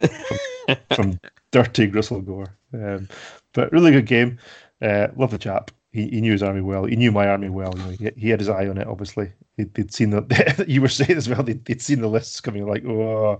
[0.68, 1.19] from, from
[1.52, 2.49] Dirty Gristlegore.
[2.74, 3.07] Um,
[3.53, 4.40] but really good game.
[4.82, 5.72] Uh, love the chap.
[5.91, 6.85] He, he knew his army well.
[6.85, 7.73] He knew my army well.
[7.77, 8.88] You know, he, he had his eye on it.
[8.88, 10.65] Obviously, he'd, they'd seen that.
[10.68, 11.43] You were saying as well.
[11.43, 12.68] They'd, they'd seen the lists coming.
[12.68, 13.39] Like, oh,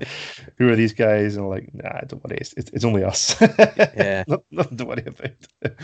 [0.58, 1.36] who are these guys?
[1.36, 2.38] And I'm like, nah, don't worry.
[2.40, 3.36] It's, it's, it's only us.
[3.40, 5.76] Yeah, nothing to worry about.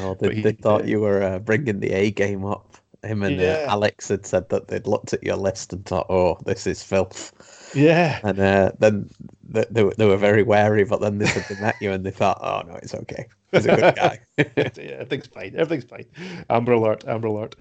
[0.00, 2.76] Oh, they, he, they thought you were uh, bringing the A game up.
[3.04, 3.52] Him and uh, yeah.
[3.68, 6.82] uh, Alex had said that they'd looked at your list and thought, "Oh, this is
[6.82, 7.32] filth."
[7.74, 9.08] Yeah, and uh, then
[9.48, 12.10] they, they, they were very wary, but then they said they met you and they
[12.10, 14.20] thought, "Oh no, it's okay." He's a good guy.
[14.38, 14.44] yeah,
[14.76, 15.54] everything's fine.
[15.56, 16.06] Everything's fine.
[16.50, 17.04] Amber alert.
[17.06, 17.56] Amber alert.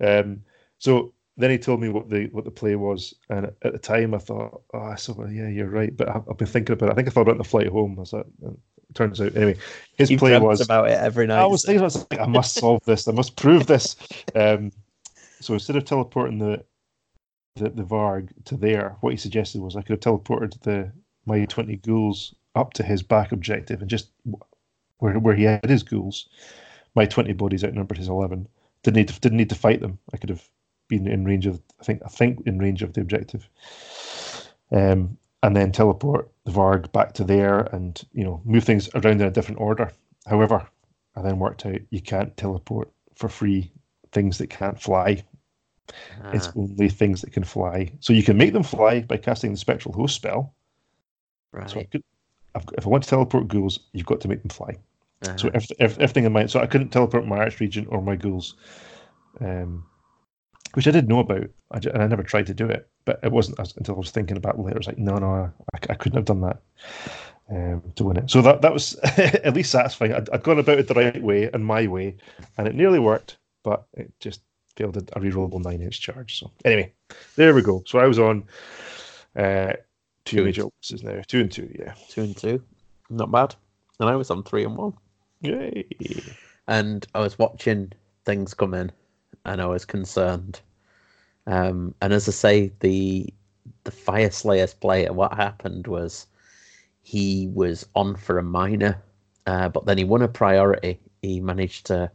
[0.00, 0.42] Um,
[0.78, 4.14] so then he told me what the what the play was, and at the time
[4.14, 5.96] I thought, oh, so well, yeah, you're right.
[5.96, 6.92] But I've, I've, been thinking about it.
[6.92, 7.94] I think I thought about the flight home.
[7.96, 8.26] I was like,
[8.94, 9.56] turns out anyway.
[9.96, 11.40] His You've play was about it every night.
[11.40, 13.08] I was thinking, I, was like, I must solve this.
[13.08, 13.96] I must prove this.
[14.34, 14.72] Um,
[15.40, 16.64] so instead of teleporting the,
[17.56, 20.92] the the Varg to there, what he suggested was I could have teleported the
[21.26, 24.10] my twenty ghouls up to his back objective and just
[25.00, 26.28] where where he had his ghouls.
[26.94, 28.48] My twenty bodies outnumbered his eleven.
[28.82, 29.98] Didn't need to, didn't need to fight them.
[30.14, 30.48] I could have
[30.88, 33.48] been in range of I think I think in range of the objective.
[34.70, 39.20] Um, and then teleport the Varg back to there and you know move things around
[39.20, 39.90] in a different order.
[40.26, 40.68] However,
[41.16, 43.70] I then worked out you can't teleport for free
[44.12, 45.24] things that can't fly.
[46.22, 46.30] Ah.
[46.32, 47.92] It's only things that can fly.
[48.00, 50.54] So you can make them fly by casting the spectral host spell.
[51.52, 51.68] Right.
[51.68, 52.04] So I could,
[52.54, 54.76] if I want to teleport ghouls, you've got to make them fly.
[55.22, 55.36] Uh-huh.
[55.36, 56.50] So everything, everything in mind.
[56.50, 58.54] So I couldn't teleport my archregent or my ghouls,
[59.40, 59.84] um,
[60.74, 62.88] which I did know about, I, and I never tried to do it.
[63.04, 64.76] But it wasn't until I was thinking about it later.
[64.76, 66.62] I was like, no, no, I, I couldn't have done that
[67.50, 68.30] um, to win it.
[68.30, 70.14] So that that was at least satisfying.
[70.14, 72.16] I'd, I'd, gone about it the right way and my way,
[72.56, 74.40] and it nearly worked, but it just
[74.76, 76.38] failed a rerollable nine inch charge.
[76.38, 76.92] So anyway,
[77.36, 77.82] there we go.
[77.86, 78.44] So I was on.
[79.36, 79.74] Uh,
[80.24, 80.64] two, two major
[81.02, 81.22] now.
[81.26, 81.94] Two and two, yeah.
[82.08, 82.62] Two and two.
[83.08, 83.54] Not bad.
[83.98, 84.94] And I was on three and one.
[85.40, 85.86] Yay.
[86.68, 87.92] And I was watching
[88.24, 88.92] things come in
[89.44, 90.60] and I was concerned.
[91.46, 93.32] Um, and as I say, the
[93.84, 96.26] the Fyreslayers player, what happened was
[97.02, 99.00] he was on for a minor,
[99.46, 100.98] uh, but then he won a priority.
[101.22, 102.10] He managed to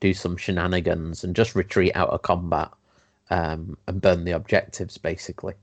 [0.00, 2.70] do some shenanigans and just retreat out of combat
[3.30, 5.54] um, and burn the objectives, basically.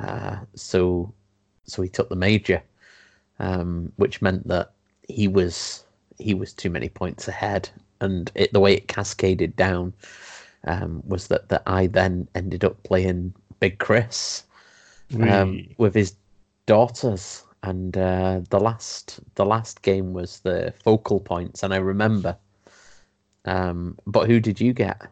[0.00, 1.12] Uh, so
[1.64, 2.62] so he took the major,
[3.38, 4.72] um, which meant that
[5.08, 5.84] he was
[6.18, 7.68] he was too many points ahead,
[8.00, 9.92] and it, the way it cascaded down
[10.64, 14.44] um, was that that I then ended up playing Big Chris
[15.20, 16.14] um, with his
[16.66, 22.36] daughters, and uh, the last the last game was the focal points, and I remember.
[23.44, 25.02] Um, but who did you get?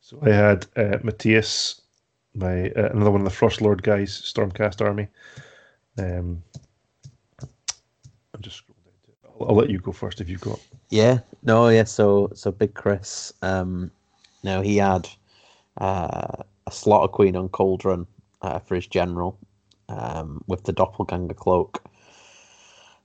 [0.00, 1.80] So I had uh, Matthias
[2.34, 5.08] my uh, another one of the Frost Lord guys, Stormcast Army.
[5.98, 6.42] Um,
[7.40, 8.69] I'm just scrolling down to.
[9.40, 10.60] I'll, let you go first if you've got.
[10.90, 11.20] Yeah.
[11.42, 11.68] No.
[11.68, 11.84] Yeah.
[11.84, 13.32] So so Big Chris.
[13.42, 13.90] Um,
[14.42, 15.08] now he had
[15.78, 18.06] uh, a Slaughter Queen on Cauldron
[18.42, 19.38] uh, for his general,
[19.88, 21.84] um, with the Doppelganger cloak.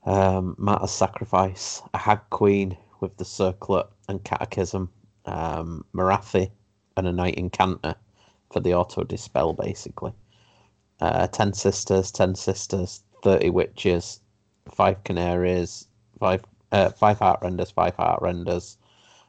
[0.05, 4.89] Um, Martyr's Sacrifice, a Hag Queen with the Circlet and Catechism,
[5.25, 6.51] um, Morathi,
[6.95, 7.95] and a Knight Incanter
[8.51, 10.13] for the auto dispel basically.
[10.99, 14.21] Uh, ten sisters, ten sisters, thirty witches,
[14.71, 15.87] five canaries,
[16.19, 18.77] five uh, five Heartrenders, five Heartrenders.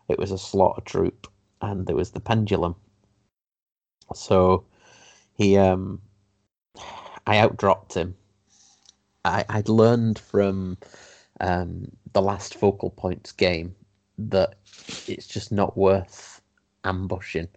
[0.08, 1.26] It was a slaughter troop,
[1.60, 2.76] and there was the pendulum.
[4.14, 4.64] So
[5.34, 6.00] he, um,
[7.26, 8.16] I outdropped him.
[9.24, 10.78] I I'd learned from
[11.40, 13.74] um, the last focal points game
[14.18, 14.54] that
[15.06, 16.40] it's just not worth
[16.84, 17.48] ambushing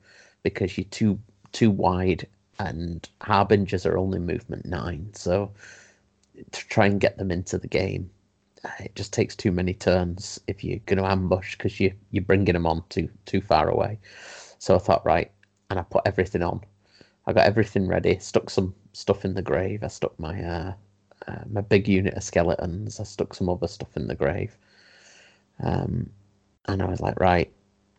[0.43, 1.19] because you're too
[1.51, 2.27] too wide,
[2.60, 5.10] and harbingers are only movement nine.
[5.14, 5.51] So
[6.51, 8.10] to try and get them into the game,
[8.80, 12.53] it just takes too many turns if you're going to ambush because you you're bringing
[12.53, 13.99] them on too too far away.
[14.60, 15.31] So I thought right,
[15.69, 16.61] and I put everything on.
[17.26, 18.18] I got everything ready.
[18.19, 19.84] Stuck some stuff in the grave.
[19.84, 20.73] I stuck my uh,
[21.27, 22.99] uh, my big unit of skeletons.
[22.99, 24.57] I stuck some other stuff in the grave.
[25.61, 26.10] Um,
[26.68, 27.52] and I was like, right.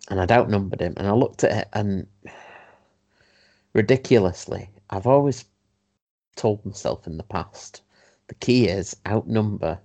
[0.08, 2.06] And I'd outnumbered him, and I looked at it, and
[3.74, 5.44] ridiculously, I've always
[6.36, 7.82] told myself in the past
[8.28, 9.78] the key is outnumber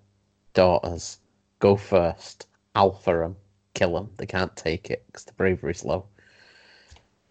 [0.56, 1.20] daughters,
[1.60, 3.36] go first, alpha them,
[3.76, 4.10] kill them.
[4.18, 6.08] They can't take it because the bravery's low.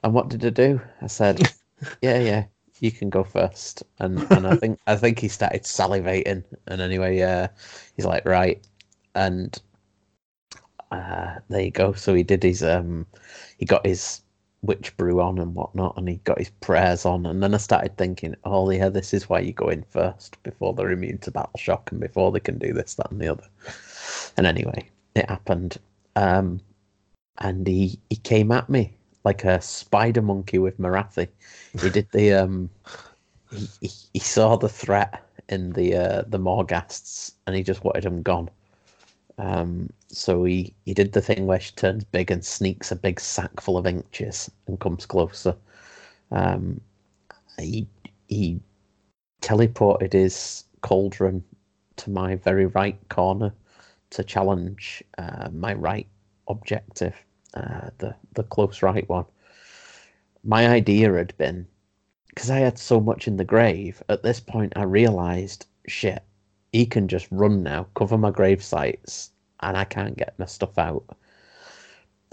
[0.05, 0.81] And what did I do?
[1.03, 1.53] I said,
[2.03, 2.45] "Yeah, yeah,
[2.81, 3.83] you can go first.
[3.99, 6.45] And and I think I think he started salivating.
[6.67, 7.49] And anyway, uh,
[7.97, 8.65] he's like, right.
[9.15, 9.61] And
[10.91, 11.93] uh, there you go.
[11.93, 13.07] So he did his um,
[13.59, 14.21] he got his
[14.65, 17.27] witch brew on and whatnot, and he got his prayers on.
[17.27, 20.73] And then I started thinking, oh yeah, this is why you go in first before
[20.73, 23.47] they're immune to battle shock and before they can do this, that, and the other.
[24.37, 25.79] And anyway, it happened.
[26.17, 26.61] Um,
[27.39, 31.29] and he he came at me like a spider monkey with Morathi.
[31.81, 32.71] He did the um,
[33.51, 38.05] he, he, he saw the threat in the uh, the Morghasts, and he just wanted
[38.05, 38.51] him gone.
[39.39, 43.21] Um, so he, he did the thing where she turns big and sneaks a big
[43.21, 45.57] sack full of inches and comes closer.
[46.31, 46.81] Um,
[47.59, 47.87] he
[48.29, 48.61] he
[49.43, 51.45] teleported his cauldron
[51.97, 53.53] to my very right corner
[54.11, 56.07] to challenge uh, my right
[56.49, 57.15] objective,
[57.55, 59.27] uh, the the close right one.
[60.43, 61.67] My idea had been
[62.29, 64.03] because I had so much in the grave.
[64.09, 66.23] At this point, I realised, shit,
[66.73, 69.31] he can just run now, cover my grave sites,
[69.65, 71.05] and I can't get my stuff out.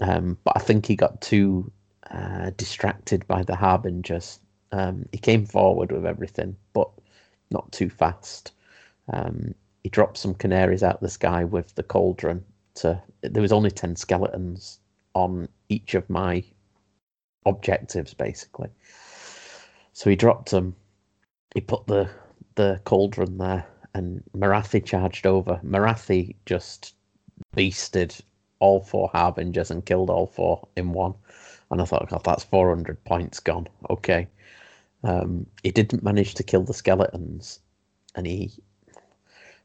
[0.00, 1.70] Um, but I think he got too
[2.10, 4.40] uh, distracted by the harbingers.
[4.72, 6.90] Um, he came forward with everything, but
[7.50, 8.52] not too fast.
[9.12, 12.44] Um, he dropped some canaries out of the sky with the cauldron.
[12.76, 14.78] To there was only ten skeletons
[15.14, 16.42] on each of my
[17.44, 18.70] objectives, basically.
[19.92, 20.74] So he dropped them.
[21.54, 22.08] He put the
[22.54, 25.60] the cauldron there, and Morathi charged over.
[25.64, 26.94] Morathi just
[27.56, 28.20] beasted
[28.58, 31.14] all four harbingers and killed all four in one.
[31.70, 33.66] And I thought, God, that's 400 points gone.
[33.90, 34.28] Okay.
[35.04, 37.60] Um, he didn't manage to kill the skeletons,
[38.14, 38.52] and he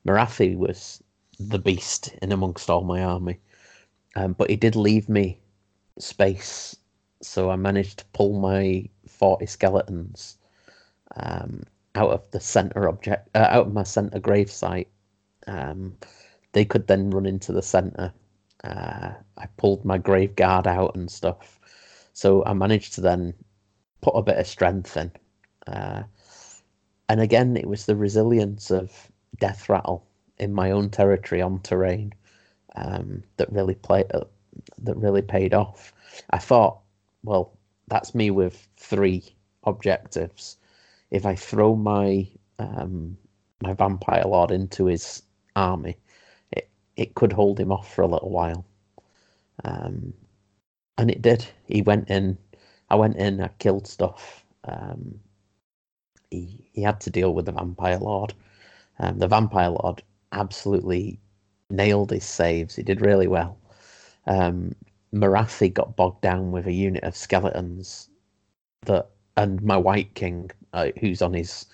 [0.05, 1.03] Morathi was
[1.39, 3.39] the beast in amongst all my army.
[4.15, 5.37] Um, but he did leave me
[5.99, 6.75] space,
[7.21, 10.37] so I managed to pull my 40 skeletons
[11.15, 11.63] um,
[11.93, 14.87] out of the center object, uh, out of my center grave site.
[15.45, 15.97] Um,
[16.57, 18.11] they could then run into the center.
[18.63, 21.59] Uh, I pulled my grave guard out and stuff,
[22.13, 23.35] so I managed to then
[24.01, 25.11] put a bit of strength in.
[25.67, 26.01] Uh,
[27.09, 30.07] and again, it was the resilience of death rattle
[30.39, 32.11] in my own territory on terrain
[32.75, 34.21] um, that really played uh,
[34.79, 35.93] that really paid off.
[36.31, 36.79] I thought,
[37.23, 37.53] well,
[37.87, 39.23] that's me with three
[39.63, 40.57] objectives.
[41.11, 42.27] If I throw my
[42.57, 43.15] um,
[43.61, 45.21] my vampire lord into his
[45.55, 45.97] army,
[46.97, 48.65] it could hold him off for a little while.
[49.63, 50.13] Um,
[50.97, 51.45] and it did.
[51.65, 52.37] He went in.
[52.89, 53.39] I went in.
[53.39, 54.43] I killed stuff.
[54.65, 55.19] Um,
[56.31, 58.33] he he had to deal with the vampire lord.
[58.99, 61.19] Um, the vampire lord absolutely
[61.69, 62.75] nailed his saves.
[62.75, 63.57] He did really well.
[64.25, 64.75] Um,
[65.13, 68.09] Morathi got bogged down with a unit of skeletons
[68.85, 71.67] that, and my White King, uh, who's on his.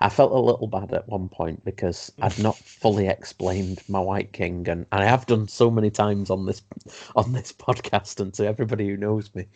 [0.00, 4.32] I felt a little bad at one point because I'd not fully explained my White
[4.32, 6.62] King, and, and I have done so many times on this
[7.16, 9.46] on this podcast and to everybody who knows me.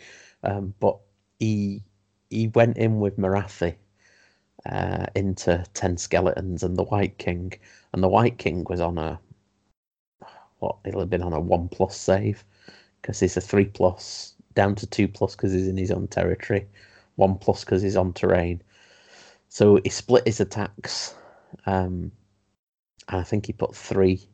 [0.42, 0.98] Um, but
[1.38, 1.82] he
[2.30, 3.74] he went in with Morathi
[4.66, 7.52] uh, into ten skeletons and the White King,
[7.92, 9.20] and the White King was on a
[10.58, 10.76] what?
[10.84, 12.44] It'll have been on a one plus save
[13.00, 16.66] because he's a three plus, down to two plus because he's in his own territory,
[17.16, 18.62] one plus because he's on terrain.
[19.52, 21.14] So he split his attacks.
[21.66, 22.10] Um,
[23.08, 24.26] and I think he put three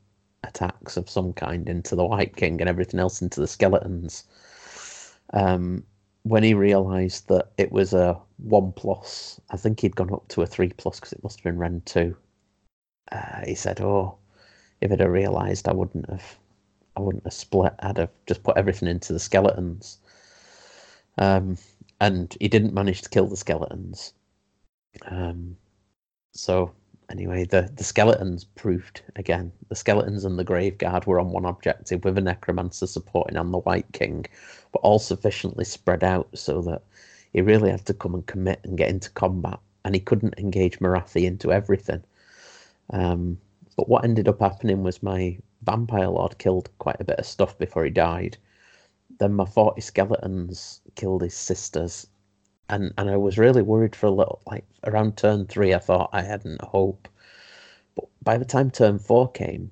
[0.44, 4.22] attacks of some kind into the White King and everything else into the skeletons.
[5.32, 5.82] Um,
[6.22, 10.42] when he realised that it was a one plus, I think he'd gone up to
[10.42, 12.16] a three plus because it must have been Rend two.
[13.10, 14.18] Uh, he said, "Oh,
[14.80, 16.38] if I'd have realised, I wouldn't have
[16.96, 17.74] I wouldn't have split.
[17.80, 19.98] I'd have just put everything into the skeletons.
[21.18, 21.58] Um,
[22.00, 24.12] and he didn't manage to kill the skeletons.
[25.06, 25.56] Um,
[26.32, 26.72] so
[27.10, 29.52] anyway, the, the skeletons proved again.
[29.68, 33.50] The skeletons and the grave guard were on one objective with a necromancer supporting on
[33.52, 34.26] the White King,
[34.72, 36.82] but all sufficiently spread out so that
[37.32, 40.78] he really had to come and commit and get into combat, and he couldn't engage
[40.80, 42.02] Morathi into everything.
[42.90, 43.38] Um,
[43.76, 47.58] but what ended up happening was my vampire lord killed quite a bit of stuff
[47.58, 48.36] before he died.
[49.18, 52.06] Then my forty skeletons killed his sisters,
[52.68, 54.40] and and I was really worried for a little.
[54.46, 57.08] Like around turn three, I thought I hadn't hope.
[57.94, 59.70] But by the time turn four came,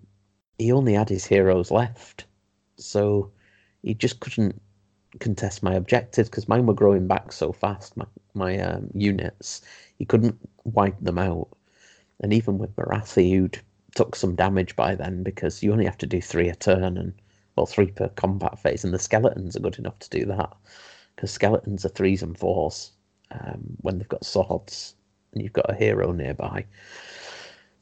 [0.58, 2.24] he only had his heroes left,
[2.76, 3.30] so
[3.82, 4.60] he just couldn't
[5.20, 7.96] contest my objectives because mine were growing back so fast.
[7.96, 9.62] My my um, units,
[9.98, 11.48] he couldn't wipe them out,
[12.20, 13.60] and even with Morathi, who'd
[13.94, 17.14] took some damage by then because you only have to do three a turn and
[17.56, 20.52] well three per combat phase, and the skeletons are good enough to do that
[21.16, 22.92] because skeletons are threes and fours
[23.30, 24.94] um, when they've got swords
[25.32, 26.64] and you've got a hero nearby.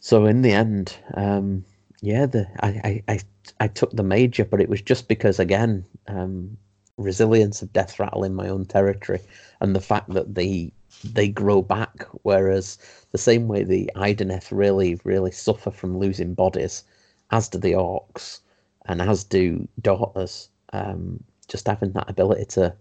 [0.01, 1.65] So in the end, um,
[2.01, 2.69] yeah, the I,
[3.09, 3.21] I, I
[3.61, 6.57] I took the major, but it was just because again, um,
[6.99, 9.21] resilience of death rattle in my own territory,
[9.61, 12.07] and the fact that the they grow back.
[12.23, 12.79] Whereas
[13.13, 16.85] the same way the Idoneth really, really suffer from losing bodies,
[17.31, 18.41] as do the orcs,
[18.87, 20.49] and as do daughters.
[20.73, 22.75] Um, just having that ability to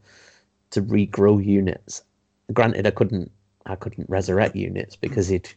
[0.73, 2.01] to regrow units.
[2.51, 3.31] Granted, I couldn't
[3.65, 5.49] I couldn't resurrect units because he'd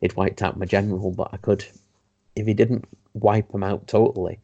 [0.00, 1.64] he'd wiped out my general, but I could
[2.34, 4.40] if he didn't wipe them out totally.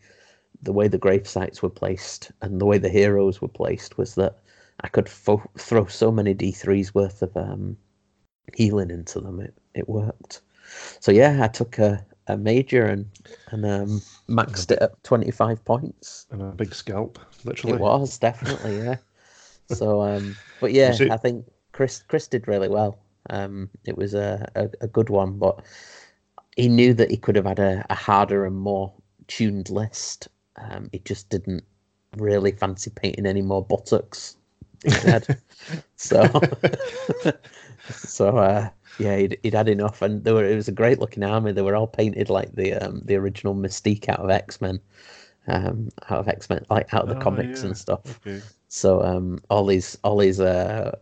[0.63, 4.15] The way the grave sites were placed and the way the heroes were placed was
[4.17, 4.39] that
[4.83, 7.79] I could fo- throw so many D3s worth of um,
[8.55, 9.41] healing into them.
[9.41, 10.43] It it worked.
[11.01, 13.07] So yeah, I took a, a major and
[13.51, 16.27] and um, maxed it up twenty five points.
[16.31, 17.77] And a big scalp, literally.
[17.77, 18.97] It was definitely yeah.
[19.71, 22.99] So um, but yeah, I think Chris Chris did really well.
[23.29, 25.65] Um, it was a, a, a good one, but
[26.57, 28.93] he knew that he could have had a, a harder and more
[29.29, 30.29] tuned list.
[30.57, 31.65] Um, he just didn't
[32.17, 34.37] really fancy painting any more buttocks
[34.85, 35.39] instead.
[35.97, 36.25] so,
[37.91, 38.69] so uh,
[38.99, 41.53] yeah, he'd, he'd had enough, and there were it was a great looking army.
[41.53, 44.81] They were all painted like the um, the original Mystique out of X Men,
[45.51, 47.67] um, out of X Men, like out of the oh, comics yeah.
[47.67, 48.21] and stuff.
[48.27, 48.41] Okay.
[48.69, 50.97] So um, all these all these uh,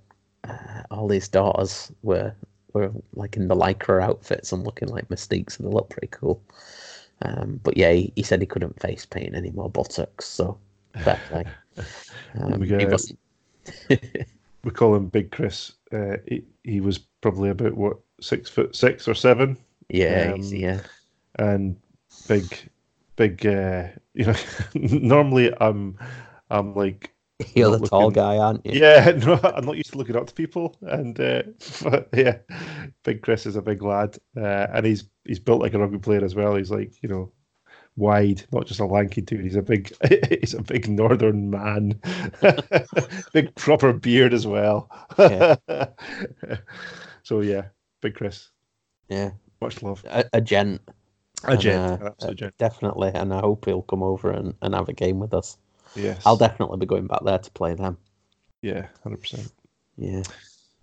[0.44, 2.34] uh, all these daughters were
[2.72, 6.42] were like in the lycra outfits and looking like Mystiques, and they look pretty cool.
[7.22, 10.58] Um, but yeah, he, he, said he couldn't face paint any more buttocks, so
[11.02, 11.44] fair play.
[12.40, 12.68] Um, we,
[14.64, 15.72] we call him Big Chris.
[15.92, 19.56] Uh, he, he was probably about what six foot six or seven.
[19.88, 20.80] Yeah, um, yeah.
[21.38, 21.76] And
[22.26, 22.68] big,
[23.18, 23.44] big.
[23.44, 24.34] Uh, you know,
[24.74, 25.98] normally I'm,
[26.48, 27.12] I'm like
[27.54, 27.88] you're the looking...
[27.88, 28.80] tall guy, aren't you?
[28.80, 31.42] Yeah, no, I'm not used to looking up to people, and uh,
[31.82, 32.38] but yeah,
[33.04, 36.24] Big Chris is a big lad, uh, and he's he's built like a rugby player
[36.24, 36.54] as well.
[36.54, 37.32] He's like you know
[37.96, 39.44] wide, not just a lanky dude.
[39.44, 39.92] He's a big
[40.40, 42.00] he's a big northern man,
[43.32, 44.90] big proper beard as well.
[45.18, 45.56] Yeah.
[47.22, 47.66] so yeah,
[48.02, 48.50] Big Chris.
[49.08, 49.30] Yeah,
[49.60, 50.04] much love.
[50.06, 50.80] A, a gent.
[51.44, 52.50] A and, uh.
[52.58, 55.56] Definitely, and I hope he'll come over and, and have a game with us.
[55.94, 56.22] Yes.
[56.26, 57.96] I'll definitely be going back there to play them.
[58.62, 59.52] Yeah, hundred percent.
[59.96, 60.22] Yeah.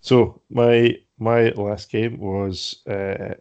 [0.02, 3.36] So my my last game was uh,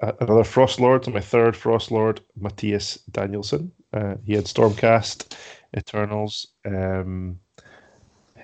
[0.00, 3.72] another Frost Lord, my third Frost Lord, Matthias Danielson.
[3.92, 5.34] Uh, he had Stormcast,
[5.76, 6.48] Eternals.
[6.66, 7.40] Um,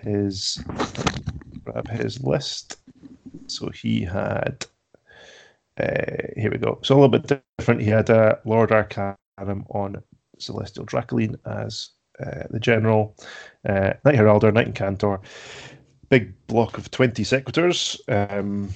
[0.03, 0.63] his
[1.65, 2.79] grab his list.
[3.47, 4.67] So he had.
[5.81, 6.79] Uh, here we go.
[6.83, 7.81] So a little bit different.
[7.81, 10.03] He had uh, Lord Arcanum on
[10.39, 11.91] Celestial Dracoline as
[12.25, 13.17] uh, the General,
[13.69, 15.21] uh, Knight Heraldor, Knight Incantor,
[16.09, 18.71] big block of 20 Sequitors, um,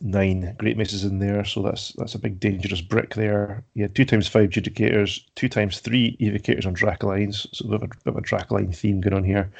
[0.00, 3.64] nine Great Maces in there, so that's that's a big dangerous brick there.
[3.74, 7.88] Yeah, two times five Judicators, two times three Evocators on Dracolines, so we have a
[7.88, 9.50] bit of a Dracoline theme going on here.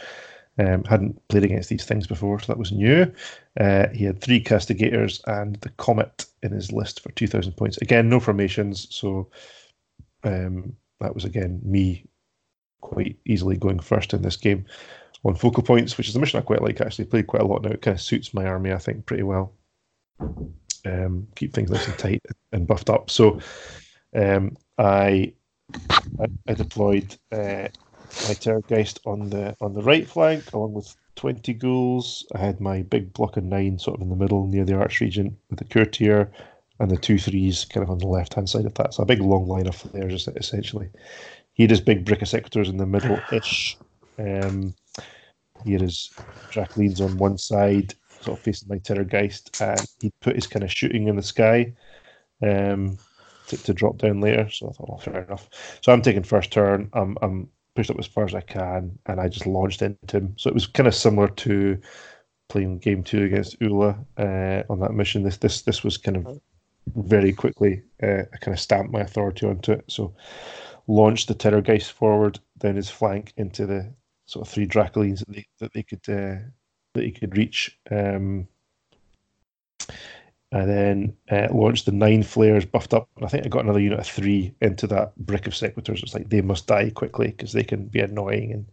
[0.59, 3.11] Um, hadn't played against these things before, so that was new.
[3.59, 7.79] Uh, he had three Castigators and the Comet in his list for 2,000 points.
[7.79, 9.31] Again, no formations, so
[10.25, 12.05] um, that was again me
[12.83, 14.67] quite easily going first in this game
[15.25, 16.81] on focal points, which is a mission I quite like.
[16.81, 17.71] Actually, played quite a lot now.
[17.71, 19.55] It kind of suits my army, I think, pretty well.
[20.85, 22.23] Um, keep things nice and tight
[22.53, 23.09] and buffed up.
[23.09, 23.41] So
[24.15, 25.33] um, I,
[26.21, 27.69] I, I deployed uh,
[28.29, 32.27] my Terrorgheist on the on the right flank along with 20 ghouls.
[32.35, 35.01] I had my big block of nine sort of in the middle near the arch
[35.01, 36.31] Archregent with the Courtier
[36.79, 38.95] and the two threes kind of on the left hand side of that.
[38.95, 40.89] So a big long line of flayers essentially.
[41.55, 43.77] He had his big brick of sequitors in the middle ish.
[44.19, 44.75] Um,
[45.65, 46.11] he had his
[46.51, 50.73] Dracolines on one side, sort of facing my Terrorgheist, and he'd put his kind of
[50.73, 51.73] shooting in the sky
[52.43, 52.99] um,
[53.49, 54.49] to, to drop down later.
[54.51, 55.49] So I thought, well, fair enough.
[55.83, 56.89] So I'm taking first turn.
[56.95, 60.35] I'm, I'm pushed up as far as I can, and I just launched into him.
[60.37, 61.81] So it was kind of similar to
[62.49, 65.23] playing game two against Ula uh, on that mission.
[65.23, 66.41] This this this was kind of
[66.97, 67.83] very quickly.
[68.03, 69.85] Uh, I kind of stamped my authority onto it.
[69.89, 70.15] So
[70.87, 73.93] launched the Terrorgheist forward down his flank into the
[74.27, 76.43] sort of three Dracolines that they that they could uh,
[76.95, 77.79] that he could reach.
[77.91, 78.49] Um,
[80.53, 83.09] and then uh, launched the nine flayers buffed up.
[83.17, 86.03] And I think I got another unit of three into that brick of sequitors.
[86.03, 88.53] It's like they must die quickly because they can be annoying.
[88.53, 88.67] And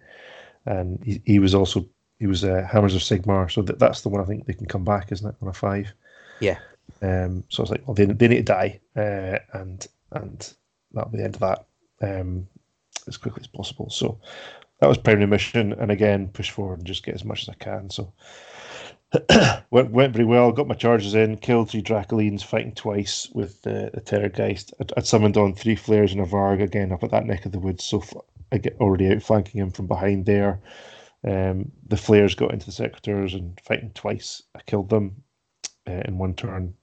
[0.66, 1.88] and he, he was also
[2.20, 4.68] he was uh, Hammers of Sigmar, so that, that's the one I think they can
[4.68, 5.92] come back, isn't it, on a five?
[6.42, 6.60] Yeah.
[7.02, 7.46] Um.
[7.50, 10.54] So I was like, well, they, they need to die, uh, and and
[10.92, 11.66] that'll be the end of that
[12.02, 12.48] um,
[13.08, 13.90] as quickly as possible.
[13.90, 14.20] So
[14.80, 17.54] that was primary mission, and again, push forward and just get as much as I
[17.54, 17.90] can.
[17.90, 18.12] So
[19.72, 20.52] went went very well.
[20.52, 24.74] Got my charges in, killed three Dracolines, fighting twice with the, the Terrorgheist.
[24.80, 27.52] I'd, I'd, summoned on three flayers and a Varg again up at that neck of
[27.52, 28.04] the woods, so
[28.52, 30.62] I get already outflanking him from behind there.
[31.28, 34.44] Um, the flayers got into the sequitors and fighting twice.
[34.56, 35.24] I killed them
[35.88, 36.76] uh, in one turn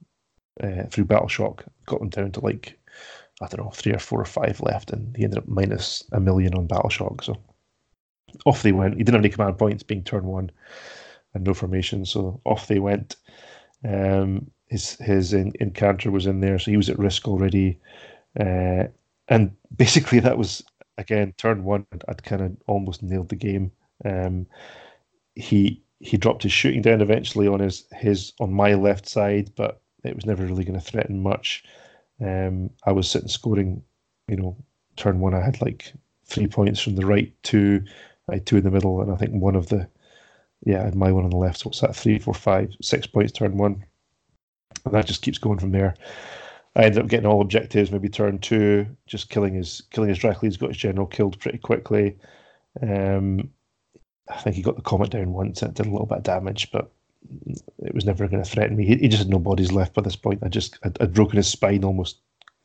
[0.61, 1.63] uh, through battle shock.
[1.85, 2.77] Got them down to like
[3.41, 6.19] I don't know, three or four or five left, and he ended up minus a
[6.19, 7.21] million on Battle Shock.
[7.21, 7.35] So
[8.47, 8.95] off they went.
[8.95, 10.49] He didn't have any command points, being turn one
[11.37, 13.15] and no formation, so off they went.
[13.87, 17.79] Um, his his Incantor was in there, so he was at risk already.
[18.39, 18.85] Uh,
[19.29, 20.63] and basically, that was
[20.97, 21.85] again turn one.
[21.93, 23.71] I'd, I'd kind of almost nailed the game.
[24.03, 24.45] Um,
[25.35, 29.81] he he dropped his shooting down eventually on his his on my left side, but
[30.03, 31.63] it was never really going to threaten much.
[32.19, 33.83] Um, I was sitting scoring,
[34.27, 34.57] you know,
[34.95, 35.33] turn one.
[35.33, 35.93] I had like
[36.25, 37.83] three points from the right, two,
[38.29, 39.87] I had two in the middle, and I think one of the,
[40.65, 41.59] yeah, I had my one on the left.
[41.59, 41.95] So what's that?
[41.95, 43.83] Three, four, five, six points turn one,
[44.85, 45.95] and that just keeps going from there.
[46.75, 50.55] I ended up getting all objectives, maybe turn two, just killing his killing his Dracula.
[50.57, 52.17] got his general killed pretty quickly.
[52.81, 53.49] Um,
[54.29, 55.63] I think he got the comet down once.
[55.63, 56.91] It did a little bit of damage, but
[57.79, 58.85] it was never going to threaten me.
[58.85, 60.43] He, he, just had no bodies left by this point.
[60.43, 62.19] I just I'd, I'd broken his spine almost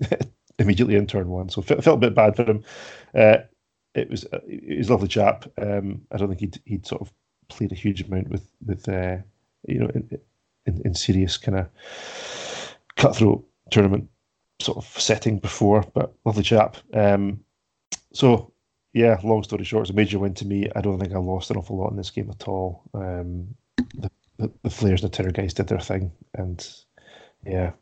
[0.58, 2.64] immediately in turn one, so it felt a bit bad for him.
[3.14, 3.38] Uh,
[3.94, 4.40] it was uh,
[4.76, 5.46] was a lovely chap.
[5.58, 7.12] Um, I don't think he'd he'd sort of
[7.56, 9.16] played a huge amount with with uh,
[9.66, 10.18] you know in,
[10.66, 11.68] in, in serious kind of
[12.96, 14.08] cutthroat tournament
[14.60, 16.76] sort of setting before, but lovely chap.
[16.94, 17.40] Um,
[18.12, 18.52] so
[18.92, 20.68] yeah, long story short, it's a major win to me.
[20.76, 22.82] I don't think I lost an awful lot in this game at all.
[22.94, 23.54] Um,
[23.94, 26.66] the, the, the Flayers and the Terrorgheists did their thing, and
[27.44, 27.72] yeah,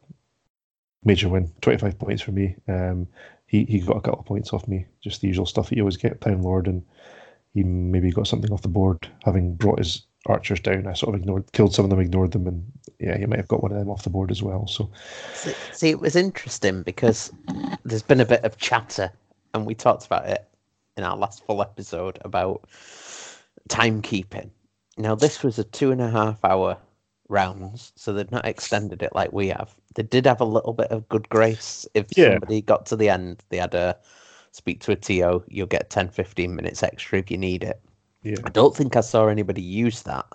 [1.05, 1.53] major win.
[1.61, 2.57] Twenty five points for me.
[2.69, 3.09] Um,
[3.47, 5.83] he he got a couple of points off me, just the usual stuff that you
[5.83, 6.83] always get, Time Lord, and
[7.55, 10.87] he maybe got something off the board, having brought his archers down.
[10.87, 12.65] I sort of ignored, killed some of them, ignored them, and
[12.99, 14.67] yeah, he might have got one of them off the board as well.
[14.67, 14.91] So,
[15.73, 17.33] see, it was interesting because
[17.85, 19.11] there's been a bit of chatter,
[19.55, 20.47] and we talked about it
[20.97, 22.69] in our last full episode about
[23.69, 24.51] timekeeping.
[24.99, 26.77] Now, this was a two and a half hour
[27.29, 29.75] rounds, so they've not extended it like we have.
[29.95, 31.87] They did have a little bit of good grace.
[31.95, 32.33] If yeah.
[32.33, 33.97] somebody got to the end, they had a
[34.53, 37.81] speak to a TO, you'll get 10, 15 minutes extra if you need it.
[38.23, 38.37] Yeah.
[38.45, 40.27] I don't think I saw anybody use that.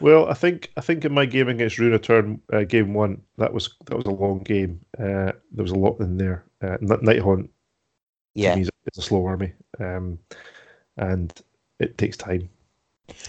[0.00, 3.74] Well, I think I think in my game against Runeterra, uh, game one, that was
[3.84, 4.80] that was a long game.
[4.98, 6.44] Uh, there was a lot in there.
[6.62, 7.50] Uh, Nighthaunt,
[8.34, 10.18] yeah, is a slow army, um,
[10.96, 11.32] and
[11.78, 12.48] it takes time.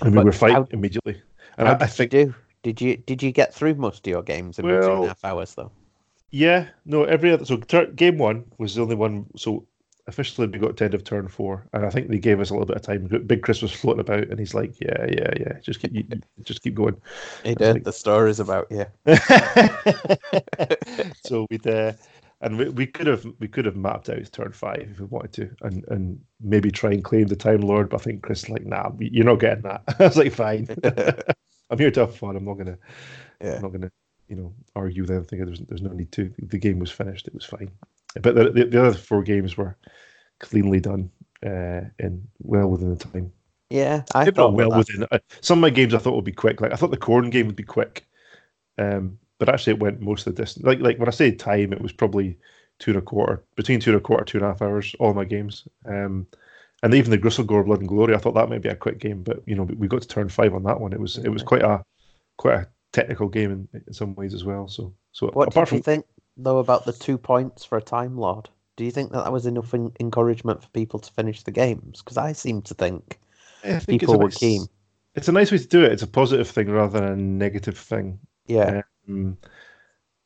[0.02, 1.22] I mean, we're fighting immediately,
[1.58, 2.34] and I, I, think do
[2.64, 5.08] did you did you get through most of your games in well, two and a
[5.08, 5.72] half hours though?
[6.32, 9.26] Yeah, no, every other so game one was the only one.
[9.36, 9.68] So
[10.12, 12.54] officially we got to end of turn four, and I think they gave us a
[12.54, 13.08] little bit of time.
[13.26, 16.06] Big Chris was floating about, and he's like, "Yeah, yeah, yeah, just keep, you,
[16.44, 17.02] just keep going."
[17.44, 17.76] He did.
[17.76, 18.90] Like, the stories about yeah.
[21.24, 21.94] so we'd uh,
[22.42, 25.34] and we, we could have we could have mapped out turn five if we wanted
[25.34, 27.90] to, and and maybe try and claim the time lord.
[27.90, 29.84] But I think Chris like, nah, you're not getting that.
[30.00, 30.68] I was like, fine.
[31.70, 32.36] I'm here to have fun.
[32.36, 32.78] I'm not gonna,
[33.42, 33.56] yeah.
[33.56, 33.92] I'm not gonna,
[34.28, 35.46] you know, argue with anything.
[35.46, 36.34] There's there's no need to.
[36.40, 37.28] The game was finished.
[37.28, 37.72] It was fine.
[38.20, 39.76] But the, the, the other four games were
[40.40, 41.12] cleanly done
[41.46, 43.32] uh, and well within the time.
[43.70, 45.08] Yeah, I thought well within.
[45.12, 46.60] Uh, some of my games I thought would be quick.
[46.60, 48.06] Like I thought the Khorne game would be quick,
[48.78, 50.66] um, but actually it went most of the distance.
[50.66, 52.38] Like like when I say time, it was probably
[52.80, 54.94] two and a quarter, between two and a quarter, two and a half hours.
[55.00, 56.28] All my games, um,
[56.84, 59.24] and even the Gristlegore Blood and Glory, I thought that might be a quick game,
[59.24, 60.92] but you know we got to turn five on that one.
[60.92, 61.82] It was it was quite a
[62.38, 64.68] quite a technical game in, in some ways as well.
[64.68, 66.06] So so what apart from, think
[66.38, 68.50] though about the two points for a Time Lord?
[68.78, 72.02] Do you think that that was enough in- encouragement for people to finish the games?
[72.02, 73.20] Because I seem to think,
[73.62, 74.66] think people were nice, keen.
[75.16, 75.92] It's a nice way to do it.
[75.92, 78.20] It's a positive thing rather than a negative thing.
[78.48, 78.82] Yeah.
[79.08, 79.38] Um,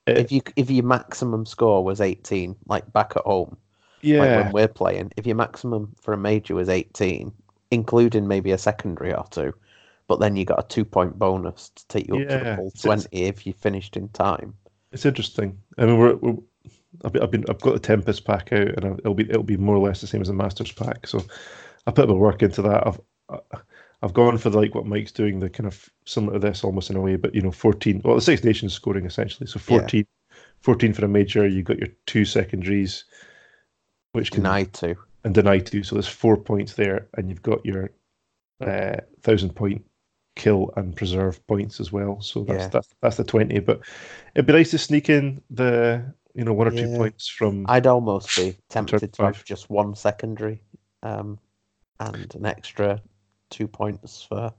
[0.06, 3.58] it, if you if your maximum score was eighteen, like back at home,
[4.02, 7.32] yeah, like when we're playing, if your maximum for a major was eighteen,
[7.72, 9.54] including maybe a secondary or two,
[10.08, 12.56] but then you got a two point bonus to take you up yeah, to the
[12.56, 14.56] full twenty if you finished in time.
[14.96, 15.62] It's interesting.
[15.78, 16.38] I mean, we're, we're
[17.04, 19.58] I've been, I've been I've got the Tempest pack out, and it'll be it'll be
[19.58, 21.06] more or less the same as the Masters pack.
[21.06, 21.22] So
[21.86, 22.88] I put a bit of work into that.
[22.88, 23.02] I've
[24.02, 26.90] I've gone for the, like what Mike's doing, the kind of similar to this almost
[26.90, 28.02] in a way, but you know, fourteen.
[28.06, 29.48] Well, the Six Nations scoring essentially.
[29.48, 30.38] So 14, yeah.
[30.62, 31.46] 14 for a major.
[31.46, 33.04] You've got your two secondaries,
[34.14, 34.96] which can deny two
[35.26, 35.84] and deny two.
[35.84, 37.90] So there's four points there, and you've got your
[38.62, 39.84] uh, thousand point
[40.36, 42.22] kill and preserve points as well.
[42.22, 42.68] So that's yeah.
[42.68, 43.60] that's that's the twenty.
[43.60, 43.82] But
[44.36, 46.04] it'd be nice to sneak in the
[46.34, 46.86] you know one or yeah.
[46.86, 47.66] two points from.
[47.70, 50.62] I'd almost be tempted to have just one secondary,
[51.04, 51.40] um,
[52.00, 53.02] and an extra
[53.50, 54.52] two points for,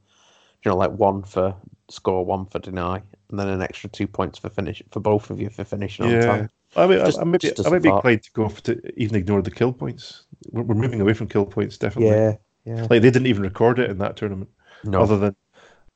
[0.64, 1.54] you know, like one for
[1.90, 5.40] score, one for deny, and then an extra two points for finish for both of
[5.40, 6.16] you for finishing yeah.
[6.16, 6.50] on time.
[6.76, 9.16] I mean, just, I, I might be, I might be inclined to go to even
[9.16, 10.24] ignore the kill points.
[10.50, 12.14] We're, we're moving away from kill points, definitely.
[12.14, 12.82] Yeah, yeah.
[12.82, 14.50] Like they didn't even record it in that tournament.
[14.84, 15.00] No.
[15.00, 15.36] Other than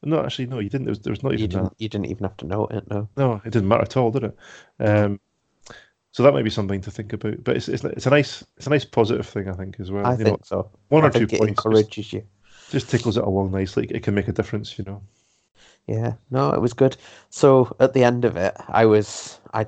[0.02, 0.86] no, actually, no, you didn't.
[0.86, 1.42] There was, there was not even.
[1.42, 1.64] You didn't.
[1.64, 1.74] That.
[1.78, 2.88] You didn't even have to know it.
[2.90, 3.08] No.
[3.16, 4.38] No, it didn't matter at all, did it?
[4.78, 5.20] Um,
[6.12, 7.44] so that might be something to think about.
[7.44, 10.06] But it's, it's it's a nice it's a nice positive thing, I think, as well.
[10.06, 10.70] I you think know, so.
[10.88, 12.24] One I or two it points encourages you.
[12.70, 13.86] just tickles it along nicely.
[13.90, 15.02] It can make a difference, you know.
[15.86, 16.96] Yeah, no, it was good.
[17.30, 19.66] So at the end of it, I was I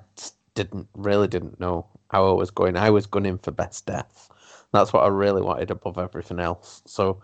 [0.54, 2.76] didn't really didn't know how I was going.
[2.76, 4.30] I was gunning for best death.
[4.72, 6.82] That's what I really wanted above everything else.
[6.86, 7.20] So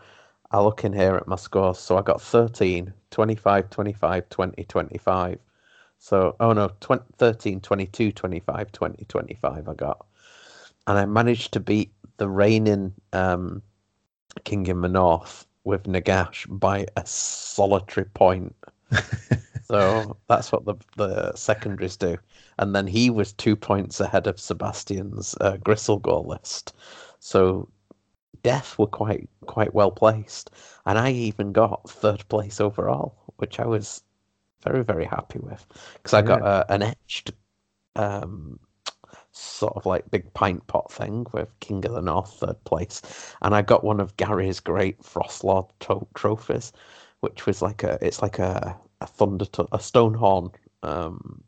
[0.50, 1.78] I look in here at my scores.
[1.78, 5.38] So I got 13, 25, 25, 20, 25.
[5.98, 10.06] So, oh no, 20, 13, 22, 25, 20, 25 I got.
[10.86, 13.62] And I managed to beat the reigning um,
[14.44, 18.54] King in the North with Nagash by a solitary point.
[19.64, 22.16] so that's what the the secondaries do.
[22.58, 26.74] And then he was two points ahead of Sebastian's uh, Gristlegore list.
[27.20, 27.68] So
[28.43, 30.51] Death were quite quite well placed,
[30.86, 34.02] and I even got third place overall, which I was
[34.62, 35.66] very very happy with.
[35.94, 37.32] Because I got uh, an etched
[37.97, 38.59] um,
[39.32, 43.02] sort of like big pint pot thing with King of the North third place,
[43.43, 46.73] and I got one of Gary's great Frostlord to- trophies,
[47.20, 50.52] which was like a it's like a a thunder to- a Stonehorn
[50.82, 51.43] um,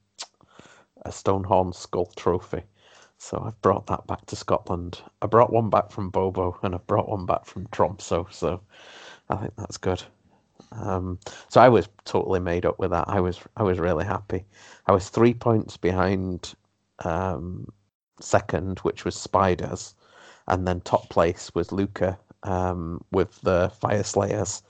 [1.04, 2.62] a Stonehorn skull trophy.
[3.22, 5.02] So I've brought that back to Scotland.
[5.20, 8.26] I brought one back from Bobo and I've brought one back from Tromso.
[8.30, 8.62] So
[9.28, 10.02] I think that's good.
[10.72, 11.18] Um,
[11.50, 13.04] so I was totally made up with that.
[13.08, 14.46] I was I was really happy.
[14.86, 16.54] I was three points behind
[17.04, 17.68] um,
[18.20, 19.94] second, which was Spiders,
[20.48, 24.62] and then top place was Luca um, with the Fyreslayers,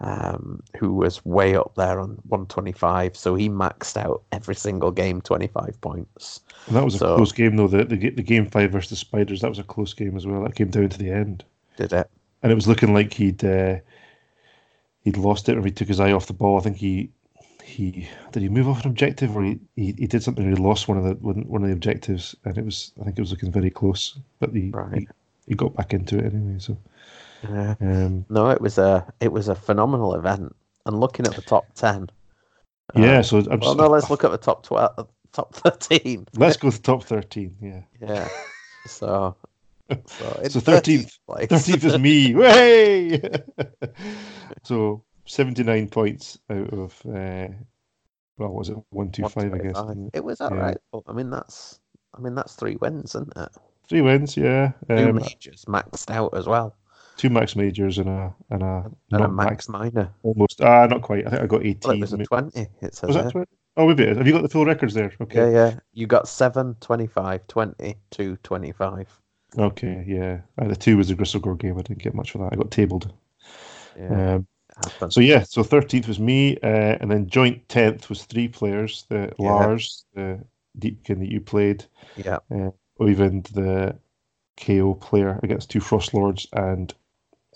[0.00, 3.16] um, who was way up there on 125.
[3.16, 6.40] So he maxed out every single game 25 points.
[6.66, 7.68] And that was so, a close game, though.
[7.68, 10.42] The, the, the game five versus the Spiders, that was a close game as well.
[10.42, 11.44] That came down to the end.
[11.76, 12.10] Did it?
[12.42, 13.76] And it was looking like he'd uh,
[15.02, 16.58] he'd lost it or he took his eye off the ball.
[16.58, 17.10] I think he
[17.64, 20.62] he did he move off an objective or he, he, he did something and he
[20.62, 23.32] lost one of the one of the objectives and it was I think it was
[23.32, 24.16] looking very close.
[24.38, 25.00] But he, right.
[25.00, 25.08] he,
[25.48, 26.58] he got back into it anyway.
[26.58, 26.78] So
[27.42, 27.74] yeah.
[27.80, 30.54] Um, no, it was a it was a phenomenal event.
[30.86, 32.08] And looking at the top ten.
[32.94, 36.26] Yeah, uh, so I'm well, just, no, let's look at the top twelve, top thirteen.
[36.34, 37.56] Let's go to top thirteen.
[37.60, 37.82] Yeah.
[38.00, 38.28] Yeah.
[38.86, 39.36] So.
[40.10, 42.34] So thirteenth, thirteenth is me.
[42.34, 43.22] Way.
[44.62, 46.94] so seventy nine points out of.
[47.06, 47.48] Uh,
[48.36, 49.54] well, was it one two five?
[49.54, 49.82] I guess
[50.12, 50.60] it was all yeah.
[50.60, 50.76] right.
[51.06, 51.80] I mean, that's
[52.14, 53.48] I mean that's three wins, isn't it?
[53.88, 54.72] Three wins, yeah.
[54.90, 56.76] Two um, majors maxed out as well
[57.18, 60.10] two max majors and a and a and a max, max minor.
[60.22, 60.62] Almost.
[60.62, 61.26] Ah, not quite.
[61.26, 61.80] I think I got eighteen.
[61.84, 62.66] Well, it was a twenty.
[62.80, 63.46] It says was that 20?
[63.76, 64.16] Oh, maybe it is.
[64.16, 65.12] Have you got the full records there?
[65.20, 65.38] Okay.
[65.38, 65.78] Yeah, yeah.
[65.92, 69.20] You got 7, 25, 20, 2, 25.
[69.56, 70.40] Okay, yeah.
[70.60, 71.78] Uh, the two was the Gristlegore game.
[71.78, 72.52] I didn't get much for that.
[72.52, 73.12] I got tabled.
[73.96, 74.34] Yeah.
[74.34, 74.46] Um,
[75.10, 79.32] so yeah, so thirteenth was me, uh, and then joint tenth was three players: the
[79.38, 79.50] yeah.
[79.50, 80.44] Lars, the
[80.78, 81.84] Deepkin that you played,
[82.16, 82.70] yeah, uh,
[83.04, 83.96] even the
[84.56, 86.94] KO player against two Frost Lords, and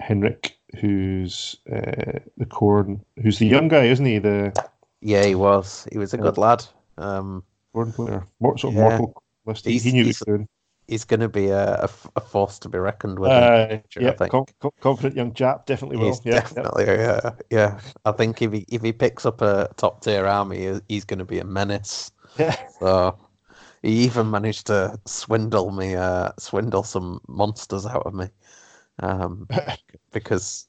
[0.02, 4.18] Henrik, who's uh, the Khorne, who's the young guy, isn't he?
[4.18, 4.52] The
[5.00, 5.86] yeah, he was.
[5.92, 6.64] He was a good lad.
[6.98, 8.88] Um, Khorne player, what sort of yeah.
[8.98, 9.64] mortal list?
[9.64, 10.46] He, he knew he's, he
[10.88, 13.30] He's going to be a, a, a, force to be reckoned with.
[13.30, 14.44] Uh, future, yeah, com-
[14.80, 16.20] confident young chap, definitely will.
[16.24, 17.20] Yeah, definitely, yeah.
[17.22, 17.80] yeah, yeah.
[18.04, 21.24] I think if he if he picks up a top tier army, he's going to
[21.24, 22.10] be a menace.
[22.38, 22.56] Yeah.
[22.80, 23.16] So
[23.82, 28.28] he even managed to swindle me, uh, swindle some monsters out of me
[29.00, 29.48] um,
[30.12, 30.68] because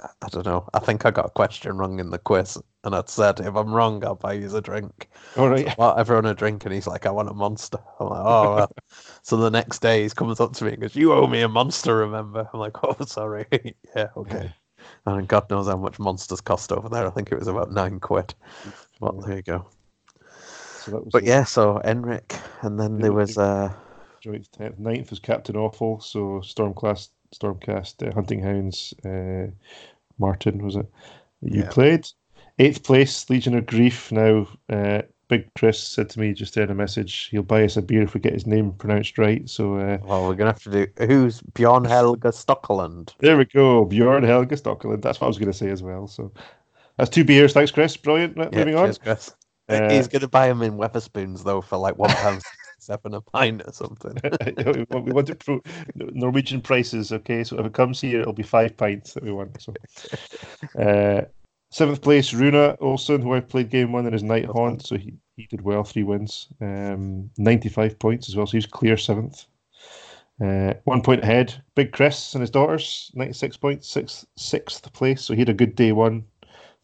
[0.00, 0.68] I don't know.
[0.74, 3.72] I think I got a question wrong in the quiz, and I'd said if I'm
[3.72, 5.08] wrong, I'll buy you a drink.
[5.36, 5.66] All right.
[5.66, 8.54] So bought everyone a drink, and he's like, "I want a monster." I'm like, "Oh."
[8.56, 8.72] Well.
[9.22, 11.48] so the next day, he comes up to me and goes, "You owe me a
[11.48, 13.46] monster, remember?" I'm like, "Oh, sorry."
[13.96, 14.52] yeah, okay.
[15.06, 17.06] And God knows how much monsters cost over there.
[17.06, 18.34] I think it was about nine quid.
[19.00, 19.66] Well, there you go.
[20.30, 23.72] So but yeah, so Henrik, and then there was uh,
[24.20, 26.00] joint tenth, ninth was Captain Awful.
[26.00, 28.94] So Storm class Stormcast uh, Hunting Hounds.
[29.04, 29.50] Uh,
[30.18, 30.90] Martin was it?
[31.42, 31.70] You yeah.
[31.70, 32.06] played
[32.58, 34.10] eighth place Legion of Grief.
[34.10, 37.82] Now, uh, Big Chris said to me just in a message, he'll buy us a
[37.82, 39.48] beer if we get his name pronounced right.
[39.48, 43.12] So, uh, well, we're gonna have to do who's Bjorn Helge Stockeland.
[43.18, 45.02] There we go, Bjorn Helge Stockeland.
[45.02, 46.06] That's what I was gonna say as well.
[46.06, 46.32] So,
[46.96, 47.52] that's two beers.
[47.52, 47.96] Thanks, Chris.
[47.96, 48.36] Brilliant.
[48.36, 49.04] Yeah, Moving cheers, on.
[49.04, 49.34] Chris.
[49.68, 52.42] Uh, He's gonna buy them in Wetherspoons though for like one pound
[52.86, 54.14] seven a pint or something.
[55.04, 55.62] we want to prove
[55.94, 57.42] Norwegian prices, okay?
[57.44, 59.60] So if it comes here, it'll be five pints that we want.
[59.60, 59.74] So,
[60.80, 61.22] uh,
[61.70, 65.46] seventh place, Runa Olsen, who I played game one in his Nighthaunt, so he, he
[65.46, 68.46] did well, three wins, um, ninety-five points as well.
[68.46, 69.46] So he's clear seventh.
[70.42, 75.22] Uh, one point ahead, Big Chris and his daughters, ninety-six points, sixth sixth place.
[75.22, 76.24] So he had a good day one,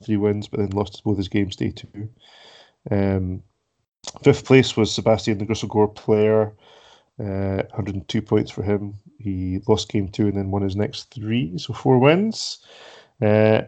[0.04, 2.08] three wins, but then lost both his games day two.
[2.90, 3.42] Um,
[4.22, 6.52] Fifth place was Sebastian the Gristlegore player,
[7.20, 8.94] uh, 102 points for him.
[9.18, 12.58] He lost game two and then won his next three, so four wins.
[13.20, 13.62] Uh,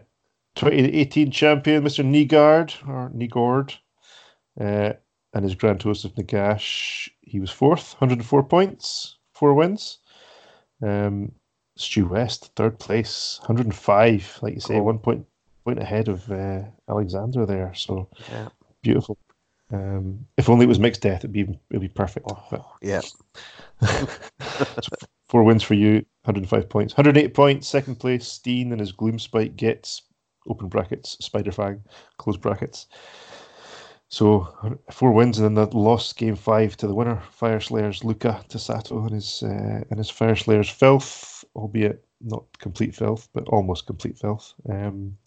[0.55, 2.03] 2018 champion, Mr.
[2.03, 3.77] Nygaard, or Nygord,
[4.59, 4.93] uh,
[5.33, 7.09] and his Grand Host of Nagash.
[7.21, 9.99] He was fourth, 104 points, four wins.
[10.81, 11.31] Um,
[11.77, 14.85] Stu West, third place, 105, like you say, cool.
[14.85, 15.25] one point
[15.65, 17.73] point ahead of uh, Alexander there.
[17.73, 18.47] So yeah.
[18.81, 19.17] beautiful.
[19.75, 22.27] Um, if only it was mixed death, it'd be it'd be perfect.
[22.29, 23.01] Oh, but, yeah.
[25.27, 27.67] four wins for you, 105 points, 108 points.
[27.67, 30.01] Second place, Steen and his Gloomspite Gitz
[30.47, 31.81] open brackets, Spiderfang,
[32.17, 32.87] close brackets.
[34.07, 38.59] So four wins and then that lost game five to the winner, Fyreslayers Luca to
[38.59, 44.17] Sato and his uh, and his Fyreslayers filth, albeit not complete filth, but almost complete
[44.17, 44.53] filth.
[44.69, 45.17] Um,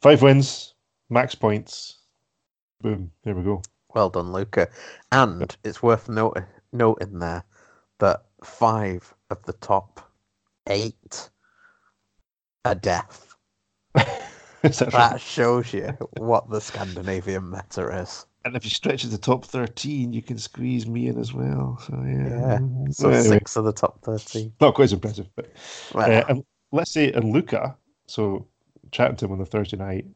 [0.00, 0.74] five wins,
[1.10, 1.98] max points.
[2.80, 3.60] Boom, there we go.
[3.94, 4.68] Well done, Luca.
[5.12, 7.44] And it's worth noting noting there
[7.98, 10.00] that five of the top
[10.68, 11.30] eight
[12.64, 13.36] are deaf.
[13.94, 15.86] that, that shows you
[16.18, 18.26] what the Scandinavian meta is.
[18.44, 21.78] And if you stretch it to top 13, you can squeeze me in as well.
[21.86, 22.28] So, yeah.
[22.28, 22.58] yeah.
[22.90, 24.52] So, anyway, six of the top 13.
[24.60, 25.28] Not quite as impressive.
[25.34, 25.52] But
[25.92, 26.10] well.
[26.10, 28.46] uh, and let's say, and Luca, so
[28.90, 30.06] chatting to him on the Thursday night,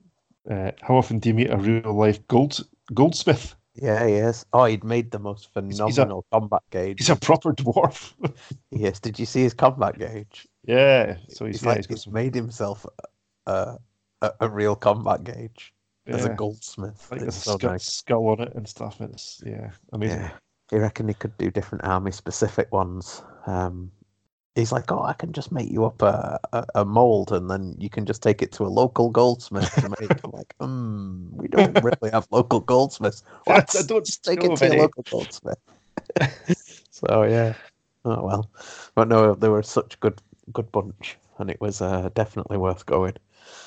[0.50, 2.60] uh, how often do you meet a real life gold
[2.94, 3.54] goldsmith?
[3.74, 4.44] Yeah, he is.
[4.52, 6.98] Oh, he'd made the most phenomenal a, combat gauge.
[6.98, 8.12] He's a proper dwarf.
[8.70, 9.00] yes.
[9.00, 10.46] Did you see his combat gauge?
[10.64, 11.16] Yeah.
[11.28, 12.12] So he's, he's like he's some...
[12.12, 12.84] made himself
[13.46, 13.76] a,
[14.20, 15.72] a, a, real combat gauge
[16.06, 16.16] yeah.
[16.16, 17.08] as a goldsmith.
[17.10, 17.84] Like it's so skull, nice.
[17.84, 19.00] skull on it and stuff.
[19.00, 20.20] It's yeah, amazing.
[20.20, 20.32] Yeah.
[20.70, 23.22] He reckon he could do different army specific ones?
[23.46, 23.90] Um,
[24.54, 27.74] he's like, oh, I can just make you up a, a, a, mold and then
[27.78, 30.24] you can just take it to a local goldsmith to make.
[30.24, 33.22] I'm like, hmm, we don't really have local goldsmiths.
[33.44, 33.74] What?
[33.78, 35.58] I don't just take it to a local goldsmith.
[36.90, 37.54] so yeah.
[38.04, 38.50] Oh well,
[38.94, 40.20] but no, they were such good
[40.52, 43.14] good bunch, and it was uh, definitely worth going.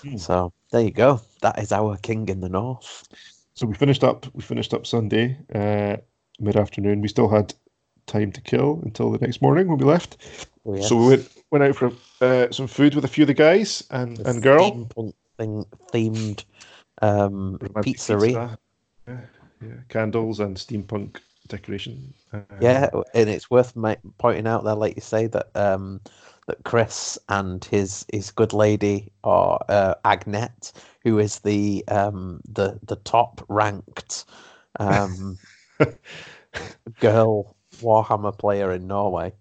[0.03, 0.19] Mm.
[0.19, 1.21] So there you go.
[1.41, 3.07] That is our king in the north.
[3.53, 4.27] So we finished up.
[4.33, 5.97] We finished up Sunday uh,
[6.39, 7.01] mid afternoon.
[7.01, 7.53] We still had
[8.07, 10.17] time to kill until the next morning when we left.
[10.65, 10.89] Oh, yes.
[10.89, 11.91] So we went went out for
[12.21, 14.87] uh, some food with a few of the guys and the and girl
[15.37, 16.43] thing themed
[17.01, 18.23] um, pizzeria.
[18.25, 18.57] Pizza.
[19.07, 19.21] Yeah,
[19.61, 21.17] yeah, candles and steampunk
[21.47, 22.13] decoration.
[22.33, 26.01] Uh, yeah, and it's worth ma- pointing out there, like you say, that um,
[26.47, 30.71] that Chris and his his good lady are uh, Agnette,
[31.03, 34.25] who is the um, the the top ranked
[34.79, 35.37] um,
[36.99, 39.33] girl Warhammer player in Norway.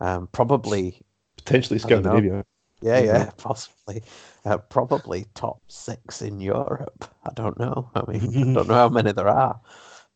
[0.00, 1.00] Um, probably
[1.36, 2.44] potentially Scandinavia.
[2.80, 4.02] Yeah, yeah, possibly.
[4.44, 7.04] Uh, probably top six in Europe.
[7.24, 7.90] I don't know.
[7.94, 9.60] I mean, I don't know how many there are,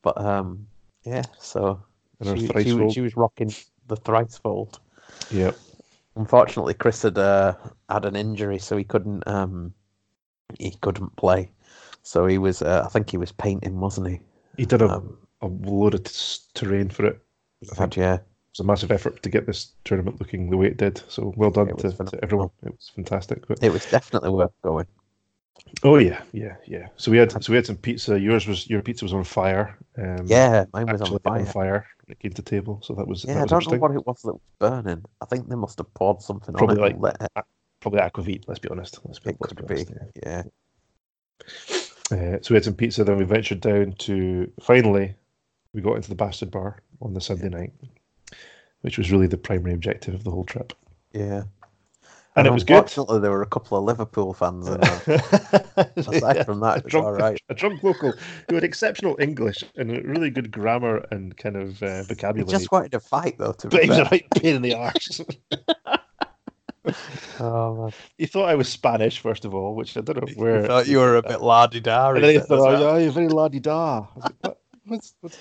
[0.02, 0.66] but um,
[1.04, 1.24] yeah.
[1.38, 1.82] So
[2.22, 3.52] she, she, she, was rocking
[3.88, 4.78] the thricefold.
[5.30, 5.52] Yeah.
[6.16, 7.54] Unfortunately, Chris had uh,
[7.90, 9.74] had an injury, so he couldn't um,
[10.58, 11.50] he couldn't play.
[12.02, 14.20] So he was, uh, I think he was painting, wasn't he?
[14.56, 16.04] He did a, um, a load of
[16.52, 17.23] terrain for it.
[17.72, 18.14] I had, yeah.
[18.14, 18.22] It
[18.58, 21.02] was a massive effort to get this tournament looking the way it did.
[21.08, 22.50] So well done to, to, everyone.
[22.62, 23.46] It was fantastic.
[23.48, 24.86] But it was definitely worth going.
[25.82, 26.88] Oh yeah, yeah, yeah.
[26.96, 28.18] So we had so we had some pizza.
[28.18, 29.76] Yours was your pizza was on fire.
[29.98, 31.40] Um, yeah, mine was on fire.
[31.40, 31.86] On fire.
[32.08, 33.24] It came to table, so that was.
[33.24, 35.04] Yeah, that was I don't know what it was that was burning.
[35.20, 37.00] I think they must have poured something probably on it.
[37.00, 37.42] Like, a,
[37.80, 38.44] probably aquavit.
[38.46, 38.98] Let's be honest.
[39.04, 39.74] Let's be, it let's could be.
[39.74, 40.20] Honest, be.
[40.22, 40.42] Yeah.
[42.10, 42.36] yeah.
[42.36, 43.04] Uh, so we had some pizza.
[43.04, 45.14] Then we ventured down to finally
[45.74, 47.72] we got into the bastard bar on the Sunday night,
[48.80, 50.72] which was really the primary objective of the whole trip.
[51.12, 51.42] Yeah.
[52.36, 52.78] And, and it was good.
[52.78, 55.22] Unfortunately, there were a couple of Liverpool fans in there.
[55.96, 57.38] Aside yeah, from that, it drunk, all right.
[57.48, 58.12] A drunk local
[58.48, 62.50] who had exceptional English and really good grammar and kind of uh, vocabulary.
[62.50, 63.52] He just wanted to fight, though.
[63.52, 65.20] To but he was a right pain in the arse.
[67.38, 67.92] oh, man.
[68.18, 70.62] He thought I was Spanish, first of all, which I don't know where.
[70.62, 72.10] He thought you were a bit la di da.
[72.10, 74.06] And then he thought, oh, yeah, you're very la di da.
[74.88, 75.38] What's, what's,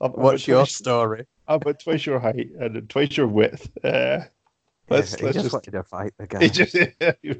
[0.00, 1.26] I'm, what's I'm your twice, story?
[1.46, 3.70] I'm about twice your height and twice your width.
[3.84, 4.20] Uh,
[4.88, 6.48] let's, yeah, let's just, just wanted to fight the guy.
[6.48, 7.34] Just, yeah.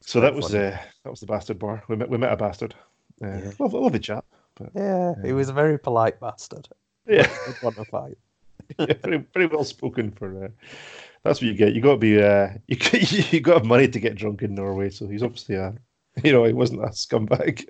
[0.00, 1.82] so that was uh, that was the bastard bar.
[1.88, 2.76] We met we met a bastard.
[3.20, 3.50] Uh, yeah.
[3.58, 4.24] love, lovely chap.
[4.54, 6.68] But, yeah, he was a very polite bastard.
[7.08, 7.28] Yeah,
[7.60, 8.18] want to fight.
[8.78, 10.44] yeah, very very well spoken for.
[10.44, 10.48] Uh,
[11.24, 11.74] that's what you get.
[11.74, 12.22] You got to be.
[12.22, 12.76] Uh, you
[13.30, 14.90] you got to have money to get drunk in Norway.
[14.90, 15.74] So he's obviously a.
[16.24, 17.64] You know, he wasn't a scumbag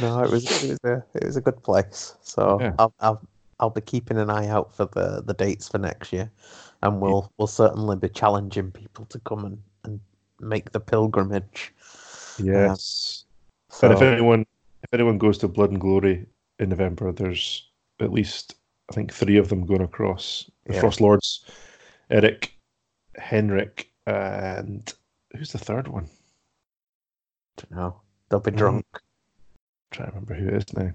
[0.00, 2.14] no, it was it was a it was a good place.
[2.22, 2.74] So yeah.
[2.78, 3.28] I'll, I'll
[3.60, 6.30] I'll be keeping an eye out for the, the dates for next year,
[6.82, 10.00] and we'll we'll certainly be challenging people to come and, and
[10.40, 11.72] make the pilgrimage.
[12.38, 13.24] Yes,
[13.70, 14.46] um, so, and if anyone
[14.82, 16.26] if anyone goes to Blood and Glory
[16.58, 17.68] in November, there's
[18.00, 18.56] at least
[18.90, 20.80] I think three of them going across the yeah.
[20.80, 21.44] Frost Lords,
[22.10, 22.52] Eric,
[23.16, 24.92] Henrik, and
[25.36, 26.08] who's the third one?
[27.58, 28.00] I Don't know.
[28.28, 28.86] They'll be drunk.
[28.94, 29.00] I'm
[29.92, 30.90] trying to remember who it is now.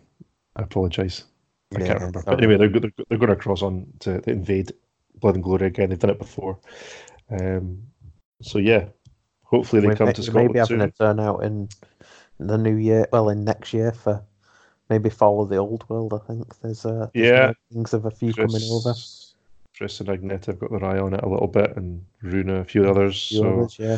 [0.56, 1.24] I apologise.
[1.76, 2.24] I Yeah, can't remember.
[2.26, 4.72] But anyway, they're, they're, they're going across on to, invade
[5.20, 5.90] Blood and Glory again.
[5.90, 6.60] They've done it before.
[7.30, 7.84] Um,
[8.42, 8.86] so yeah,
[9.44, 10.82] hopefully they we come may, to we may be Scotland having soon.
[10.82, 11.70] a turnout in
[12.40, 13.08] the new year.
[13.12, 14.24] Well, in next year for
[14.90, 16.14] maybe follow the Old World.
[16.14, 17.54] I think there's uh, there's Yeah.
[17.72, 18.94] things of a few coming over.
[18.94, 19.34] Chris,
[19.76, 22.64] Chris and Agneta have got their eye on it a little bit, and Runa, a
[22.64, 23.28] few others.
[23.28, 23.98] Few so others, yeah.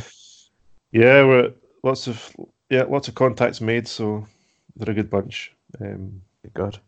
[0.91, 1.51] yeah, we're
[1.83, 2.35] lots of
[2.69, 3.87] yeah, lots of contacts made.
[3.87, 4.25] So
[4.75, 5.53] they're a good bunch.
[5.81, 6.21] Um,
[6.53, 6.79] good.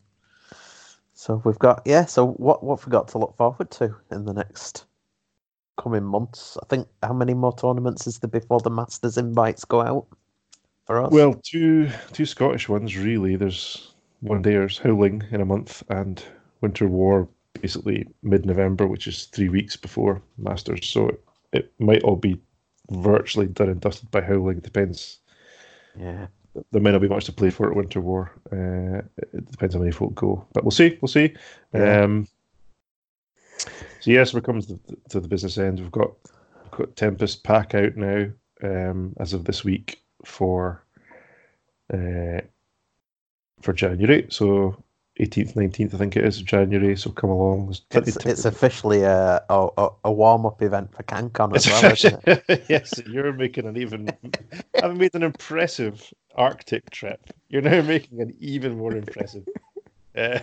[1.14, 2.06] So we've got yeah.
[2.06, 4.86] So what what we got to look forward to in the next
[5.78, 6.58] coming months?
[6.62, 10.08] I think how many more tournaments is there before the Masters invites go out
[10.86, 11.12] for us?
[11.12, 13.36] well, two two Scottish ones really.
[13.36, 16.24] There's one dayers Howling in a month, and
[16.62, 17.28] Winter War
[17.60, 20.88] basically mid-November, which is three weeks before Masters.
[20.88, 22.40] So it, it might all be
[22.90, 24.58] virtually done and dusted by Howling.
[24.58, 25.20] It depends.
[26.00, 26.28] yeah.
[26.72, 28.32] There may not be much to play for at Winter War.
[28.52, 29.02] Uh,
[29.34, 30.98] it depends how many folk go, but we'll see.
[31.02, 31.34] We'll see.
[31.74, 32.04] Yeah.
[32.04, 32.28] Um,
[34.00, 35.80] so yes, we're coming to the, to the business end.
[35.80, 36.12] We've got,
[36.64, 38.28] we've got Tempest pack out now
[38.64, 40.84] um, as of this week for
[41.94, 42.42] uh,
[43.62, 44.26] for January.
[44.30, 44.84] So
[45.20, 46.96] 18th, 19th, I think it is January.
[46.98, 47.76] So come along.
[47.92, 52.24] It's, it's officially a a, a, a warm up event for CanCon as well, isn't
[52.26, 52.66] it?
[52.70, 54.10] yes, you're making an even.
[54.84, 57.22] I've made an impressive Arctic trip.
[57.50, 59.46] You're now making an even more impressive
[60.18, 60.40] uh,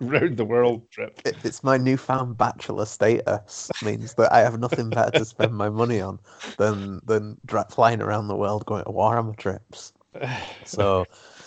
[0.00, 1.20] round the world trip.
[1.24, 6.00] It's my newfound bachelor status means that I have nothing better to spend my money
[6.00, 6.18] on
[6.58, 9.92] than than dra- flying around the world going to Warhammer trips.
[10.66, 11.06] So,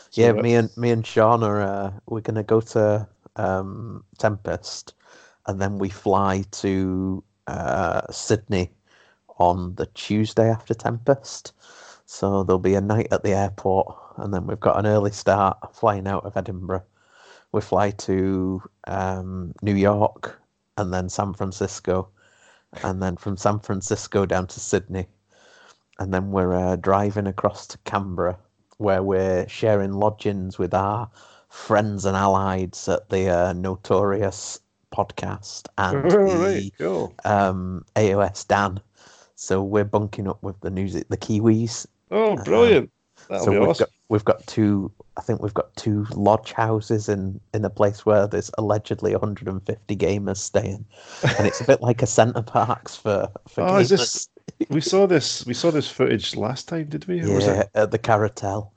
[0.10, 4.04] So yeah, that- me and me and Sean are uh, we're gonna go to um,
[4.18, 4.94] Tempest,
[5.48, 8.72] and then we fly to uh, Sydney
[9.40, 11.54] on the Tuesday after Tempest.
[12.10, 15.58] So there'll be a night at the airport, and then we've got an early start
[15.76, 16.84] flying out of Edinburgh.
[17.52, 20.42] We fly to um, New York,
[20.78, 22.08] and then San Francisco,
[22.82, 25.08] and then from San Francisco down to Sydney,
[26.00, 28.38] and then we're uh, driving across to Canberra,
[28.78, 31.10] where we're sharing lodgings with our
[31.50, 34.62] friends and allies at the uh, Notorious
[34.94, 37.14] podcast and All the cool.
[37.26, 38.80] um, AOS Dan.
[39.36, 41.86] So we're bunking up with the news, the Kiwis.
[42.12, 42.92] Oh, brilliant!
[43.30, 43.84] That'll Uh, so be we've awesome.
[43.86, 44.92] got we've got two.
[45.18, 49.96] I think we've got two lodge houses in in a place where there's allegedly 150
[49.96, 50.86] gamers staying,
[51.38, 53.82] and it's a bit like a Center Parcs for for Oh, gamers.
[53.82, 54.30] is this?
[54.70, 55.46] We saw this.
[55.46, 57.22] We saw this footage last time, did we?
[57.22, 58.72] Or was Yeah, at the Caratel.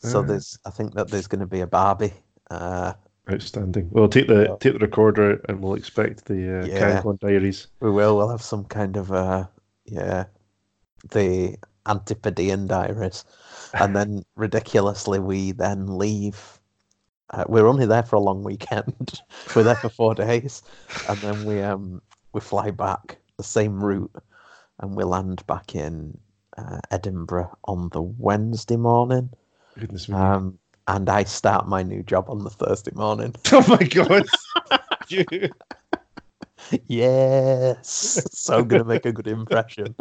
[0.00, 0.22] So Ah.
[0.22, 2.12] there's, I think that there's going to be a Barbie.
[2.50, 2.92] Uh,
[3.30, 3.88] outstanding?
[3.90, 4.56] We'll take the Yeah.
[4.60, 7.00] take the recorder out and we'll expect the uh, Yeah.
[7.02, 7.66] CanCon diaries.
[7.80, 8.16] we will.
[8.16, 9.46] We'll have some kind of, uh,
[9.86, 10.26] yeah,
[11.10, 11.56] the
[11.86, 13.24] Antipodean diaries,
[13.74, 16.60] and then ridiculously we then leave.
[17.30, 19.20] Uh, we're only there for a long weekend.
[19.56, 20.62] we're there for four days,
[21.08, 22.02] and then we um
[22.32, 24.14] we fly back the same route,
[24.80, 26.18] and we land back in
[26.56, 29.30] uh, Edinburgh on the Wednesday morning.
[29.78, 30.16] Goodness me!
[30.16, 30.58] Um,
[30.88, 33.34] and I start my new job on the Thursday morning.
[33.52, 34.26] oh my god!
[36.88, 39.94] Yes, so I'm gonna make a good impression.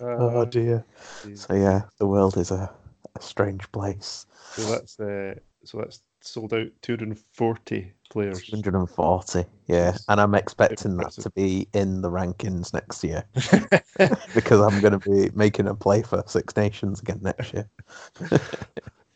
[0.00, 0.84] Oh Uh, dear.
[1.22, 1.46] geez.
[1.46, 2.70] So yeah, the world is a,
[3.14, 4.26] a strange place.
[4.52, 8.42] so that's uh, so that's sold out 240 players.
[8.50, 13.24] 240, yeah, and I'm expecting that to be in the rankings next year
[14.34, 17.68] because I'm going to be making a play for Six Nations again next year.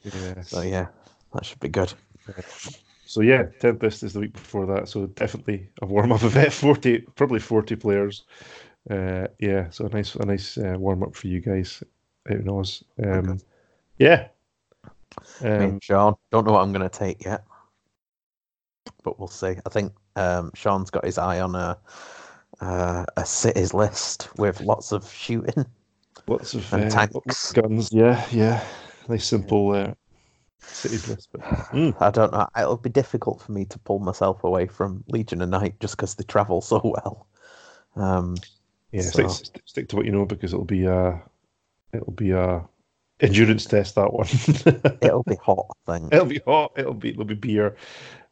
[0.05, 0.51] Yes.
[0.51, 0.87] So yeah,
[1.35, 1.93] that should be good.
[3.05, 6.53] So yeah, Tempest is the week before that, so definitely a warm up event.
[6.53, 8.25] Forty, probably forty players.
[8.91, 11.83] Uh, yeah, so a nice, a nice uh, warm up for you guys
[12.29, 12.83] out in Oz.
[13.03, 13.39] Um,
[13.99, 14.29] yeah.
[15.41, 17.45] Me Um, and Sean don't know what I'm going to take yet,
[19.05, 19.57] but we'll see.
[19.65, 21.79] I think um, Sean's got his eye on a
[22.61, 25.65] uh, a cities list with lots of shooting.
[26.27, 27.53] lots of And uh, tanks.
[27.53, 27.91] guns.
[27.93, 28.63] Yeah, yeah.
[29.09, 29.95] Nice simple uh,
[30.61, 31.29] cities list.
[31.33, 32.47] But, mm, I don't know.
[32.57, 36.15] It'll be difficult for me to pull myself away from Legion of Night just because
[36.15, 37.27] they travel so well.
[37.97, 38.37] Um,
[38.93, 41.21] yeah, stick, So- st- stick to what you know because it'll be a,
[41.93, 42.65] it'll be a
[43.21, 44.27] endurance test that one.
[45.03, 46.13] it'll be hot, I think.
[46.15, 46.73] it'll be hot.
[46.77, 47.77] It'll be it'll be beer.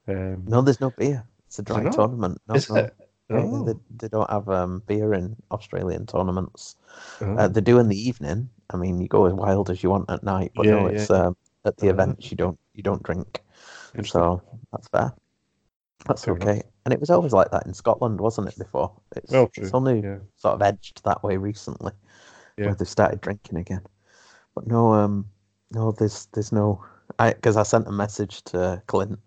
[0.07, 1.25] Um, No, there's no beer.
[1.47, 2.41] It's a dry tournament.
[2.49, 2.77] No, is no.
[2.77, 2.95] it?
[3.31, 6.77] Oh, they, they don't have um, beer in Australian tournaments.
[7.21, 7.35] oh.
[7.37, 8.49] Uh, they do in the evening.
[8.71, 11.01] I mean, you go as wild as you want at night, but no, Yeah, yeah,
[11.03, 11.37] it's um,
[11.67, 11.95] at the Uh-huh.
[11.95, 13.43] events you don't you don't drink.
[14.05, 14.41] So
[14.73, 15.13] that's fair.
[16.07, 16.51] That's Fair okay.
[16.53, 16.63] Enough.
[16.89, 18.57] And it was always like that in Scotland, wasn't it?
[18.57, 19.63] Before it's, well, true.
[19.63, 20.21] it's only yeah.
[20.39, 21.93] sort of edged that way recently,
[22.57, 22.65] yeah.
[22.65, 23.83] where they started drinking again.
[24.55, 25.27] But no, um,
[25.71, 26.83] no, there's there's no.
[27.19, 29.19] I because I sent a message to Clint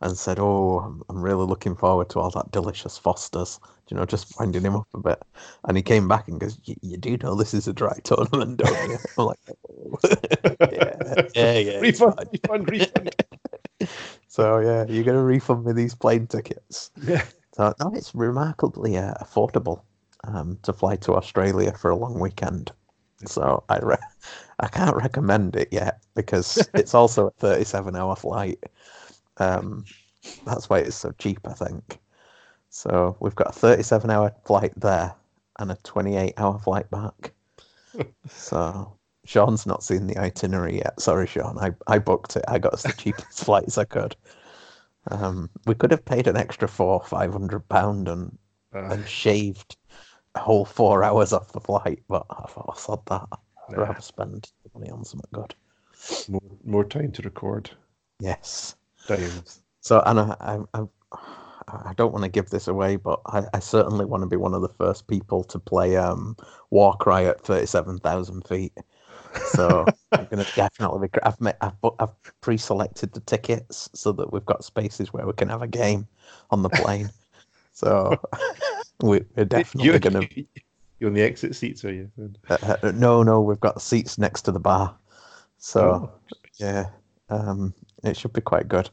[0.00, 3.60] and said, "Oh, I'm, I'm really looking forward to all that delicious Fosters."
[3.90, 5.22] You know, just winding him up a bit.
[5.68, 8.90] And he came back and goes, "You do know this is a dry tournament, don't
[8.90, 9.38] you?" I'm like,
[9.70, 9.98] oh.
[10.72, 13.14] "Yeah, yeah, yeah." refund, refund, refund.
[14.28, 16.90] So yeah, you're gonna refund me these plane tickets.
[17.02, 17.24] Yeah.
[17.54, 19.82] So no, it's remarkably uh, affordable
[20.24, 22.72] um, to fly to Australia for a long weekend.
[23.26, 23.96] So I re-
[24.58, 28.58] I can't recommend it yet because it's also a 37 hour flight.
[29.38, 29.84] Um,
[30.44, 31.98] that's why it's so cheap, I think.
[32.70, 35.14] So we've got a 37 hour flight there
[35.58, 37.32] and a 28 hour flight back.
[38.28, 41.00] so Sean's not seen the itinerary yet.
[41.00, 41.58] Sorry, Sean.
[41.58, 42.44] I, I booked it.
[42.48, 44.16] I got us the cheapest flights I could.
[45.10, 48.36] Um, we could have paid an extra four, five hundred pound and
[48.74, 49.76] uh, and shaved
[50.34, 53.38] a whole four hours off the flight, but I thought I said that.
[53.68, 55.54] I'd rather spend the money on something good.
[56.28, 57.70] More, more time to record.
[58.20, 58.76] Yes.
[59.06, 59.62] Times.
[59.80, 60.84] So, and I, I, I,
[61.68, 64.54] I don't want to give this away, but I, I, certainly want to be one
[64.54, 66.36] of the first people to play um,
[66.70, 68.76] Warcry at thirty-seven thousand feet.
[69.46, 71.22] So I'm going to definitely be.
[71.22, 75.48] I've met, I've, I've pre-selected the tickets so that we've got spaces where we can
[75.48, 76.06] have a game
[76.50, 77.10] on the plane.
[77.72, 78.16] so
[79.02, 80.44] we, are definitely going to.
[81.00, 82.10] You're on the exit seats, are you?
[82.48, 84.96] Uh, uh, no, no, we've got seats next to the bar.
[85.58, 86.12] So oh.
[86.58, 86.86] yeah,
[87.30, 88.90] um, it should be quite good.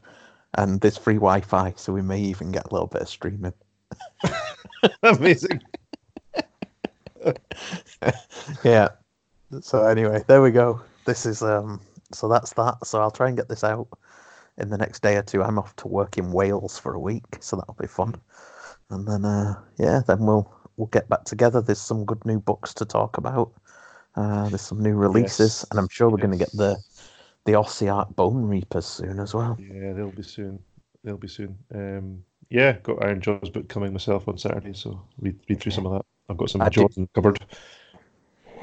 [0.54, 3.54] And there's free Wi-Fi, so we may even get a little bit of streaming.
[5.02, 5.62] Amazing.
[8.64, 8.88] yeah.
[9.60, 10.80] So anyway, there we go.
[11.04, 11.80] This is um.
[12.12, 12.86] So that's that.
[12.86, 13.88] So I'll try and get this out
[14.58, 15.42] in the next day or two.
[15.42, 18.14] I'm off to work in Wales for a week, so that'll be fun.
[18.90, 21.60] And then uh, yeah, then we'll we'll get back together.
[21.60, 23.52] There's some good new books to talk about.
[24.14, 25.66] Uh, there's some new releases, yes.
[25.70, 26.26] and I'm sure we're yes.
[26.26, 26.76] going to get the
[27.44, 29.56] the Ossiarch Bonereapers soon as well.
[29.58, 30.58] Yeah, they'll be soon.
[31.02, 31.58] They'll be soon.
[31.74, 35.92] Um, yeah, got Ironjawz book coming myself on Saturday, so read read through some of
[35.92, 36.04] that.
[36.28, 37.44] I've got some Jordan covered.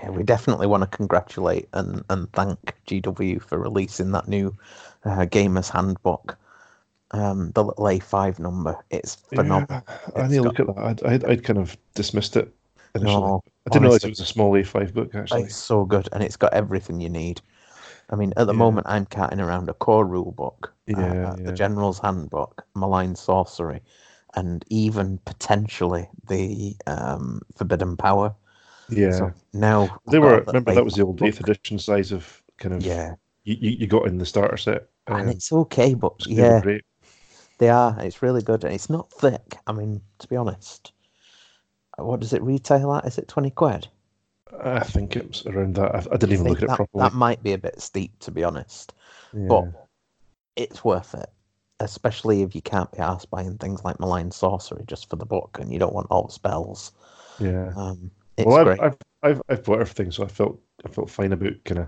[0.03, 4.55] Yeah, we definitely want to congratulate and, and thank GW for releasing that new
[5.05, 6.37] uh, Gamers Handbook.
[7.11, 8.77] Um, the little A5 number.
[8.91, 9.83] It's phenomenal.
[10.15, 10.77] Yeah, I need to look at that.
[10.77, 12.53] I'd, I'd, I'd, kind of dismissed it
[12.93, 13.19] initially.
[13.19, 15.43] No, I didn't realize it was a small A5 book, actually.
[15.43, 17.41] It's so good, and it's got everything you need.
[18.11, 18.59] I mean, at the yeah.
[18.59, 21.43] moment, I'm carting around a core rule book, uh, yeah, uh, yeah.
[21.45, 23.81] the General's Handbook, Malign Sorcery,
[24.35, 28.35] and even potentially the um, Forbidden Power.
[28.89, 29.11] Yeah.
[29.11, 30.43] So now they were.
[30.47, 32.83] Remember that was the old eighth edition size of kind of.
[32.83, 33.15] Yeah.
[33.45, 36.83] You, you got in the starter set, um, and it's okay, but yeah, great.
[37.57, 37.95] they are.
[37.99, 39.55] It's really good, and it's not thick.
[39.65, 40.91] I mean, to be honest,
[41.97, 43.05] what does it retail at?
[43.05, 43.87] Is it twenty quid?
[44.61, 45.95] I think it was around that.
[45.95, 47.03] I, I didn't even look at that, it properly.
[47.03, 48.93] That might be a bit steep, to be honest.
[49.33, 49.47] Yeah.
[49.47, 49.87] But
[50.55, 51.29] it's worth it,
[51.79, 55.57] especially if you can't be asked buying things like Malign Sorcery just for the book
[55.59, 56.91] and you don't want all spells.
[57.39, 57.71] Yeah.
[57.75, 58.11] Um,
[58.45, 61.79] well, I've, I've, I've, I've bought everything, so I felt I felt fine about kind
[61.79, 61.87] of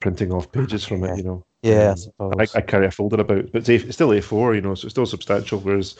[0.00, 1.44] printing off pages from it, you know.
[1.62, 4.86] Yeah, um, I, I, carry a folder about, but it's, still A4, you know, so
[4.86, 5.60] it's still substantial.
[5.60, 5.96] Whereas,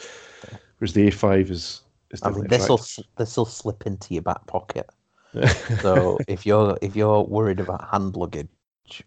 [0.79, 1.83] whereas the A5 is.
[2.11, 2.81] is I mean, this will
[3.17, 4.89] this will slip into your back pocket
[5.81, 8.49] so if you're if you're worried about hand luggage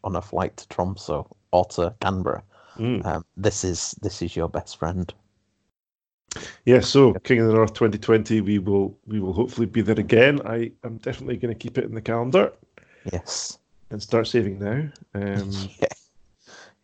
[0.04, 2.44] on a flight to Tromso or to Canberra,
[2.78, 3.06] mm.
[3.06, 5.14] um, this is this is your best friend.
[6.66, 10.40] Yeah, so King of the North 2020, we will we will hopefully be there again.
[10.46, 12.54] I am definitely going to keep it in the calendar.
[13.12, 14.90] Yes, and start saving now.
[15.14, 15.88] Um, yeah,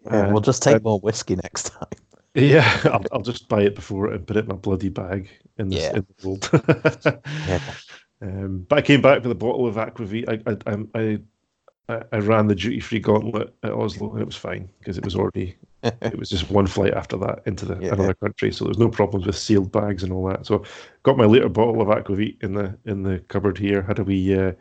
[0.06, 1.90] yeah uh, we'll just take uh, more whiskey next time.
[2.36, 5.70] Yeah, I'll, I'll just buy it before and put it in my bloody bag in
[5.70, 5.96] the, yeah.
[5.96, 7.24] in the world.
[7.48, 7.60] yeah.
[8.22, 10.30] Um, but I came back with a bottle of aquavit.
[10.30, 11.20] I I, I, I
[12.12, 15.56] ran the duty free gauntlet at Oslo and it was fine because it was already
[15.84, 18.78] it was just one flight after that into the yeah, another country, so there was
[18.78, 20.46] no problems with sealed bags and all that.
[20.46, 20.64] So
[21.04, 23.82] got my liter bottle of aquavit in the in the cupboard here.
[23.82, 24.52] Had a wee uh,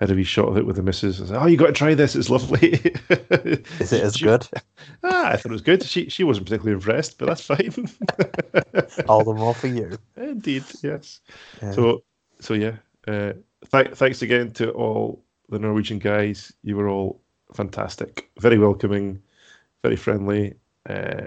[0.00, 1.20] had a wee shot of it with the missus.
[1.22, 2.16] I said, "Oh, you got to try this.
[2.16, 2.72] It's lovely."
[3.78, 4.46] Is it as she, good?
[5.02, 5.84] Ah, I thought it was good.
[5.84, 7.72] She she wasn't particularly impressed, but that's fine.
[9.08, 9.96] all the more for you.
[10.16, 11.20] Indeed, yes.
[11.62, 11.72] Yeah.
[11.72, 12.02] So
[12.40, 12.76] so yeah,
[13.06, 13.34] uh,
[13.70, 16.52] th- thanks again to all the Norwegian guys.
[16.62, 17.20] You were all
[17.54, 19.20] fantastic, very welcoming,
[19.82, 20.54] very friendly.
[20.88, 21.26] Uh,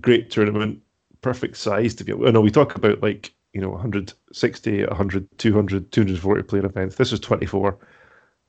[0.00, 0.80] great tournament,
[1.20, 2.12] perfect size to be.
[2.12, 6.96] I know we talk about like you know 160, 100, 200, 240 player events.
[6.96, 7.78] This was 24,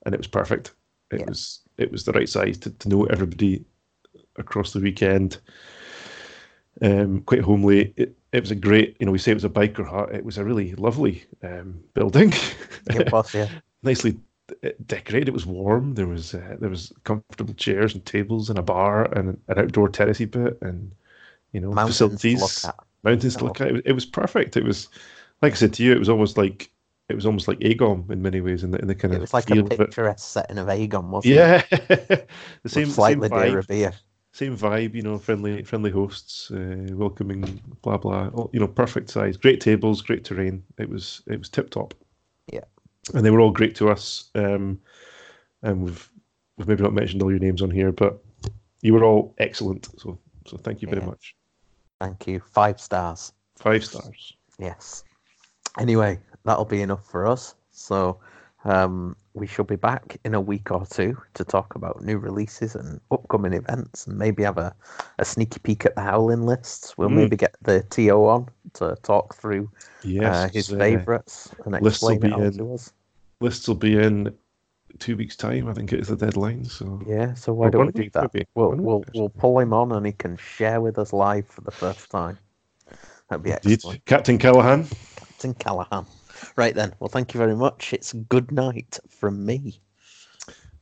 [0.06, 0.74] and it was perfect.
[1.12, 1.26] It yeah.
[1.28, 3.64] was it was the right size to, to know everybody
[4.38, 5.40] across the weekend.
[6.82, 7.94] Um, quite homely.
[7.98, 10.14] It, it was a great, you know, we say it was a biker hut.
[10.14, 12.34] It was a really lovely um, building.
[12.90, 13.50] It was, yeah.
[13.84, 14.18] Nicely
[14.86, 15.28] decorated.
[15.30, 15.94] It was warm.
[15.96, 19.90] There was uh, there was comfortable chairs and tables and a bar and an outdoor
[19.90, 20.92] terracey bit and
[21.54, 23.48] you know Mountains facilities, to mountains to Oh.
[23.48, 23.68] look at.
[23.68, 24.58] It was, it was perfect.
[24.58, 24.88] It was
[25.42, 26.70] like I said to you, it was almost like
[27.10, 29.22] it was almost like Agom in many ways in the in the kind It of
[29.22, 31.38] was like a picturesque setting of Aegon, wasn't it?
[31.38, 31.62] Yeah,
[32.64, 33.94] the same slightly same vibe, beer.
[34.34, 34.94] same vibe.
[34.94, 38.28] You know, friendly friendly hosts, uh, welcoming, blah blah.
[38.30, 40.64] all- You know, perfect size, great tables, great terrain.
[40.78, 41.94] It was it was tip top.
[42.52, 42.62] Yeah.
[43.14, 44.30] And they were all great to us.
[44.36, 44.80] Um,
[45.64, 46.10] and we've
[46.58, 48.20] we've maybe not mentioned all your names on here, but
[48.82, 49.88] you were all excellent.
[50.00, 51.08] So so thank you very Yeah.
[51.08, 51.36] much.
[52.00, 52.40] Thank you.
[52.40, 53.34] Five stars.
[53.58, 54.34] Five stars.
[54.60, 55.04] Yes.
[55.80, 57.56] Anyway, that'll be enough for us.
[57.72, 58.20] So
[58.66, 62.76] um, we shall be back in a week or two to talk about new releases
[62.76, 64.76] and upcoming events and maybe have a,
[65.20, 66.98] a sneaky peek at the Howling lists.
[66.98, 67.16] We'll Mm.
[67.16, 69.70] maybe get the TO on to talk through
[70.04, 72.58] Yes, uh, his uh, favourites and lists will explain it be all in.
[72.58, 72.94] to us.
[73.42, 74.34] Lists will be in
[75.00, 75.68] two weeks' time.
[75.68, 76.66] I think it is the deadline.
[76.66, 78.34] So Yeah, so why don't we do that?
[78.34, 78.46] maybe.
[78.56, 81.72] We'll, we'll, we'll pull him on and he can share with us live for the
[81.72, 82.38] first time.
[83.30, 83.74] That'd be Indeed.
[83.74, 84.06] excellent.
[84.06, 84.88] Captain Callahan.
[85.16, 86.06] Captain Callahan.
[86.56, 86.94] Right then.
[87.00, 87.94] Well, thank you very much.
[87.94, 89.82] It's good night from me.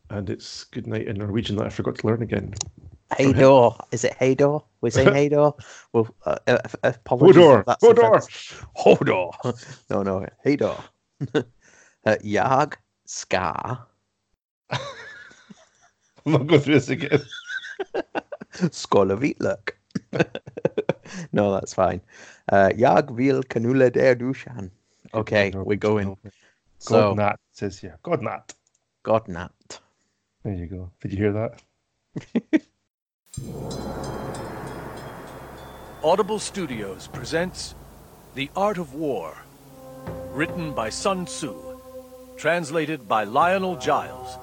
[0.10, 2.54] And it's good night in Norwegian that I forgot to learn again.
[3.18, 3.76] Hey door.
[3.92, 4.64] Is it hey door?
[4.82, 5.56] We're saying hey door.
[5.94, 7.44] Well, uh, uh, apologies.
[7.44, 7.64] Hodor.
[7.82, 8.28] Hodor.
[8.78, 9.82] Hodor.
[9.90, 10.28] no, no.
[10.44, 10.78] Hey door.
[12.06, 12.76] uh, Jag.
[13.08, 13.78] Scar.
[16.26, 17.20] I'm not going through this again.
[18.72, 19.70] Skål och vitlök.
[21.32, 22.02] no, that's fine.
[22.52, 24.72] Uh, jag vill knulla der duschen.
[25.14, 26.18] Okay, we're going.
[26.80, 27.98] So, God Nat says here.
[28.02, 28.56] God Nat.
[29.04, 29.82] God nat.
[30.44, 30.90] There you go.
[31.00, 31.62] Did you hear that?
[36.04, 37.76] Audible Studios presents
[38.34, 39.38] The Art of War.
[40.34, 41.75] Written by Sun Tzu.
[42.38, 44.38] Translated by Lionel Giles.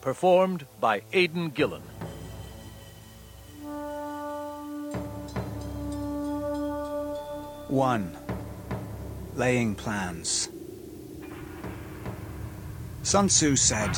[0.00, 1.82] Performed by Aidan Gillen.
[7.68, 8.16] One.
[9.34, 10.48] Laying plans.
[13.02, 13.96] Sun Tzu said,